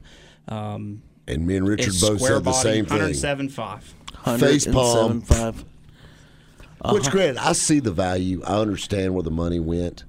Um, 0.47 1.01
and 1.27 1.47
me 1.47 1.57
and 1.57 1.67
Richard 1.67 1.93
both 1.99 2.19
square 2.19 2.35
said 2.35 2.37
the 2.37 2.41
body, 2.41 2.57
same 2.61 2.85
thing. 2.85 2.99
107.5. 2.99 4.39
Face 4.39 4.67
palm. 4.67 5.23
107.5. 5.23 5.65
Which, 6.93 7.09
granted, 7.09 7.37
I 7.37 7.53
see 7.53 7.79
the 7.79 7.91
value. 7.91 8.43
I 8.45 8.57
understand 8.57 9.13
where 9.13 9.23
the 9.23 9.31
money 9.31 9.59
went, 9.59 10.03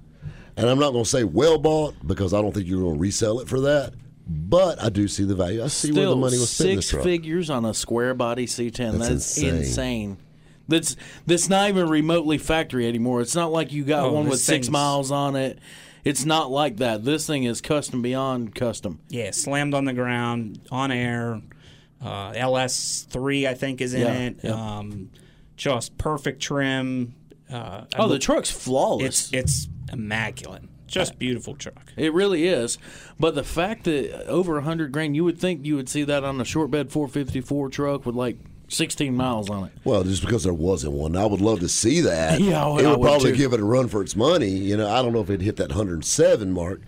and 0.57 0.69
I'm 0.69 0.79
not 0.79 0.91
going 0.91 1.05
to 1.05 1.11
say 1.11 1.23
well 1.25 1.57
bought 1.57 1.95
because 2.07 2.35
I 2.35 2.43
don't 2.43 2.53
think 2.53 2.67
you're 2.67 2.83
going 2.83 2.97
to 2.97 3.01
resell 3.01 3.39
it 3.41 3.49
for 3.49 3.61
that. 3.61 3.95
But 4.27 4.83
I 4.83 4.89
do 4.89 5.07
see 5.07 5.25
the 5.25 5.35
value. 5.35 5.63
I 5.63 5.67
see 5.69 5.93
where 5.93 6.07
the 6.07 6.17
money 6.17 6.39
was 6.39 6.51
spent 6.51 6.71
in 6.71 6.77
six 6.83 6.91
truck. 6.91 7.03
figures 7.05 7.51
on 7.51 7.65
a 7.67 7.75
square 7.75 8.15
body 8.15 8.47
C10. 8.47 8.99
That's, 8.99 9.11
insane. 9.11 9.55
insane. 9.57 10.17
That's 10.67 10.97
that's 11.27 11.51
not 11.51 11.69
even 11.69 11.89
remotely 11.91 12.39
factory 12.39 12.89
anymore. 12.89 13.21
It's 13.21 13.35
not 13.35 13.53
like 13.53 13.71
you 13.71 13.85
got 13.85 14.05
Oh, 14.07 14.13
one 14.13 14.27
with 14.29 14.41
six 14.41 14.71
miles 14.71 15.11
on 15.11 15.37
it. 15.37 15.59
It's 16.05 16.25
not 16.25 16.51
like 16.51 16.79
that. 16.79 17.05
This 17.05 17.27
thing 17.27 17.45
is 17.45 17.61
custom 17.61 18.01
beyond 18.01 18.55
custom. 18.55 19.01
Yeah, 19.11 19.31
slammed 19.31 19.75
on 19.75 19.85
the 19.85 19.93
ground, 19.93 20.61
on 20.71 20.91
air. 20.91 21.43
Uh, 22.03 22.33
LS3, 22.33 23.47
I 23.49 23.55
think, 23.55 23.81
is 23.81 23.95
in 23.95 24.01
Yeah, 24.03 24.13
it. 24.15 24.37
yeah. 24.43 24.51
Um, 24.79 25.11
just 25.57 25.97
perfect 25.99 26.41
trim. 26.43 27.15
Uh, 27.51 27.85
Oh, 27.99 28.05
I- 28.07 28.09
the 28.09 28.19
truck's 28.19 28.51
flawless. 28.51 29.33
it's 29.33 29.33
it's 29.33 29.69
immaculate. 29.93 30.63
Just 30.95 31.19
beautiful 31.19 31.55
truck. 31.55 31.93
It 31.97 32.13
really 32.13 32.47
is. 32.47 32.79
But 33.21 33.35
the 33.35 33.45
fact 33.45 33.85
that 33.85 34.27
over 34.29 34.59
a 34.59 34.63
hundred 34.63 34.93
grand, 34.93 35.15
you 35.17 35.25
would 35.25 35.39
think 35.39 35.65
you 35.67 35.77
would 35.77 35.89
see 35.89 36.05
that 36.05 36.25
on 36.25 36.41
a 36.41 36.45
short 36.45 36.71
bed 36.71 36.91
454 36.93 37.69
truck 37.71 38.07
with 38.07 38.15
like 38.15 38.37
16 38.69 39.15
miles 39.15 39.51
on 39.51 39.65
it. 39.67 39.73
Well, 39.85 40.03
just 40.05 40.23
because 40.23 40.45
there 40.45 40.55
wasn't 40.55 40.95
one, 40.95 41.17
I 41.17 41.27
would 41.27 41.41
love 41.41 41.61
to 41.61 41.69
see 41.69 42.01
that. 42.01 42.41
Yeah, 42.45 42.65
I 42.65 42.69
would- 42.69 42.81
it 42.81 42.87
I 42.87 42.91
would 42.91 43.01
would 43.01 43.07
probably 43.07 43.31
too. 43.33 43.37
give 43.37 43.53
it 43.53 43.61
a 43.61 43.65
run 43.65 43.89
for 43.89 44.03
its 44.03 44.17
money. 44.17 44.49
You 44.49 44.77
know, 44.77 44.89
I 44.89 45.03
don't 45.03 45.13
know 45.13 45.21
if 45.21 45.31
it 45.31 45.41
hit 45.43 45.57
that 45.57 45.69
107 45.69 46.51
mark, 46.53 46.81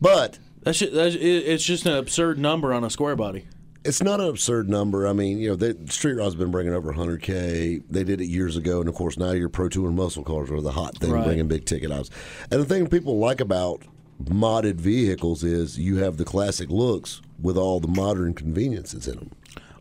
but 0.00 0.38
that's, 0.62 0.78
just, 0.78 0.92
that's 0.92 1.14
it's 1.14 1.64
just 1.64 1.86
an 1.86 1.94
absurd 1.94 2.38
number 2.38 2.72
on 2.72 2.84
a 2.84 2.90
square 2.90 3.16
body. 3.16 3.46
It's 3.84 4.02
not 4.02 4.20
an 4.20 4.28
absurd 4.28 4.68
number. 4.68 5.06
I 5.06 5.12
mean, 5.12 5.38
you 5.38 5.48
know, 5.50 5.56
they, 5.56 5.74
Street 5.86 6.14
Rod's 6.14 6.34
been 6.34 6.50
bringing 6.50 6.72
over 6.74 6.92
100k. 6.92 7.82
They 7.88 8.04
did 8.04 8.20
it 8.20 8.26
years 8.26 8.56
ago, 8.56 8.80
and 8.80 8.88
of 8.88 8.94
course, 8.94 9.16
now 9.16 9.30
your 9.32 9.48
Pro 9.48 9.68
Tour 9.68 9.88
and 9.88 9.96
muscle 9.96 10.22
cars 10.24 10.50
are 10.50 10.60
the 10.60 10.72
hot 10.72 10.96
thing, 10.98 11.12
Right. 11.12 11.24
bringing 11.24 11.48
big 11.48 11.64
ticket 11.64 11.90
items. 11.90 12.10
And 12.50 12.60
the 12.60 12.64
thing 12.66 12.86
people 12.88 13.18
like 13.18 13.40
about 13.40 13.82
modded 14.24 14.74
vehicles 14.74 15.42
is 15.42 15.78
you 15.78 15.96
have 15.96 16.18
the 16.18 16.24
classic 16.26 16.68
looks 16.68 17.22
with 17.40 17.56
all 17.56 17.80
the 17.80 17.88
modern 17.88 18.34
conveniences 18.34 19.08
in 19.08 19.16
them. 19.16 19.30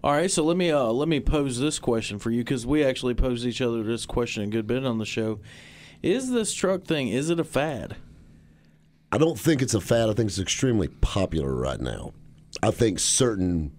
All 0.02 0.14
right, 0.14 0.32
so 0.32 0.46
let 0.46 0.56
me 0.56 0.72
uh, 0.72 0.86
let 0.86 1.10
me 1.10 1.20
pose 1.20 1.60
this 1.60 1.78
question 1.78 2.20
for 2.20 2.32
you 2.32 2.42
because 2.42 2.66
we 2.66 2.86
actually 2.86 3.16
posed 3.16 3.46
each 3.46 3.60
other 3.62 3.84
this 3.84 4.06
question 4.06 4.44
a 4.44 4.48
good 4.48 4.66
bit 4.66 4.86
on 4.86 4.98
the 4.98 5.06
show. 5.06 5.42
Is 6.02 6.32
this 6.32 6.54
truck 6.54 6.86
thing? 6.86 7.10
Is 7.10 7.30
it 7.30 7.38
a 7.38 7.44
fad? 7.44 7.98
I 9.12 9.18
don't 9.18 9.38
think 9.38 9.62
it's 9.62 9.74
a 9.74 9.82
fad. 9.82 10.08
I 10.10 10.14
think 10.14 10.30
it's 10.30 10.40
extremely 10.40 10.88
popular 10.88 11.54
right 11.54 11.82
now. 11.82 12.14
I 12.64 12.72
think 12.72 13.00
certain 13.00 13.72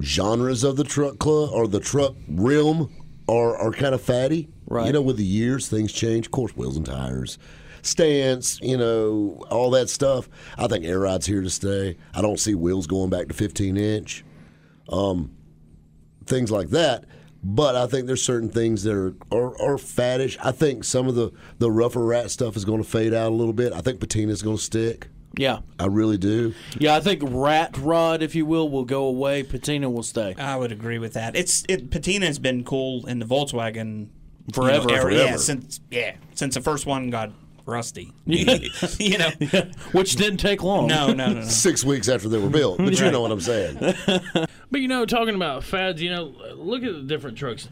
genres 0.00 0.64
of 0.64 0.76
the 0.76 0.84
truck 0.84 1.18
club 1.18 1.50
or 1.52 1.66
the 1.66 1.80
truck 1.80 2.14
realm 2.28 2.92
are, 3.28 3.56
are 3.56 3.72
kind 3.72 3.94
of 3.94 4.00
fatty. 4.00 4.48
Right. 4.66 4.86
You 4.86 4.92
know, 4.92 5.02
with 5.02 5.16
the 5.16 5.24
years, 5.24 5.68
things 5.68 5.92
change. 5.92 6.26
Of 6.26 6.32
course, 6.32 6.56
wheels 6.56 6.76
and 6.76 6.84
tires, 6.84 7.38
stance, 7.82 8.60
you 8.60 8.76
know, 8.76 9.42
all 9.50 9.70
that 9.70 9.88
stuff. 9.88 10.28
I 10.56 10.66
think 10.66 10.84
air 10.84 11.00
ride's 11.00 11.26
here 11.26 11.42
to 11.42 11.50
stay. 11.50 11.96
I 12.14 12.22
don't 12.22 12.38
see 12.38 12.54
wheels 12.54 12.86
going 12.86 13.10
back 13.10 13.28
to 13.28 13.34
15 13.34 13.76
inch, 13.76 14.24
um, 14.90 15.30
things 16.26 16.50
like 16.50 16.68
that. 16.70 17.04
But 17.42 17.76
I 17.76 17.86
think 17.86 18.06
there's 18.06 18.22
certain 18.22 18.50
things 18.50 18.82
that 18.82 18.94
are, 18.94 19.14
are, 19.30 19.54
are 19.62 19.76
faddish. 19.76 20.36
I 20.42 20.50
think 20.50 20.82
some 20.84 21.06
of 21.06 21.14
the, 21.14 21.30
the 21.58 21.70
rougher 21.70 22.04
rat 22.04 22.30
stuff 22.30 22.56
is 22.56 22.64
going 22.64 22.82
to 22.82 22.88
fade 22.88 23.14
out 23.14 23.28
a 23.28 23.34
little 23.34 23.52
bit. 23.52 23.72
I 23.72 23.80
think 23.80 24.00
patina's 24.00 24.42
going 24.42 24.56
to 24.56 24.62
stick. 24.62 25.08
Yeah, 25.38 25.60
I 25.78 25.86
really 25.86 26.18
do. 26.18 26.52
yeah. 26.78 26.96
I 26.96 27.00
think 27.00 27.22
rat 27.24 27.78
rod, 27.78 28.22
if 28.22 28.34
you 28.34 28.44
will, 28.44 28.68
will 28.68 28.84
go 28.84 29.04
away. 29.04 29.44
Patina 29.44 29.88
will 29.88 30.02
stay. 30.02 30.34
I 30.36 30.56
would 30.56 30.72
agree 30.72 30.98
with 30.98 31.14
that. 31.14 31.36
It's 31.36 31.64
it, 31.68 31.90
patina 31.90 32.26
has 32.26 32.38
been 32.38 32.64
cool 32.64 33.06
in 33.06 33.20
the 33.20 33.24
Volkswagen 33.24 34.08
Forever, 34.52 34.88
you 34.88 34.96
know, 34.96 35.02
era. 35.02 35.14
Yeah, 35.14 35.36
since 35.36 35.80
yeah, 35.90 36.16
since 36.34 36.54
the 36.54 36.60
first 36.60 36.86
one 36.86 37.10
got 37.10 37.30
rusty. 37.66 38.12
you 38.26 39.18
know, 39.18 39.30
Which 39.92 40.16
didn't 40.16 40.38
take 40.38 40.62
long. 40.62 40.88
no, 40.88 41.12
no, 41.12 41.28
no, 41.28 41.32
no. 41.34 41.42
Six 41.42 41.84
weeks 41.84 42.08
after 42.08 42.28
they 42.28 42.38
were 42.38 42.50
built, 42.50 42.78
but 42.78 42.98
you 42.98 43.10
know 43.10 43.20
what 43.20 43.30
I'm 43.30 43.40
saying. 43.40 43.78
But 44.70 44.80
you 44.80 44.88
know, 44.88 45.06
talking 45.06 45.34
about 45.34 45.64
fads, 45.64 46.02
you 46.02 46.10
know, 46.10 46.34
look 46.56 46.82
at 46.82 46.92
the 46.92 47.02
different 47.02 47.38
trucks. 47.38 47.68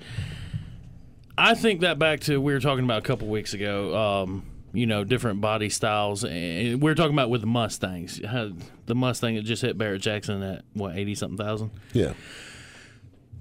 I 1.37 1.55
think 1.55 1.81
that 1.81 1.99
back 1.99 2.21
to 2.21 2.41
we 2.41 2.53
were 2.53 2.61
talking 2.61 2.85
about 2.85 2.99
a 2.99 3.03
couple 3.07 3.29
weeks 3.29 3.53
ago. 3.55 3.97
Um, 3.97 4.45
you 4.77 4.87
know, 4.87 5.05
different 5.05 5.41
body 5.41 5.69
styles. 5.69 6.25
And 6.25 6.81
we're 6.83 6.95
talking 6.95 7.15
about 7.15 7.31
with 7.31 7.41
the 7.41 7.47
Mustangs. 7.47 8.21
How- 8.25 8.53
The 8.87 8.95
Mustang 8.95 9.35
that 9.35 9.43
just 9.43 9.63
hit 9.63 9.77
Barrett-Jackson 9.79 10.43
at 10.43 10.65
what 10.75 10.97
eighty 10.97 11.15
something 11.15 11.37
thousand. 11.39 11.71
Yeah. 11.93 12.13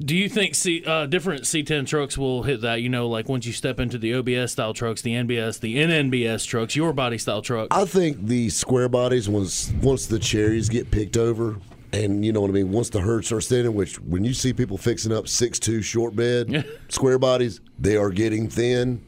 Do 0.03 0.13
you 0.13 0.27
think 0.27 0.55
C, 0.55 0.83
uh, 0.85 1.05
different 1.05 1.43
C10 1.43 1.87
trucks 1.87 2.17
will 2.17 2.43
hit 2.43 2.59
that? 2.61 2.81
You 2.81 2.89
know, 2.89 3.07
like 3.07 3.29
once 3.29 3.45
you 3.45 3.53
step 3.53 3.79
into 3.79 3.97
the 3.97 4.13
OBS 4.15 4.51
style 4.51 4.73
trucks, 4.73 5.01
the 5.01 5.11
NBS, 5.13 5.61
the 5.61 5.77
NNBS 5.77 6.45
trucks, 6.45 6.75
your 6.75 6.91
body 6.91 7.17
style 7.17 7.41
truck. 7.41 7.69
I 7.71 7.85
think 7.85 8.25
the 8.27 8.49
square 8.49 8.89
bodies 8.89 9.29
once 9.29 9.71
once 9.81 10.07
the 10.07 10.19
cherries 10.19 10.67
get 10.67 10.91
picked 10.91 11.15
over, 11.15 11.55
and 11.93 12.25
you 12.25 12.33
know 12.33 12.41
what 12.41 12.49
I 12.49 12.53
mean. 12.53 12.71
Once 12.73 12.89
the 12.89 12.99
herd 12.99 13.23
starts 13.23 13.47
thinning, 13.47 13.73
which 13.73 13.95
when 14.01 14.25
you 14.25 14.33
see 14.33 14.51
people 14.51 14.77
fixing 14.77 15.13
up 15.13 15.29
six 15.29 15.59
two 15.59 15.81
short 15.81 16.13
bed 16.13 16.65
square 16.89 17.17
bodies, 17.17 17.61
they 17.79 17.95
are 17.95 18.09
getting 18.09 18.49
thin. 18.49 19.01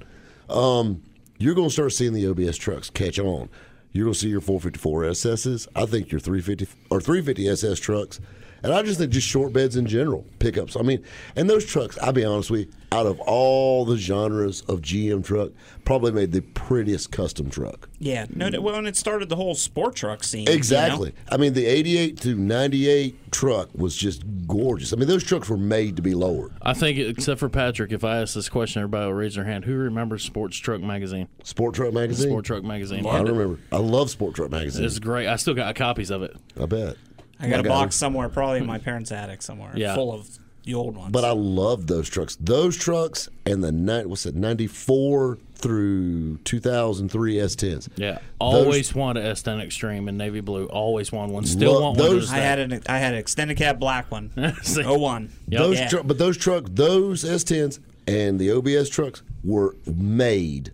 Um, 0.49 1.03
you're 1.37 1.55
going 1.55 1.69
to 1.69 1.73
start 1.73 1.93
seeing 1.93 2.13
the 2.13 2.27
OBS 2.27 2.57
trucks 2.57 2.89
catch 2.89 3.19
on. 3.19 3.49
You're 3.91 4.05
going 4.05 4.13
to 4.13 4.19
see 4.19 4.29
your 4.29 4.41
454 4.41 5.03
SSs. 5.03 5.67
I 5.75 5.85
think 5.85 6.11
your 6.11 6.19
350 6.19 6.67
or 6.89 6.99
350 6.99 7.49
SS 7.49 7.79
trucks. 7.79 8.19
And 8.63 8.73
I 8.73 8.81
just 8.83 8.99
think 8.99 9.11
just 9.11 9.27
short 9.27 9.53
beds 9.53 9.75
in 9.75 9.85
general, 9.85 10.25
pickups. 10.39 10.75
I 10.75 10.81
mean, 10.81 11.03
and 11.35 11.49
those 11.49 11.65
trucks, 11.65 11.97
I'll 11.99 12.13
be 12.13 12.25
honest 12.25 12.49
with 12.51 12.61
you, 12.61 12.71
out 12.91 13.05
of 13.05 13.19
all 13.19 13.83
the 13.85 13.97
genres 13.97 14.61
of 14.61 14.81
GM 14.81 15.23
truck, 15.23 15.51
probably 15.83 16.11
made 16.11 16.31
the 16.31 16.41
prettiest 16.41 17.11
custom 17.11 17.49
truck. 17.49 17.89
Yeah, 17.99 18.25
no, 18.33 18.49
well, 18.61 18.75
and 18.75 18.87
it 18.87 18.95
started 18.95 19.27
the 19.29 19.35
whole 19.35 19.55
sport 19.55 19.95
truck 19.95 20.23
scene. 20.23 20.41
you 20.41 20.45
know? 20.45 20.53
Exactly. 20.53 21.13
I 21.29 21.37
mean, 21.37 21.53
the 21.53 21.65
88 21.65 22.21
to 22.21 22.35
98 22.35 23.31
truck 23.31 23.69
was 23.75 23.95
just 23.95 24.23
gorgeous. 24.47 24.93
I 24.93 24.95
mean, 24.95 25.07
those 25.07 25.23
trucks 25.23 25.49
were 25.49 25.57
made 25.57 25.97
to 25.97 26.01
be 26.01 26.13
lowered. 26.13 26.53
I 26.61 26.73
think, 26.73 26.97
except 26.97 27.39
for 27.39 27.49
Patrick, 27.49 27.91
if 27.91 28.03
I 28.03 28.21
ask 28.21 28.33
this 28.33 28.47
question, 28.47 28.81
everybody 28.81 29.05
will 29.07 29.13
raise 29.13 29.35
their 29.35 29.43
hand. 29.43 29.65
Who 29.65 29.75
remembers 29.75 30.23
Sports 30.23 30.57
Truck 30.57 30.81
Magazine? 30.81 31.27
Sport 31.43 31.75
Truck 31.75 31.93
Magazine? 31.93 32.29
Sport 32.29 32.45
Truck 32.45 32.63
Magazine. 32.63 33.05
I 33.05 33.19
remember. 33.19 33.59
I 33.71 33.77
love 33.77 34.09
Sport 34.09 34.35
Truck 34.35 34.51
Magazine. 34.51 34.85
It's 34.85 34.99
great. 34.99 35.27
I 35.27 35.35
still 35.35 35.53
got 35.53 35.75
copies 35.75 36.09
of 36.09 36.23
it. 36.23 36.35
I 36.59 36.65
bet. 36.65 36.95
I 37.39 37.47
got 37.49 37.57
a 37.57 37.59
Okay. 37.59 37.69
box 37.69 37.95
somewhere, 37.95 38.29
probably 38.29 38.59
in 38.59 38.65
my 38.65 38.77
parents' 38.79 39.11
attic 39.11 39.41
somewhere, 39.41 39.71
Yeah. 39.75 39.93
full 39.95 40.11
of 40.13 40.27
the 40.63 40.73
old 40.73 40.95
ones. 40.97 41.11
But 41.11 41.23
I 41.23 41.31
love 41.31 41.87
those 41.87 42.09
trucks. 42.09 42.37
Those 42.41 42.75
trucks 42.75 43.29
and 43.45 43.63
the 43.63 43.71
ni- 43.71 44.05
what's 44.05 44.25
it, 44.25 44.35
94 44.35 45.37
through 45.55 46.37
2003 46.43 47.35
S10s. 47.39 47.87
Yeah, 47.95 48.19
always 48.39 48.93
wanted 48.93 49.25
S 49.25 49.41
ten 49.41 49.59
Extreme 49.59 50.07
in 50.09 50.17
navy 50.17 50.39
blue. 50.41 50.65
Always 50.65 51.11
wanted 51.11 51.33
one. 51.33 51.45
Still 51.45 51.73
Lo- 51.73 51.81
want 51.81 51.97
one. 51.97 52.07
those- 52.09 52.21
this 52.25 52.31
I 52.31 52.37
had 52.39 52.59
an 52.59 52.81
I 52.87 52.97
had 52.99 53.13
an 53.13 53.19
extended 53.19 53.57
cab 53.57 53.79
black 53.79 54.11
one. 54.11 54.31
See? 54.63 54.83
oh 54.83 54.97
one. 54.97 55.29
Yep. 55.49 55.59
Those 55.61 55.77
Yeah. 55.79 55.87
tru- 55.87 56.03
but 56.03 56.17
those 56.17 56.37
trucks, 56.37 56.69
those 56.73 57.23
S10s 57.23 57.79
and 58.07 58.39
the 58.39 58.51
OBS 58.51 58.89
trucks 58.89 59.21
were 59.43 59.75
made, 59.85 60.71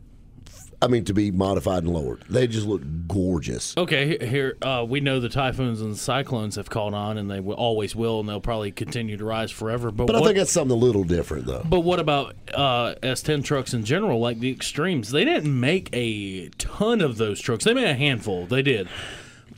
I 0.84 0.88
mean, 0.88 1.06
to 1.06 1.14
be 1.14 1.32
modified 1.32 1.84
and 1.84 1.94
lowered. 1.94 2.26
They 2.30 2.46
just 2.46 2.68
look 2.68 2.82
gorgeous. 3.08 3.74
Okay, 3.78 4.18
here 4.28 4.58
uh, 4.62 4.86
we 4.86 5.00
know 5.00 5.22
the 5.22 5.30
typhoons 5.30 5.80
and 5.80 5.94
the 5.94 5.98
Syclones 5.98 6.58
have 6.58 6.70
caught 6.70 6.94
on, 6.94 7.18
and 7.18 7.32
they 7.32 7.40
will, 7.40 7.56
always 7.56 7.96
will, 7.96 8.20
and 8.20 8.28
they'll 8.28 8.42
probably 8.42 8.70
continue 8.74 9.16
to 9.16 9.24
rise 9.24 9.50
forever. 9.50 9.92
But, 9.92 10.08
But 10.08 10.18
I 10.18 10.22
think 10.22 10.36
that's 10.36 10.52
something 10.52 10.76
a 10.76 10.80
little 10.80 11.06
different, 11.06 11.46
though. 11.46 11.64
but 11.64 11.80
what 11.80 12.02
about 12.02 12.36
uh, 12.54 12.96
S10 13.02 13.46
trucks 13.46 13.74
in 13.74 13.86
general, 13.86 14.20
like 14.20 14.40
the 14.42 14.52
Extremes? 14.52 15.12
They 15.12 15.24
didn't 15.24 15.58
make 15.58 15.90
a 15.94 16.50
ton 16.58 17.00
of 17.00 17.16
those 17.16 17.40
trucks. 17.40 17.64
They 17.64 17.74
made 17.74 17.88
a 17.88 17.96
handful. 17.96 18.46
They 18.46 18.62
did. 18.62 18.90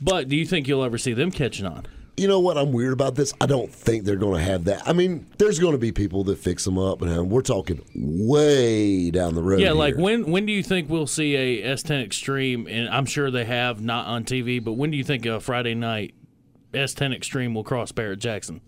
But 0.00 0.28
do 0.28 0.36
you 0.36 0.46
think 0.46 0.68
you'll 0.68 0.84
ever 0.84 0.96
see 0.98 1.12
them 1.12 1.32
catching 1.32 1.66
on? 1.66 1.86
You 2.16 2.28
know 2.28 2.40
what? 2.40 2.56
I'm 2.56 2.72
weird 2.72 2.92
about 2.92 3.14
this. 3.14 3.34
I 3.40 3.46
don't 3.46 3.72
think 3.72 4.04
they're 4.04 4.16
going 4.16 4.38
to 4.38 4.50
have 4.50 4.64
that. 4.64 4.88
I 4.88 4.92
mean, 4.92 5.26
there's 5.38 5.58
going 5.58 5.72
to 5.72 5.78
be 5.78 5.92
people 5.92 6.24
that 6.24 6.38
fix 6.38 6.64
them 6.64 6.78
up, 6.78 7.02
and 7.02 7.30
we're 7.30 7.42
talking 7.42 7.82
way 7.94 9.10
down 9.10 9.34
the 9.34 9.42
road. 9.42 9.60
Yeah, 9.60 9.72
like 9.72 9.96
when 9.96 10.30
when 10.30 10.46
do 10.46 10.52
you 10.52 10.62
think 10.62 10.88
we'll 10.88 11.06
see 11.06 11.36
a 11.36 11.74
S10 11.74 12.02
Extreme? 12.04 12.68
And 12.68 12.88
I'm 12.88 13.04
sure 13.06 13.30
they 13.30 13.44
have 13.44 13.82
not 13.82 14.06
on 14.06 14.24
TV, 14.24 14.62
but 14.64 14.72
when 14.72 14.90
do 14.90 14.96
you 14.96 15.04
think 15.04 15.26
a 15.26 15.40
Friday 15.40 15.74
night 15.74 16.14
S10 16.72 17.14
Extreme 17.14 17.54
will 17.54 17.64
cross 17.64 17.92
Barrett-Jackson? 17.92 18.60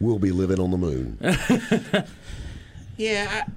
we'll 0.00 0.18
be 0.18 0.32
living 0.32 0.58
on 0.58 0.72
the 0.72 0.76
moon. 0.76 1.16
Yeah, 2.96 3.44
I, 3.46 3.50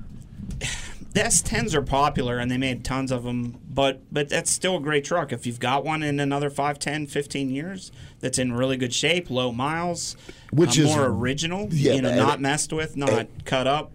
the 1.15 1.21
S10s 1.21 1.73
are 1.73 1.81
popular 1.81 2.37
and 2.37 2.51
they 2.51 2.57
made 2.57 2.83
tons 2.83 3.11
of 3.11 3.23
them, 3.23 3.57
but 3.69 4.01
but 4.11 4.29
that's 4.29 4.51
still 4.51 4.77
a 4.77 4.79
great 4.81 5.03
truck. 5.05 5.31
If 5.33 5.47
you've 5.47 5.59
got 5.61 5.83
one 5.85 6.03
in 6.03 6.19
another 6.19 6.49
5, 6.49 6.77
10, 6.77 7.07
15 7.07 7.49
years 7.49 7.91
that's 8.19 8.37
in 8.37 8.51
really 8.53 8.75
good 8.77 8.93
shape, 8.93 9.29
low 9.29 9.51
miles, 9.51 10.15
Which 10.51 10.77
uh, 10.77 10.83
is- 10.83 10.87
more 10.95 11.05
original, 11.05 11.69
yeah, 11.71 11.93
you 11.93 12.01
know, 12.01 12.09
and- 12.09 12.17
not 12.17 12.41
messed 12.41 12.71
with, 12.73 12.95
not 12.97 13.27
cut 13.45 13.65
up. 13.65 13.91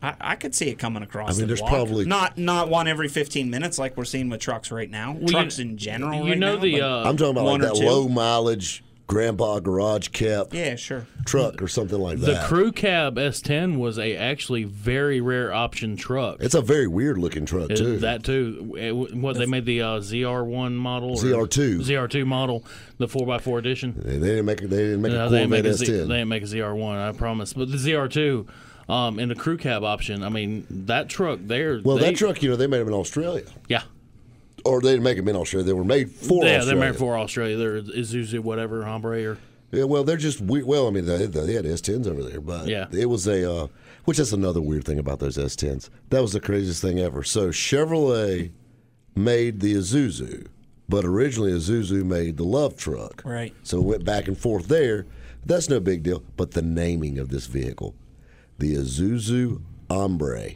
I, 0.00 0.14
I 0.20 0.34
could 0.36 0.54
see 0.54 0.68
it 0.68 0.78
coming 0.78 1.02
across. 1.02 1.30
I 1.30 1.32
mean, 1.32 1.40
the 1.40 1.46
there's 1.48 1.60
block. 1.60 1.72
probably- 1.72 2.04
not 2.06 2.38
not 2.38 2.68
one 2.68 2.86
every 2.86 3.08
15 3.08 3.50
minutes 3.50 3.78
like 3.80 3.96
we're 3.96 4.04
seeing 4.04 4.28
with 4.28 4.40
trucks 4.40 4.70
right 4.70 4.88
now. 4.88 5.16
you- 5.20 5.26
trucks 5.26 5.58
in 5.58 5.76
general. 5.76 6.22
You 6.24 6.30
right 6.30 6.38
know 6.38 6.54
now, 6.54 6.62
the 6.62 6.80
uh, 6.80 7.08
I'm 7.08 7.16
talking 7.16 7.32
about 7.32 7.44
like 7.46 7.60
that 7.62 7.74
two. 7.74 7.84
low 7.84 8.06
mileage 8.08 8.84
grandpa 9.08 9.58
garage 9.58 10.08
kept 10.08 10.52
yeah, 10.54 10.76
sure. 10.76 11.06
truck 11.24 11.60
or 11.62 11.66
something 11.66 11.98
like 11.98 12.18
that 12.18 12.26
the. 12.42 12.46
Crew 12.46 12.70
Cab 12.70 13.16
S10 13.16 13.78
was 13.78 13.98
a 13.98 14.14
actually 14.14 14.64
very 14.64 15.20
rare 15.20 15.52
option 15.52 15.96
truck. 15.96 16.36
it's 16.40 16.54
a 16.54 16.60
very 16.60 16.86
weird 16.86 17.16
looking 17.18 17.46
truck 17.46 17.70
It- 17.70 17.78
too. 17.78 17.98
That 17.98 18.22
too. 18.22 18.76
It- 18.78 19.16
what 19.16 19.36
they 19.38 19.46
made 19.46 19.64
the 19.64 19.80
uh, 19.82 19.86
ZR1 20.00 20.72
model, 20.74 21.16
ZR2. 21.16 21.80
ZR2 21.80 22.26
model, 22.26 22.64
the 22.98 23.06
4x4 23.08 23.58
edition. 23.58 23.94
they 23.96 24.18
didn't 24.18 24.44
make. 24.44 24.60
They 24.60 24.66
didn't 24.68 25.02
make 25.02 25.12
No, 25.12 25.26
a 25.26 25.30
they 25.30 25.38
didn't 25.38 25.50
make 25.50 25.64
a, 25.64 25.74
Z, 25.74 25.86
they 25.86 25.96
didn't 26.02 26.28
make 26.28 26.42
a 26.42 26.46
ZR1, 26.46 27.08
I 27.08 27.12
promise. 27.16 27.54
But 27.54 27.70
the 27.70 27.78
ZR2 27.78 28.46
um, 28.90 29.18
and 29.18 29.30
the 29.30 29.34
crew 29.34 29.56
cab 29.56 29.84
option, 29.84 30.22
I 30.22 30.28
mean, 30.28 30.66
that 30.70 31.08
truck 31.08 31.40
there. 31.42 31.80
well, 31.82 31.96
they, 31.96 32.10
that 32.10 32.16
truck, 32.16 32.42
you 32.42 32.50
know, 32.50 32.56
they 32.56 32.66
made 32.66 32.78
them 32.80 32.88
in 32.88 32.94
Australia, 32.94 33.44
Yeah. 33.68 33.82
Or 34.68 34.80
they 34.80 34.90
didn't 34.90 35.04
make 35.04 35.16
them 35.16 35.28
in 35.28 35.36
Australia. 35.36 35.66
They 35.66 35.72
were 35.72 35.84
made 35.84 36.10
for 36.10 36.44
yeah, 36.44 36.58
Australia. 36.58 36.64
they're 36.66 36.90
made 36.90 36.98
for 36.98 37.16
Australia. 37.18 37.56
They're 37.56 37.82
Isuzu, 37.82 38.40
whatever, 38.40 38.84
Hombre, 38.84 39.24
or. 39.24 39.38
Yeah, 39.70 39.84
well, 39.84 40.02
they're 40.04 40.16
just 40.16 40.40
we- 40.40 40.62
well. 40.62 40.86
I 40.86 40.90
mean, 40.90 41.04
they, 41.06 41.26
they 41.26 41.52
had 41.54 41.64
S10s 41.66 42.06
over 42.06 42.22
there, 42.22 42.40
but 42.40 42.68
Yeah. 42.68 42.86
it 42.92 43.06
was 43.06 43.26
a 43.26 43.50
uh, 43.52 43.66
which 44.06 44.18
is 44.18 44.32
another 44.32 44.60
weird 44.62 44.84
thing 44.84 44.98
about 44.98 45.18
those 45.18 45.36
S10s. 45.36 45.90
That 46.08 46.22
was 46.22 46.32
the 46.32 46.40
craziest 46.40 46.80
thing 46.80 46.98
ever. 46.98 47.22
So 47.22 47.48
Chevrolet 47.48 48.50
made 49.14 49.60
the 49.60 49.74
Isuzu, 49.74 50.46
but 50.88 51.04
originally 51.04 51.52
Isuzu 51.52 52.02
made 52.04 52.38
the 52.38 52.44
LUV 52.44 52.76
truck. 52.78 53.22
Right. 53.26 53.54
So 53.62 53.78
it 53.78 53.84
went 53.84 54.04
back 54.04 54.26
and 54.28 54.38
forth 54.38 54.68
there. 54.68 55.04
That's 55.44 55.68
no 55.68 55.80
big 55.80 56.02
deal. 56.02 56.22
But 56.38 56.52
the 56.52 56.62
naming 56.62 57.18
of 57.18 57.28
this 57.28 57.46
vehicle, 57.46 57.94
the 58.58 58.74
Isuzu 58.74 59.60
Hombre. 59.90 60.52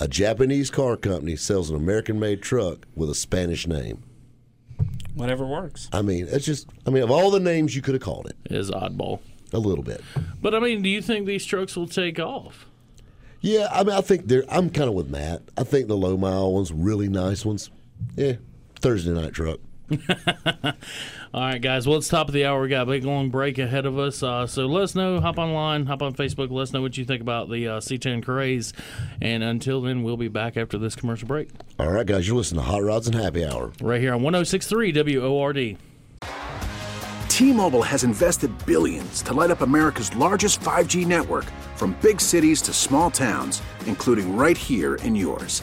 A 0.00 0.08
Japanese 0.08 0.70
car 0.70 0.96
company 0.96 1.36
sells 1.36 1.68
an 1.70 1.76
American-made 1.76 2.40
truck 2.42 2.86
with 2.94 3.10
a 3.10 3.14
Spanish 3.14 3.66
name. 3.66 4.02
Whatever 5.14 5.44
works. 5.46 5.88
I 5.92 6.00
mean, 6.02 6.26
it's 6.30 6.46
just. 6.46 6.68
I 6.86 6.90
mean, 6.90 7.02
of 7.02 7.10
all 7.10 7.30
the 7.30 7.40
names 7.40 7.76
you 7.76 7.82
could 7.82 7.94
have 7.94 8.02
called 8.02 8.26
it, 8.26 8.36
Is 8.52 8.70
oddball. 8.70 9.20
a 9.52 9.58
little 9.58 9.84
bit. 9.84 10.02
But 10.40 10.54
I 10.54 10.58
mean, 10.60 10.80
do 10.82 10.88
you 10.88 11.02
think 11.02 11.26
these 11.26 11.44
trucks 11.44 11.76
will 11.76 11.88
take 11.88 12.18
off? 12.18 12.66
Yeah, 13.42 13.68
I 13.72 13.84
mean, 13.84 13.94
I 13.94 14.00
think 14.00 14.26
they're. 14.28 14.44
I'm 14.48 14.70
kind 14.70 14.88
of 14.88 14.94
with 14.94 15.10
Matt. 15.10 15.42
I 15.58 15.64
think 15.64 15.88
the 15.88 15.96
low 15.96 16.16
mile 16.16 16.52
ones, 16.52 16.72
really 16.72 17.08
nice 17.08 17.44
ones. 17.44 17.70
Yeah, 18.16 18.34
Thursday 18.76 19.10
night 19.12 19.32
truck. 19.34 19.58
All 21.34 21.40
right, 21.42 21.60
guys. 21.60 21.86
Well, 21.86 21.98
it's 21.98 22.08
top 22.08 22.28
of 22.28 22.34
the 22.34 22.44
hour. 22.44 22.62
We 22.62 22.68
got 22.68 22.82
a 22.82 22.86
big 22.86 23.04
long 23.04 23.30
break 23.30 23.58
ahead 23.58 23.86
of 23.86 23.98
us. 23.98 24.22
Uh, 24.22 24.46
so 24.46 24.66
let 24.66 24.84
us 24.84 24.94
know. 24.94 25.20
Hop 25.20 25.38
online, 25.38 25.86
hop 25.86 26.02
on 26.02 26.14
Facebook. 26.14 26.50
Let 26.50 26.62
us 26.62 26.72
know 26.72 26.82
what 26.82 26.96
you 26.96 27.04
think 27.04 27.20
about 27.20 27.50
the 27.50 27.66
uh, 27.68 27.80
C10 27.80 28.24
craze. 28.24 28.72
And 29.20 29.42
until 29.42 29.80
then, 29.80 30.02
we'll 30.02 30.16
be 30.16 30.28
back 30.28 30.56
after 30.56 30.78
this 30.78 30.94
commercial 30.94 31.28
break. 31.28 31.48
All 31.78 31.90
right, 31.90 32.06
guys, 32.06 32.26
you're 32.26 32.36
listening 32.36 32.62
to 32.62 32.68
Hot 32.68 32.82
Rods 32.82 33.06
and 33.06 33.16
Happy 33.16 33.44
Hour. 33.44 33.72
Right 33.80 34.00
here 34.00 34.14
on 34.14 34.22
1063 34.22 35.18
WORD. 35.18 35.76
T-Mobile 37.28 37.82
has 37.82 38.04
invested 38.04 38.50
billions 38.66 39.22
to 39.22 39.32
light 39.32 39.50
up 39.50 39.62
America's 39.62 40.14
largest 40.14 40.60
5G 40.60 41.06
network 41.06 41.46
from 41.74 41.96
big 42.02 42.20
cities 42.20 42.60
to 42.62 42.72
small 42.72 43.10
towns, 43.10 43.62
including 43.86 44.36
right 44.36 44.58
here 44.58 44.96
in 44.96 45.16
yours. 45.16 45.62